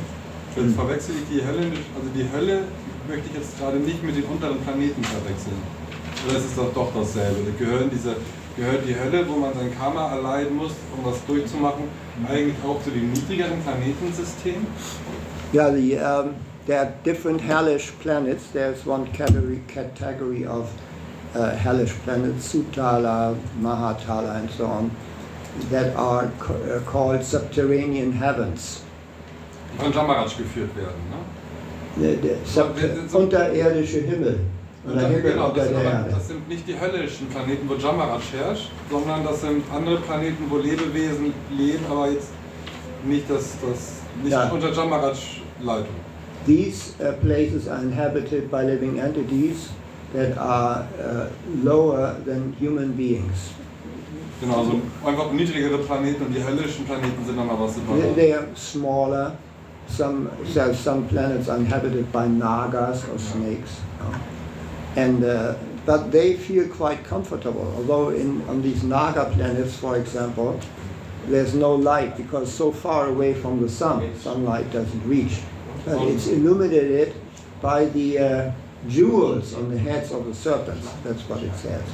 Jetzt 0.57 0.77
verwechsel 0.77 1.15
ich 1.17 1.37
die 1.37 1.45
Hölle, 1.45 1.67
also 1.97 2.09
die 2.15 2.27
Hölle 2.33 2.65
möchte 3.09 3.29
ich 3.29 3.35
jetzt 3.35 3.59
gerade 3.59 3.79
nicht 3.79 4.03
mit 4.03 4.17
den 4.17 4.25
unteren 4.25 4.59
Planeten 4.61 5.03
verwechseln. 5.03 5.61
Oder 6.27 6.39
ist 6.39 6.47
es 6.47 6.55
doch 6.55 6.73
doch 6.73 6.93
dasselbe? 6.95 7.51
Gehören 7.59 7.91
diese, 7.91 8.17
gehört 8.57 8.87
die 8.87 8.95
Hölle, 8.95 9.27
wo 9.29 9.37
man 9.37 9.53
sein 9.53 9.77
Karma 9.77 10.13
erleiden 10.13 10.57
muss, 10.57 10.73
um 10.97 11.05
das 11.05 11.25
durchzumachen, 11.27 11.85
eigentlich 12.29 12.57
auch 12.65 12.83
zu 12.83 12.91
dem 12.91 13.11
niedrigeren 13.13 13.61
Planetensystem? 13.63 14.67
Yeah, 15.53 15.71
the, 15.71 15.97
um, 15.97 16.35
there 16.67 16.81
are 16.81 16.93
different 17.05 17.41
hellish 17.41 17.93
planets. 18.01 18.45
There's 18.53 18.87
one 18.87 19.07
category, 19.13 19.61
category 19.67 20.47
of 20.47 20.71
uh, 21.35 21.51
hellish 21.51 21.95
planets, 22.05 22.55
Sutala, 22.55 23.37
Mahatala, 23.61 24.37
and 24.37 24.51
so 24.51 24.67
on, 24.67 24.91
that 25.71 25.95
are 25.97 26.31
uh, 26.49 26.81
called 26.87 27.25
subterranean 27.25 28.13
heavens. 28.13 28.84
Von 29.79 29.93
Jamaraj 29.93 30.37
geführt 30.37 30.71
werden, 30.77 31.03
ne? 31.11 31.19
Wir 31.97 32.11
sind 32.45 33.11
so- 33.11 33.19
unterirdische 33.19 34.01
Himmel. 34.01 34.41
Und 34.87 34.97
dann, 34.97 35.11
Himmel 35.13 35.33
genau, 35.33 35.51
das, 35.51 35.69
sind 35.69 35.79
der 35.81 35.99
aber, 35.99 36.09
das 36.11 36.29
sind 36.29 36.49
nicht 36.49 36.69
die 36.69 36.79
höllischen 36.79 37.27
Planeten, 37.29 37.69
wo 37.69 37.75
Jamaraj 37.75 38.21
herrscht, 38.39 38.71
sondern 38.91 39.25
das 39.25 39.41
sind 39.41 39.65
andere 39.75 39.97
Planeten, 39.99 40.45
wo 40.51 40.59
Lebewesen 40.59 41.33
leben, 41.57 41.85
aber 41.91 42.11
jetzt 42.11 42.29
nicht, 43.07 43.29
das, 43.31 43.55
das, 43.67 44.01
nicht 44.23 44.33
Ja. 44.33 44.49
unter 44.51 44.71
Jamaraj 44.73 45.17
Leitung. 45.63 45.95
These 46.47 46.93
uh, 47.01 47.13
places 47.25 47.67
are 47.69 47.81
inhabited 47.83 48.51
by 48.51 48.63
living 48.65 48.99
entities 48.99 49.71
that 50.13 50.37
are 50.37 50.85
uh, 50.99 51.65
lower 51.65 52.17
than 52.27 52.55
human 52.61 52.93
beings. 52.95 53.53
Genau, 54.43 54.59
also 54.59 54.73
einfach 55.07 55.33
niedrigere 55.33 55.79
Planeten 55.79 56.27
und 56.27 56.35
die 56.37 56.45
höllischen 56.45 56.85
Planeten 56.85 57.25
sind 57.25 57.37
nochmal 57.37 57.57
was 57.59 57.75
They, 57.75 57.81
separat. 57.81 58.15
they 58.17 58.35
are 58.35 58.47
smaller. 58.55 59.33
Some 59.89 60.31
there's 60.43 60.79
some 60.79 61.09
planets 61.09 61.49
inhabited 61.49 62.11
by 62.11 62.27
nagas 62.27 63.09
or 63.09 63.19
snakes, 63.19 63.81
and 64.97 65.23
uh, 65.23 65.55
but 65.87 66.11
they 66.11 66.35
feel 66.37 66.69
quite 66.69 67.05
comfortable. 67.05 67.73
Although 67.77 68.11
in 68.11 68.43
on 68.49 68.63
these 68.63 68.83
naga 68.83 69.31
planets, 69.31 69.77
for 69.77 69.97
example, 69.97 70.59
there's 71.27 71.55
no 71.55 71.75
light 71.75 72.17
because 72.17 72.53
so 72.53 72.73
far 72.73 73.09
away 73.09 73.35
from 73.35 73.61
the 73.61 73.69
sun, 73.69 74.19
sunlight 74.19 74.71
doesn't 74.73 75.07
reach. 75.07 75.41
But 75.85 76.01
it's 76.09 76.29
illuminated 76.29 77.15
by 77.61 77.85
the 77.87 78.19
uh, 78.19 78.53
jewels 78.89 79.55
on 79.55 79.71
the 79.71 79.79
heads 79.79 80.13
of 80.13 80.27
the 80.27 80.35
serpents. 80.35 80.91
That's 81.05 81.23
what 81.29 81.43
it 81.43 81.55
says. 81.55 81.85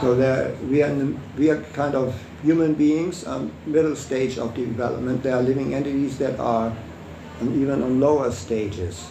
So 0.00 0.14
there, 0.14 0.54
we 0.68 0.82
are, 0.82 0.94
the, 0.94 1.14
we 1.36 1.50
are 1.50 1.62
kind 1.74 1.94
of 1.94 2.14
human 2.42 2.74
beings, 2.74 3.26
um, 3.26 3.50
middle 3.66 3.94
stage 3.96 4.38
of 4.38 4.54
development. 4.54 5.22
There 5.22 5.36
are 5.36 5.42
living 5.42 5.74
entities 5.74 6.18
that 6.18 6.38
are 6.40 6.72
even 7.42 7.82
on 7.82 8.00
lower 8.00 8.30
stages, 8.30 9.10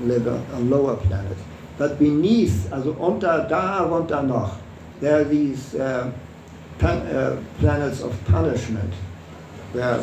live 0.00 0.26
on, 0.28 0.44
on 0.54 0.70
lower 0.70 0.96
planets. 0.96 1.40
But 1.78 1.98
beneath, 1.98 2.72
also 2.72 2.96
unter 3.00 3.46
da, 3.48 3.84
unter 3.84 4.22
noch, 4.22 4.56
there 5.00 5.20
are 5.20 5.24
these 5.24 5.74
uh, 5.74 6.10
pan, 6.78 6.98
uh, 7.14 7.36
planets 7.58 8.00
of 8.02 8.12
punishment, 8.24 8.92
where 9.72 9.98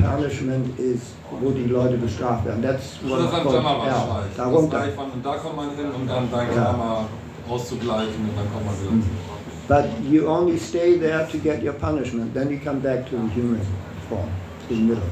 punishment 0.00 0.78
is, 0.78 1.14
wo 1.40 1.50
die 1.50 1.66
Leute 1.66 1.96
bestraft 1.96 2.44
werden. 2.44 2.60
That's 2.62 3.00
what 3.02 3.20
Das 3.20 3.20
is 3.20 3.32
ist 3.32 3.34
ein. 3.34 3.54
Jammerwasstreich. 3.54 4.24
Das 4.28 4.36
Darunter. 4.36 4.88
Von, 4.94 5.10
und 5.12 5.24
da 5.24 5.36
kommt 5.36 5.56
man 5.56 5.70
hin, 5.76 5.86
um 5.94 6.06
dann 6.06 6.30
dein 6.30 6.48
Ja. 6.54 6.62
Karma 6.64 7.06
auszugleichen 7.48 8.20
und 8.28 8.36
dann 8.36 8.52
kommt 8.52 8.66
man 8.66 8.74
wieder 8.80 8.90
zurück. 8.90 9.33
But 9.66 9.88
you 10.02 10.26
only 10.26 10.58
stay 10.58 10.98
there 10.98 11.26
to 11.26 11.38
get 11.38 11.62
your 11.62 11.72
punishment. 11.72 12.34
Then 12.34 12.50
you 12.50 12.58
come 12.58 12.80
back 12.80 13.08
to 13.08 13.16
the 13.16 13.28
human 13.28 13.64
form, 14.08 14.30
the 14.68 14.74
middle. 14.74 15.02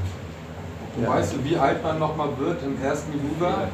Und 0.95 1.07
Weißt 1.07 1.33
du, 1.33 1.43
wie 1.43 1.57
alt 1.57 1.81
man 1.81 1.97
nochmal 1.97 2.29
wird 2.37 2.61
im 2.63 2.77
ersten 2.79 3.13
Yuga? 3.13 3.67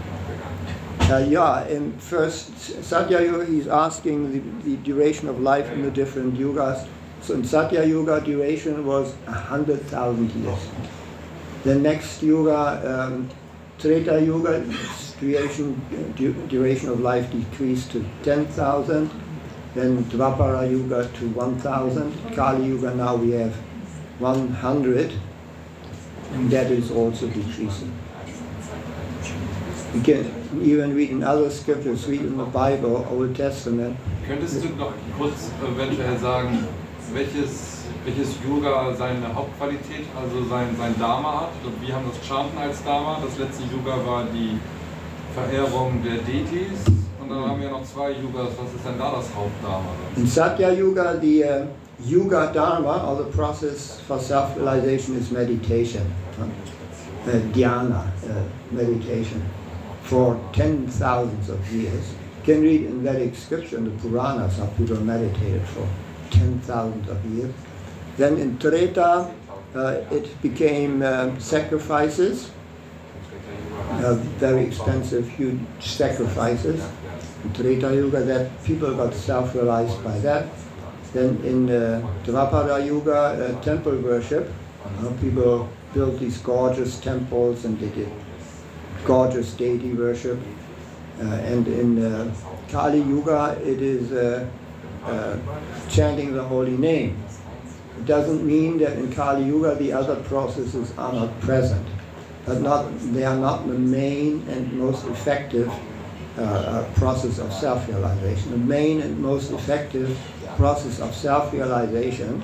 Uh, 1.11 1.17
yeah, 1.27 1.65
in 1.67 1.91
first 1.99 2.83
Satya 2.83 3.19
Yuga, 3.19 3.45
he's 3.45 3.67
asking 3.67 4.31
the, 4.31 4.41
the 4.63 4.77
duration 4.83 5.27
of 5.27 5.41
life 5.41 5.69
in 5.71 5.81
the 5.81 5.91
different 5.91 6.35
yugas. 6.35 6.87
So 7.21 7.33
in 7.33 7.43
Satya 7.43 7.83
Yoga, 7.83 8.21
duration 8.21 8.85
was 8.85 9.13
a 9.27 9.31
hundred 9.31 9.81
thousand 9.87 10.31
years. 10.31 10.59
The 11.63 11.75
next 11.75 12.23
yoga, 12.23 12.81
um, 12.85 13.29
Treta 13.77 14.21
Yoga, 14.21 14.63
duration 15.19 15.81
du, 16.15 16.33
duration 16.47 16.89
of 16.89 17.01
life 17.01 17.29
decreased 17.31 17.91
to 17.91 18.05
ten 18.23 18.45
thousand. 18.45 19.09
Then 19.75 20.03
Dvapara 20.05 20.69
Yuga 20.69 21.07
to 21.19 21.29
one 21.29 21.59
thousand. 21.59 22.11
Kali 22.35 22.67
Yuga 22.67 22.95
now 22.95 23.15
we 23.15 23.31
have 23.31 23.53
one 24.19 24.49
hundred, 24.49 25.13
and 26.33 26.49
that 26.49 26.71
is 26.71 26.91
also 26.91 27.27
decreasing. 27.27 27.91
You 29.93 30.01
can 30.01 30.61
even 30.61 30.95
read 30.95 31.11
in 31.11 31.23
other 31.23 31.49
scriptures, 31.49 32.07
read 32.07 32.21
in 32.21 32.37
the 32.37 32.45
Bible, 32.45 33.07
Old 33.11 33.35
Testament. 33.35 33.95
Könntest 34.27 34.63
du 34.63 34.69
noch 34.75 34.93
kurz 35.17 35.51
eventuell 35.63 36.17
sagen, 36.19 36.67
welches, 37.13 37.85
welches 38.05 38.35
Yoga 38.47 38.93
seine 38.95 39.33
Hauptqualität, 39.33 40.05
also 40.15 40.47
sein, 40.49 40.75
sein 40.77 40.95
Dharma 40.99 41.41
hat? 41.41 41.49
Wir 41.81 41.95
haben 41.95 42.05
das 42.09 42.27
Chanten 42.27 42.57
als 42.57 42.83
Dharma. 42.83 43.19
Das 43.23 43.37
letzte 43.37 43.63
Yoga 43.63 43.97
war 44.05 44.25
die 44.33 44.59
Verehrung 45.33 46.03
der 46.03 46.17
Deities. 46.17 46.85
Und 47.29 47.35
dann 47.35 47.49
haben 47.51 47.61
wir 47.61 47.69
noch 47.69 47.83
zwei 47.85 48.09
Yugas. 48.09 48.47
Was 48.57 48.73
ist 48.73 48.83
denn 48.83 48.97
da 48.97 49.11
das 49.11 49.27
Hauptdharma? 49.35 49.89
In 50.15 50.25
Satya 50.25 50.71
Yuga, 50.71 51.19
the 51.21 51.43
uh, 51.43 51.65
Yuga 52.03 52.51
Dharma, 52.51 53.07
or 53.07 53.23
the 53.23 53.29
process 53.29 54.01
for 54.07 54.17
self-realization, 54.17 55.15
is 55.15 55.29
meditation, 55.29 56.01
uh, 56.41 57.29
dhyana, 57.53 58.07
uh, 58.23 58.41
meditation, 58.71 59.43
for 60.01 60.39
ten 60.53 60.87
thousands 60.87 61.49
of 61.49 61.59
years. 61.71 62.13
You 62.39 62.53
can 62.55 62.63
read 62.63 62.85
in 62.85 63.03
Vedic 63.03 63.35
scripture, 63.35 63.77
in 63.77 63.85
the 63.85 63.91
Puranas, 64.01 64.57
how 64.57 64.65
people 64.75 64.99
meditated 64.99 65.61
for 65.67 65.87
ten 66.31 66.59
thousands 66.61 67.07
of 67.09 67.23
years. 67.25 67.53
Then 68.17 68.37
in 68.39 68.57
Treta, 68.57 69.29
uh, 69.75 70.01
it 70.09 70.41
became 70.41 71.03
um, 71.03 71.39
sacrifices, 71.39 72.49
uh, 73.91 74.15
very 74.39 74.65
expensive, 74.65 75.29
huge 75.29 75.59
sacrifices. 75.79 76.81
Treta 77.53 77.93
Yuga, 77.95 78.21
that 78.23 78.63
people 78.63 78.93
got 78.95 79.13
self-realized 79.13 80.03
by 80.03 80.17
that. 80.19 80.47
Then 81.13 81.41
in 81.43 81.69
uh, 81.69 82.05
Dvapara 82.23 82.85
Yuga, 82.85 83.13
uh, 83.13 83.61
temple 83.61 83.97
worship, 83.97 84.51
people 85.21 85.69
built 85.93 86.19
these 86.19 86.37
gorgeous 86.37 86.99
temples 86.99 87.65
and 87.65 87.79
they 87.79 87.89
did 87.89 88.11
gorgeous 89.05 89.53
deity 89.53 89.93
worship. 89.93 90.37
Uh, 91.19 91.23
and 91.23 91.67
in 91.67 92.03
uh, 92.03 92.33
Kali 92.69 92.99
Yuga, 92.99 93.59
it 93.63 93.81
is 93.81 94.11
uh, 94.11 94.47
uh, 95.05 95.37
chanting 95.89 96.33
the 96.33 96.43
holy 96.43 96.77
name. 96.77 97.17
It 97.97 98.05
doesn't 98.05 98.45
mean 98.45 98.77
that 98.79 98.97
in 98.97 99.11
Kali 99.11 99.45
Yuga 99.45 99.75
the 99.75 99.91
other 99.91 100.15
processes 100.15 100.93
are 100.97 101.11
not 101.11 101.39
present, 101.41 101.85
but 102.45 102.61
not, 102.61 102.85
they 103.13 103.25
are 103.25 103.35
not 103.35 103.67
the 103.67 103.73
main 103.73 104.47
and 104.47 104.73
most 104.73 105.05
effective 105.07 105.71
uh, 106.39 106.41
uh, 106.41 106.93
process 106.93 107.37
of 107.37 107.51
self-realization. 107.51 108.51
The 108.51 108.57
main 108.57 109.01
and 109.01 109.19
most 109.19 109.51
effective 109.51 110.17
process 110.55 111.01
of 111.01 111.13
self-realization 111.13 112.41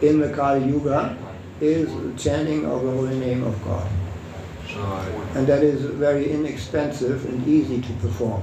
in 0.00 0.18
the 0.18 0.32
Kali 0.32 0.64
Yuga 0.64 1.16
is 1.60 1.90
chanting 2.16 2.64
of 2.64 2.82
the 2.82 2.90
holy 2.90 3.18
name 3.18 3.44
of 3.44 3.62
God. 3.64 3.86
And 5.36 5.46
that 5.46 5.62
is 5.62 5.82
very 5.82 6.32
inexpensive 6.32 7.26
and 7.26 7.46
easy 7.46 7.82
to 7.82 7.92
perform. 7.94 8.42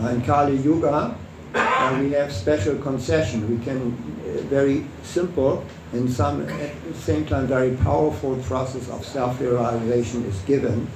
Uh, 0.00 0.08
in 0.08 0.22
Kali 0.22 0.56
Yuga, 0.56 1.14
uh, 1.54 1.98
we 2.00 2.12
have 2.12 2.32
special 2.32 2.76
concession. 2.76 3.58
We 3.58 3.62
can, 3.62 3.92
uh, 4.24 4.40
very 4.48 4.86
simple 5.02 5.66
and 5.92 6.10
some, 6.10 6.48
at 6.48 6.72
the 6.84 6.94
same 6.94 7.26
time, 7.26 7.46
very 7.46 7.76
powerful 7.76 8.36
process 8.44 8.88
of 8.88 9.04
self-realization 9.04 10.24
is 10.24 10.40
given. 10.46 10.88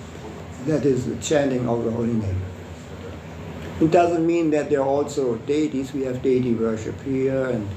That 0.64 0.86
is 0.86 1.04
the 1.04 1.16
chanting 1.16 1.68
of 1.68 1.84
the 1.84 1.90
holy 1.90 2.14
name. 2.14 2.40
It 3.80 3.90
doesn't 3.90 4.26
mean 4.26 4.50
that 4.50 4.70
there 4.70 4.80
are 4.80 4.88
also 4.88 5.36
deities. 5.46 5.92
We 5.92 6.04
have 6.04 6.22
deity 6.22 6.54
worship 6.54 7.00
here, 7.02 7.46
and 7.50 7.68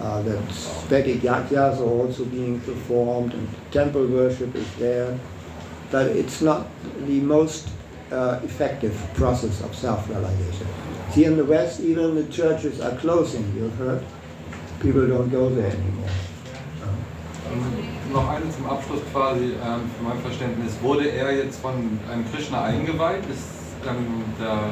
uh, 0.00 0.22
that 0.22 0.40
Vedic 0.88 1.20
yagyas 1.20 1.78
are 1.78 1.84
also 1.84 2.24
being 2.24 2.60
performed, 2.60 3.34
and 3.34 3.48
temple 3.70 4.06
worship 4.06 4.54
is 4.56 4.66
there. 4.78 5.16
But 5.90 6.08
it's 6.08 6.42
not 6.42 6.66
the 7.06 7.20
most 7.20 7.68
uh, 8.10 8.40
effective 8.42 8.94
process 9.14 9.62
of 9.62 9.74
self-realization. 9.74 10.66
See, 11.12 11.24
in 11.24 11.36
the 11.36 11.44
West, 11.44 11.80
even 11.80 12.14
the 12.16 12.24
churches 12.32 12.80
are 12.80 12.96
closing. 12.96 13.44
You've 13.56 13.74
heard, 13.76 14.04
people 14.80 15.06
don't 15.06 15.30
go 15.30 15.48
there 15.48 15.70
anymore. 15.70 16.10
Und 17.50 18.12
noch 18.12 18.28
eine 18.28 18.50
zum 18.50 18.66
Abschluss 18.66 19.00
quasi 19.12 19.54
ähm, 19.64 19.90
für 19.96 20.04
mein 20.04 20.18
Verständnis. 20.18 20.72
Wurde 20.82 21.08
er 21.08 21.32
jetzt 21.34 21.60
von 21.60 21.72
einem 22.10 22.30
Krishna 22.30 22.64
eingeweiht? 22.64 23.24
Ist 23.30 23.48
ähm, 23.88 24.24
der, 24.38 24.70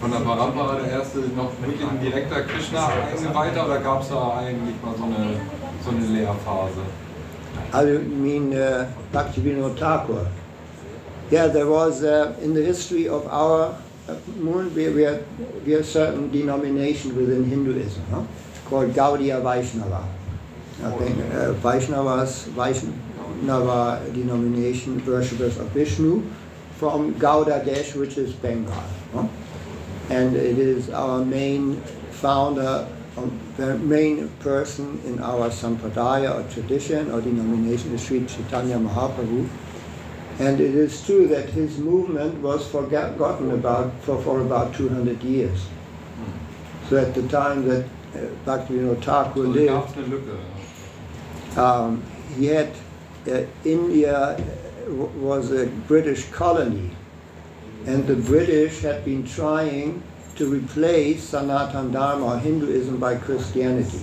von 0.00 0.10
der 0.10 0.20
Parampara 0.20 0.76
der 0.76 0.92
erste 0.92 1.18
noch 1.18 1.50
wirklich 1.60 1.88
ein 1.88 2.00
direkter 2.00 2.42
Krishna 2.42 2.88
eingeweihter 2.88 3.66
oder 3.66 3.78
gab 3.78 4.02
es 4.02 4.08
da 4.08 4.38
eigentlich 4.38 4.76
mal 4.82 4.94
so 4.96 5.04
eine, 5.04 5.40
so 5.84 5.90
eine 5.90 6.06
Lehrphase? 6.06 6.82
I 7.72 7.98
mean 7.98 8.52
uh, 8.52 8.86
Bhaktivinoda 9.12 9.76
Thakur. 9.76 10.26
Yeah, 11.30 11.48
there 11.48 11.66
was 11.66 12.02
uh, 12.02 12.34
in 12.40 12.54
the 12.54 12.62
history 12.62 13.08
of 13.08 13.26
our 13.26 13.74
uh, 14.08 14.14
moon, 14.38 14.74
we, 14.74 14.88
we, 14.88 15.04
are, 15.04 15.22
we 15.66 15.74
a 15.74 15.84
certain 15.84 16.30
denomination 16.30 17.14
within 17.14 17.44
Hinduism 17.44 18.02
huh? 18.10 18.22
called 18.64 18.94
Gaudiya 18.94 19.42
Vaishnava. 19.42 20.04
I 20.82 20.90
think 20.92 21.18
uh, 21.18 21.52
Vaishnavas, 21.60 22.46
Vaishnava 22.54 24.00
denomination 24.14 25.04
worshippers 25.04 25.58
of 25.58 25.66
Vishnu 25.70 26.22
from 26.76 27.12
Gauda 27.18 27.64
Desh, 27.64 27.94
which 27.94 28.16
is 28.16 28.32
Bengal. 28.32 28.72
huh? 29.12 29.26
And 30.10 30.36
it 30.36 30.58
is 30.58 30.90
our 30.90 31.24
main 31.24 31.80
founder, 32.10 32.88
um, 33.16 33.38
the 33.56 33.78
main 33.78 34.28
person 34.40 35.00
in 35.04 35.20
our 35.20 35.50
sampradaya 35.50 36.34
or 36.34 36.50
tradition 36.52 37.10
or 37.10 37.20
denomination 37.20 37.94
is 37.94 38.02
Sri 38.02 38.24
Chaitanya 38.26 38.76
Mahaprabhu. 38.78 39.48
And 40.38 40.60
it 40.60 40.74
is 40.74 41.04
true 41.04 41.26
that 41.28 41.50
his 41.50 41.78
movement 41.78 42.40
was 42.40 42.66
forgotten 42.70 43.50
about 43.50 43.92
for, 44.02 44.22
for 44.22 44.40
about 44.40 44.72
200 44.74 45.22
years. 45.22 45.66
So 46.88 46.96
at 46.96 47.14
the 47.14 47.26
time 47.28 47.66
that 47.68 47.84
uh, 48.14 48.18
Bhaktivinoda 48.46 49.02
Thakur 49.02 49.40
lived, 49.40 49.68
gab 49.68 49.84
es 49.84 49.96
eine 49.96 50.06
Lücke. 50.06 50.38
um, 51.58 52.02
yet 52.38 52.74
uh, 53.26 53.42
India 53.64 54.36
uh, 54.38 54.92
was 54.92 55.50
a 55.50 55.66
British 55.66 56.24
colony, 56.30 56.90
and 57.86 58.06
the 58.06 58.16
British 58.16 58.80
had 58.80 59.04
been 59.04 59.24
trying 59.24 60.02
to 60.36 60.46
replace 60.46 61.22
Sanatan 61.24 61.90
Dharma, 61.90 62.38
Hinduism, 62.38 62.98
by 62.98 63.16
Christianity. 63.16 64.02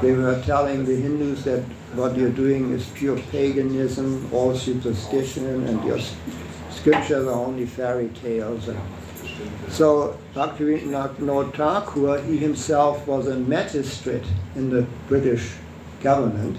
they 0.00 0.12
were 0.12 0.40
telling 0.42 0.84
the 0.84 0.94
Hindus 0.94 1.44
that 1.44 1.62
what 1.94 2.16
you're 2.16 2.30
doing 2.30 2.72
is 2.72 2.86
pure 2.94 3.18
paganism, 3.32 4.28
all 4.32 4.54
superstition, 4.54 5.66
and 5.66 5.84
your 5.84 5.98
scriptures 6.70 7.26
are 7.26 7.34
only 7.34 7.66
fairy 7.66 8.08
tales. 8.22 8.68
And 8.68 8.78
so 9.68 10.18
Bhaktivinoda 10.34 11.54
Thakur, 11.54 12.22
he 12.22 12.36
himself 12.36 13.06
was 13.06 13.26
a 13.26 13.36
magistrate 13.36 14.24
in 14.54 14.70
the 14.70 14.82
British 15.08 15.52
government, 16.02 16.56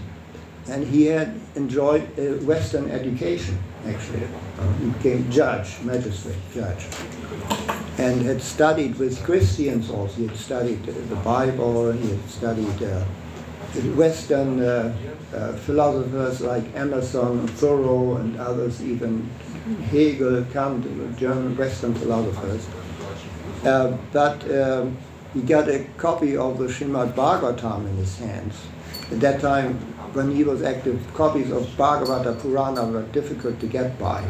and 0.67 0.85
he 0.85 1.05
had 1.05 1.39
enjoyed 1.55 2.03
Western 2.45 2.91
education, 2.91 3.57
actually. 3.85 4.27
He 4.79 4.89
became 4.89 5.29
judge, 5.31 5.81
magistrate, 5.81 6.35
judge, 6.53 6.87
and 7.97 8.21
had 8.21 8.41
studied 8.41 8.95
with 8.95 9.23
Christians 9.23 9.89
also. 9.89 10.15
He 10.15 10.27
had 10.27 10.37
studied 10.37 10.87
uh, 10.87 10.93
the 11.09 11.15
Bible, 11.17 11.91
he 11.91 12.09
had 12.09 12.29
studied 12.29 12.83
uh, 12.83 13.03
Western 13.95 14.59
uh, 14.61 14.93
uh, 15.33 15.53
philosophers 15.53 16.41
like 16.41 16.63
Emerson, 16.75 17.47
Thoreau, 17.47 18.17
and 18.17 18.37
others, 18.37 18.83
even 18.83 19.29
Hegel, 19.89 20.43
Kant, 20.51 20.85
German 21.17 21.55
Western 21.55 21.93
philosophers. 21.95 22.67
Uh, 23.63 23.97
but 24.11 24.43
um, 24.51 24.97
he 25.33 25.41
got 25.41 25.69
a 25.69 25.85
copy 25.97 26.35
of 26.35 26.57
the 26.57 26.65
Srimad 26.65 27.13
Bhagavatam 27.13 27.87
in 27.87 27.95
his 27.97 28.17
hands. 28.17 28.55
At 29.11 29.19
that 29.21 29.39
time, 29.39 29.90
when 30.13 30.35
he 30.35 30.43
was 30.43 30.61
active, 30.61 31.01
copies 31.13 31.51
of 31.51 31.63
Bhagavata 31.77 32.39
Purana 32.41 32.85
were 32.85 33.03
difficult 33.13 33.59
to 33.59 33.67
get 33.67 33.97
by. 33.99 34.23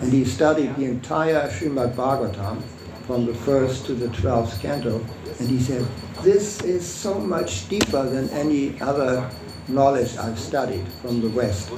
And 0.00 0.12
he 0.12 0.24
studied 0.24 0.76
the 0.76 0.84
entire 0.84 1.48
Srimad 1.48 1.94
Bhagavatam 1.94 2.62
from 3.06 3.26
the 3.26 3.34
first 3.34 3.86
to 3.86 3.94
the 3.94 4.08
twelfth 4.08 4.60
canto, 4.60 5.04
and 5.38 5.48
he 5.48 5.58
said, 5.58 5.86
This 6.22 6.62
is 6.62 6.86
so 6.86 7.18
much 7.18 7.68
deeper 7.68 8.08
than 8.08 8.30
any 8.30 8.80
other 8.80 9.28
knowledge 9.68 10.16
I've 10.16 10.38
studied 10.38 10.86
from 11.00 11.20
the 11.20 11.28
West. 11.30 11.70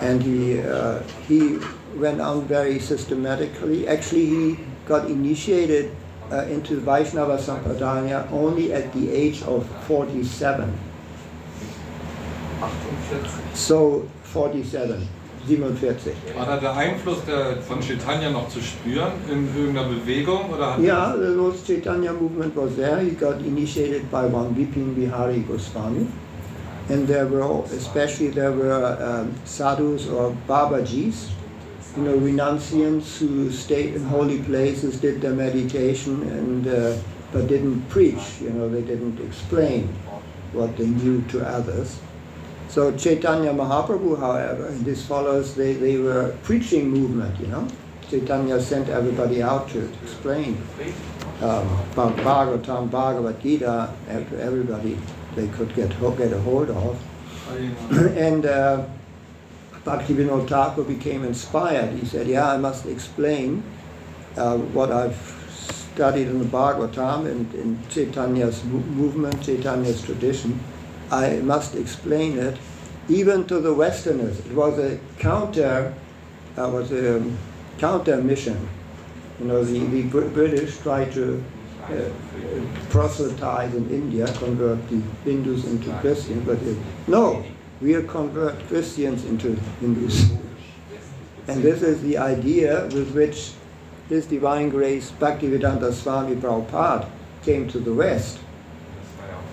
And 0.00 0.22
he, 0.22 0.60
uh, 0.60 1.02
he 1.26 1.58
went 1.96 2.20
on 2.20 2.46
very 2.46 2.78
systematically. 2.78 3.88
Actually, 3.88 4.26
he 4.26 4.58
got 4.86 5.10
initiated 5.10 5.94
uh, 6.30 6.42
into 6.46 6.80
Vaishnava 6.80 7.38
Sampradaya 7.38 8.30
only 8.32 8.72
at 8.72 8.92
the 8.92 9.10
age 9.10 9.42
of 9.42 9.66
47. 9.86 10.72
48. 12.68 13.56
So 13.56 14.04
47, 14.32 15.08
47. 15.46 16.12
War 16.36 16.46
da 16.46 16.56
der 16.56 16.74
Einfluss 16.74 17.24
der, 17.26 17.56
von 17.62 17.80
Chaitanya 17.80 18.30
noch 18.30 18.48
zu 18.48 18.60
spüren 18.60 19.12
in 19.30 19.48
irgendeiner 19.56 19.88
Bewegung? 19.88 20.50
Oder 20.52 20.74
hat 20.74 20.80
Yeah, 20.80 21.14
the 21.16 21.34
Lord 21.34 21.54
Chaitanya 21.66 22.12
movement 22.12 22.56
was 22.56 22.76
there. 22.76 23.00
He 23.00 23.10
got 23.10 23.40
initiated 23.40 24.10
by 24.10 24.26
one 24.26 24.54
Vipin 24.54 24.94
Bihari 24.94 25.40
Goswami. 25.40 26.06
And 26.88 27.06
there 27.08 27.26
were, 27.26 27.64
especially 27.72 28.28
there 28.28 28.52
were 28.52 28.96
um, 29.00 29.34
sadhus 29.44 30.06
or 30.08 30.36
babajis, 30.46 31.30
you 31.96 32.02
know, 32.02 32.18
renunciants 32.18 33.18
who 33.18 33.50
stayed 33.50 33.94
in 33.94 34.04
holy 34.04 34.42
places, 34.42 35.00
did 35.00 35.20
their 35.20 35.32
meditation, 35.32 36.22
and 36.22 36.66
uh, 36.66 36.96
but 37.32 37.46
didn't 37.46 37.88
preach. 37.88 38.40
You 38.40 38.50
know, 38.50 38.68
they 38.68 38.82
didn't 38.82 39.20
explain 39.20 39.88
what 40.52 40.76
they 40.76 40.86
knew 40.86 41.22
to 41.28 41.46
others. 41.46 41.98
So 42.74 42.90
Chaitanya 42.96 43.52
Mahaprabhu, 43.52 44.18
however, 44.18 44.66
and 44.66 44.84
his 44.84 45.06
followers, 45.06 45.54
they, 45.54 45.74
they 45.74 45.96
were 45.96 46.36
preaching 46.42 46.90
movement, 46.90 47.38
you 47.38 47.46
know. 47.46 47.68
Chaitanya 48.10 48.60
sent 48.60 48.88
everybody 48.88 49.40
out 49.40 49.68
to 49.68 49.88
explain 50.02 50.60
um, 51.40 51.68
Bhagavatam, 51.94 52.90
Bhagavad 52.90 53.40
Gita, 53.40 53.94
everybody 54.08 54.98
they 55.36 55.46
could 55.46 55.72
get, 55.76 55.90
get 56.18 56.32
a 56.32 56.40
hold 56.40 56.70
of. 56.70 57.00
and 58.18 58.44
uh, 58.44 58.84
Bhaktivinoda 59.84 60.48
Thakur 60.48 60.82
became 60.82 61.22
inspired. 61.24 61.96
He 61.96 62.04
said, 62.04 62.26
yeah, 62.26 62.50
I 62.50 62.56
must 62.56 62.86
explain 62.86 63.62
uh, 64.36 64.56
what 64.58 64.90
I've 64.90 65.14
studied 65.94 66.26
in 66.26 66.40
the 66.40 66.44
Bhagavatam 66.46 67.30
and 67.30 67.54
in 67.54 67.78
Chaitanya's 67.88 68.64
movement, 68.64 69.40
Chaitanya's 69.44 70.02
tradition. 70.02 70.58
I 71.14 71.40
must 71.42 71.76
explain 71.76 72.38
it 72.38 72.56
even 73.08 73.46
to 73.46 73.60
the 73.60 73.72
Westerners. 73.72 74.40
It 74.40 74.52
was 74.52 74.78
a 74.78 74.98
counter, 75.18 75.94
uh, 76.58 76.68
was 76.68 76.90
a 76.90 77.18
um, 77.18 77.38
counter 77.78 78.16
mission. 78.16 78.68
You 79.38 79.46
know, 79.46 79.62
the, 79.62 79.78
the 79.78 80.02
Br- 80.02 80.28
British 80.28 80.78
tried 80.78 81.12
to 81.12 81.42
uh, 81.84 82.10
proselytize 82.90 83.74
in 83.74 83.88
India, 83.90 84.26
convert 84.38 84.88
the 84.88 85.00
Hindus 85.24 85.64
into 85.66 85.92
Christians, 86.00 86.44
but 86.46 86.64
they, 86.64 86.76
no, 87.06 87.44
we'll 87.80 88.06
convert 88.08 88.58
Christians 88.66 89.24
into 89.24 89.54
Hindus. 89.80 90.30
And 91.46 91.62
this 91.62 91.82
is 91.82 92.02
the 92.02 92.18
idea 92.18 92.86
with 92.86 93.14
which 93.14 93.52
His 94.08 94.26
Divine 94.26 94.68
Grace 94.70 95.12
Bhaktivedanta 95.12 95.92
Swami 95.92 96.34
Prabhupada 96.36 97.08
came 97.44 97.68
to 97.68 97.78
the 97.78 97.92
West. 97.92 98.38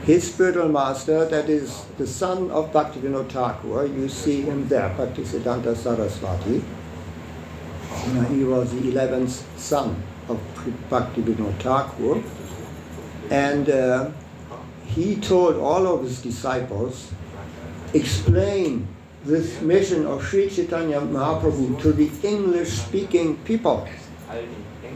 His 0.03 0.33
spiritual 0.33 0.69
master, 0.69 1.25
that 1.25 1.47
is 1.47 1.85
the 1.99 2.07
son 2.07 2.49
of 2.49 2.73
Bhaktivinoda 2.73 3.29
Thakur, 3.29 3.85
you 3.85 4.09
see 4.09 4.41
him 4.41 4.67
there, 4.67 4.89
Bhaktisiddhanta 4.97 5.75
Saraswati. 5.75 6.63
You 8.07 8.21
he 8.23 8.43
was 8.43 8.71
the 8.71 8.81
11th 8.81 9.43
son 9.59 10.01
of 10.27 10.39
Bhaktivinoda 10.89 11.53
Thakur. 11.59 12.23
And 13.29 13.69
uh, 13.69 14.09
he 14.87 15.17
told 15.17 15.57
all 15.57 15.85
of 15.85 16.03
his 16.03 16.19
disciples, 16.19 17.11
explain 17.93 18.87
this 19.23 19.61
mission 19.61 20.07
of 20.07 20.25
Sri 20.25 20.49
Chaitanya 20.49 20.99
Mahaprabhu 20.99 21.79
to 21.79 21.93
the 21.93 22.09
English-speaking 22.27 23.37
people. 23.43 23.87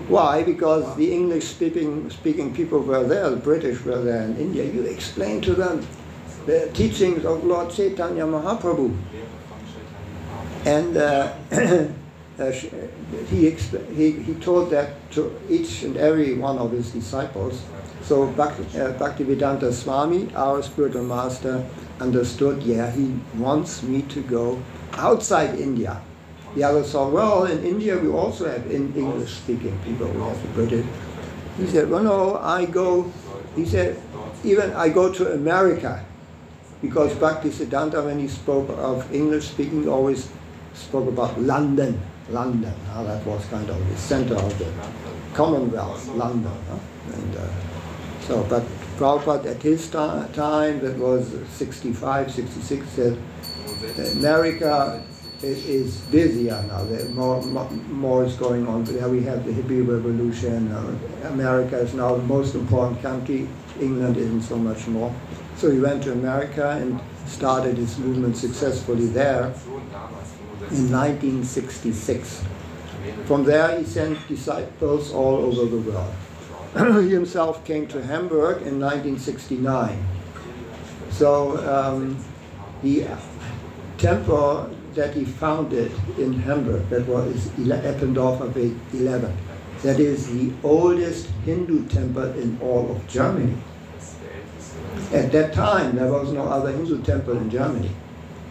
Why? 0.08 0.44
Because 0.44 0.96
the 0.98 1.12
English-speaking 1.12 2.10
speaking 2.12 2.54
people 2.54 2.80
were 2.80 3.04
there, 3.04 3.30
the 3.30 3.38
British 3.38 3.84
were 3.84 4.02
there 4.02 4.24
in 4.24 4.38
India. 4.38 4.64
You 4.64 4.84
explain 4.84 5.42
to 5.42 5.54
them 5.54 5.86
the 6.46 6.70
teachings 6.74 7.26
of 7.26 7.44
Lord 7.44 7.72
Chaitanya 7.72 8.26
Mahaprabhu. 8.26 8.96
And 10.66 10.98
uh, 10.98 11.34
uh, 11.52 12.52
he, 13.30 13.50
he, 13.50 14.12
he 14.12 14.34
told 14.36 14.70
that 14.72 15.12
to 15.12 15.36
each 15.50 15.84
and 15.84 15.98
every 15.98 16.36
one 16.36 16.58
of 16.60 16.72
his 16.72 16.92
disciples. 16.92 17.64
So 18.04 18.28
Bhakti, 18.28 18.64
uh, 18.80 18.94
Bhaktivedanta 18.94 19.74
Swami, 19.74 20.30
our 20.36 20.62
spiritual 20.62 21.04
master, 21.04 21.66
understood, 22.00 22.62
yeah, 22.62 22.92
he 22.92 23.16
wants 23.36 23.82
me 23.82 24.04
to 24.04 24.22
go 24.22 24.62
outside 24.94 25.60
India. 25.60 26.02
The 26.56 26.64
others 26.64 26.92
saw, 26.92 27.10
well, 27.10 27.46
in 27.46 27.64
India 27.66 27.98
we 27.98 28.08
also 28.10 28.50
have 28.50 28.66
in 28.72 28.94
English-speaking 28.96 29.78
people, 29.84 30.08
we 30.08 30.22
have 30.22 30.54
British. 30.54 30.86
He 31.58 31.68
said, 31.68 31.90
well, 31.90 32.04
no, 32.04 32.38
I 32.38 32.66
go, 32.66 33.12
he 33.56 33.66
said, 33.66 34.00
even 34.44 34.72
I 34.74 34.90
go 34.90 35.12
to 35.12 35.34
America, 35.34 36.04
because 36.82 37.12
Bhaktisiddhanta, 37.14 38.04
when 38.06 38.20
he 38.20 38.28
spoke 38.28 38.70
of 38.70 39.14
English-speaking, 39.14 39.88
always 39.90 40.30
spoke 40.74 41.08
about 41.08 41.40
London, 41.42 42.00
London. 42.30 42.74
huh? 42.92 43.04
that 43.04 43.26
was 43.26 43.46
kind 43.48 43.70
of 43.70 43.90
the 43.90 43.98
center 43.98 44.36
of 44.36 44.58
the 44.60 44.72
Commonwealth, 45.34 46.08
London. 46.16 46.52
huh? 46.70 46.78
And 47.18 47.36
uh, 47.36 47.48
so, 48.28 48.44
but 48.50 48.64
Prabhupada 48.98 49.56
at 49.56 49.62
his 49.62 49.88
ti- 49.88 50.34
time, 50.34 50.80
that 50.80 50.98
was 50.98 51.34
65, 51.50 52.32
66, 52.32 52.88
said, 52.90 53.18
America 54.18 55.04
is 55.46 55.98
busier 56.12 56.64
now. 56.68 56.84
There 56.84 57.08
more, 57.10 57.42
more, 57.42 58.26
is 58.26 58.36
going 58.36 58.68
on. 58.68 58.84
There 58.84 59.10
we 59.10 59.24
have 59.24 59.46
the 59.46 59.52
hippie 59.52 59.88
revolution. 59.88 60.72
Uh, 60.72 60.98
America 61.28 61.78
is 61.78 61.94
now 61.94 62.16
the 62.16 62.24
most 62.24 62.56
important 62.56 63.02
country. 63.02 63.48
England 63.80 64.18
isn't 64.18 64.42
so 64.42 64.58
much 64.58 64.88
more. 64.88 65.14
So 65.58 65.72
he 65.72 65.80
went 65.80 66.04
to 66.04 66.12
America 66.12 66.72
and 66.72 67.00
started 67.28 67.78
his 67.78 67.98
movement 67.98 68.38
successfully 68.38 69.08
there 69.08 69.54
in 70.72 70.92
1966. 70.92 72.44
From 73.26 73.44
there, 73.44 73.78
he 73.78 73.86
sent 73.86 74.28
disciples 74.28 75.14
all 75.14 75.46
over 75.46 75.66
the 75.66 75.92
world. 75.92 76.14
he 77.04 77.14
himself 77.14 77.64
came 77.64 77.88
to 77.88 78.04
Hamburg 78.04 78.64
in 78.64 78.80
1969. 78.80 80.04
So 81.12 81.58
um, 81.72 82.18
the 82.84 83.08
temple 83.98 84.75
that 84.96 85.14
he 85.14 85.26
founded 85.26 85.92
in 86.18 86.34
Hamburg, 86.34 86.90
that 86.90 87.06
was 87.08 87.48
Eppendorfer 87.58 88.54
Weg 88.56 88.74
11, 88.94 89.38
that 89.84 90.00
is 90.00 90.28
the 90.28 90.52
oldest 90.64 91.28
Hindu 91.46 91.86
temple 91.88 92.32
in 92.40 92.58
all 92.62 92.92
of 92.92 93.08
Germany. 93.08 93.56
At 95.14 95.32
that 95.32 95.54
time, 95.54 95.96
there 95.96 96.12
was 96.12 96.32
no 96.32 96.44
other 96.44 96.72
Hindu 96.72 97.04
temple 97.04 97.38
in 97.38 97.50
Germany. 97.50 97.92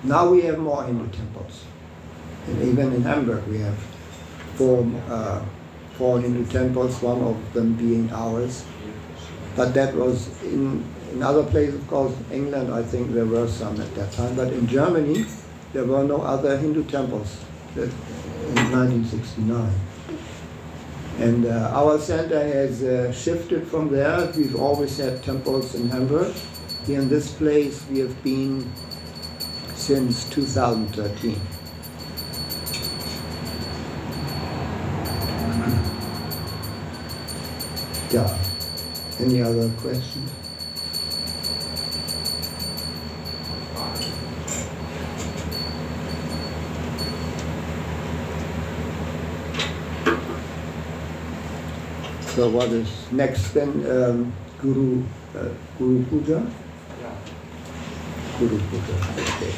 Now 0.04 0.28
we 0.28 0.42
have 0.42 0.58
more 0.58 0.84
Hindu 0.84 1.08
temples. 1.10 1.64
And 2.46 2.62
even 2.62 2.92
in 2.92 3.02
Hamburg, 3.02 3.46
we 3.46 3.58
have 3.58 3.78
four, 4.54 4.86
uh, 5.08 5.42
four 5.94 6.20
Hindu 6.20 6.44
temples, 6.46 7.00
one 7.02 7.22
of 7.22 7.54
them 7.54 7.74
being 7.74 8.10
ours. 8.12 8.64
But 9.56 9.72
that 9.74 9.94
was 9.94 10.28
in, 10.42 10.84
in 11.12 11.22
other 11.22 11.42
places, 11.44 11.76
of 11.76 11.88
course, 11.88 12.14
England, 12.30 12.72
I 12.72 12.82
think 12.82 13.12
there 13.12 13.24
were 13.24 13.48
some 13.48 13.80
at 13.80 13.94
that 13.94 14.12
time, 14.12 14.36
but 14.36 14.52
in 14.52 14.66
Germany, 14.66 15.24
there 15.74 15.84
were 15.84 16.04
no 16.04 16.22
other 16.22 16.56
Hindu 16.56 16.84
temples 16.84 17.36
in 17.74 17.90
1969. 18.70 19.74
And 21.18 21.46
uh, 21.46 21.72
our 21.74 21.98
center 21.98 22.40
has 22.40 22.82
uh, 22.82 23.12
shifted 23.12 23.66
from 23.66 23.90
there. 23.90 24.32
We've 24.36 24.54
always 24.56 24.96
had 24.96 25.22
temples 25.22 25.74
in 25.74 25.90
Hamburg. 25.90 26.34
In 26.86 27.08
this 27.08 27.32
place, 27.32 27.84
we 27.90 27.98
have 27.98 28.22
been 28.22 28.70
since 29.74 30.28
2013. 30.30 31.40
Yeah. 38.10 38.38
Any 39.18 39.42
other 39.42 39.70
questions? 39.80 40.43
So 52.34 52.50
what 52.50 52.68
is 52.70 52.90
next 53.12 53.54
then? 53.54 53.86
Um, 53.86 54.32
Guru, 54.60 55.04
uh, 55.38 55.50
Guru 55.78 56.04
Puja? 56.06 56.42
Ja. 57.00 57.12
Guru 58.40 58.58
Puja. 58.58 58.94
Okay. 59.14 59.54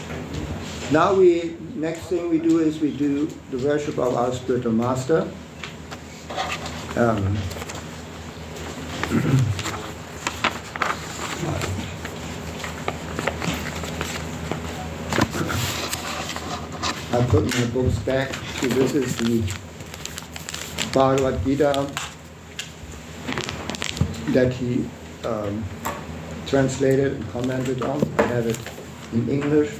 Now 0.93 1.15
we 1.15 1.57
next 1.75 2.09
thing 2.13 2.29
we 2.29 2.39
do 2.39 2.59
is 2.59 2.79
we 2.79 2.91
do 2.91 3.29
the 3.51 3.57
worship 3.67 3.97
of 3.97 4.15
our 4.15 4.31
spiritual 4.31 4.73
master. 4.73 5.27
Um, 6.97 7.39
I 17.17 17.25
put 17.25 17.49
my 17.55 17.65
books 17.73 17.99
back. 18.01 18.35
So 18.61 18.69
this 18.69 18.95
is 18.95 19.17
the 19.17 19.41
Bhagavad 20.93 21.43
Gita 21.43 21.89
that 24.37 24.53
he 24.53 24.85
um, 25.25 25.65
translated 26.47 27.13
and 27.15 27.29
commented 27.31 27.81
on. 27.81 28.03
I 28.19 28.23
have 28.25 28.47
it 28.47 28.59
in 29.15 29.31
English. 29.31 29.71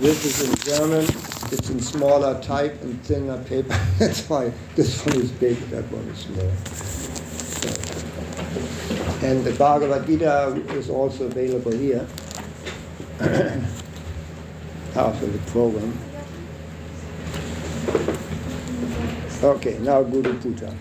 This 0.00 0.24
is 0.24 0.48
in 0.48 0.56
German. 0.56 1.04
It's 1.52 1.70
in 1.70 1.78
smaller 1.78 2.42
type 2.42 2.82
and 2.82 3.00
thinner 3.04 3.38
paper. 3.44 3.78
That's 4.00 4.28
why 4.28 4.52
this 4.74 5.06
one 5.06 5.20
is 5.20 5.30
big, 5.30 5.56
that 5.70 5.84
one 5.92 6.02
is 6.08 6.18
small. 6.18 6.50
So. 7.60 7.68
And 9.24 9.44
the 9.44 9.52
Bhagavad 9.52 10.04
Gita 10.04 10.60
is 10.70 10.90
also 10.90 11.26
available 11.26 11.70
here 11.70 12.04
after 14.96 15.26
the 15.26 15.38
program. 15.52 15.96
Okay, 19.44 19.78
now 19.78 20.02
Guru 20.02 20.36
Puja. 20.40 20.74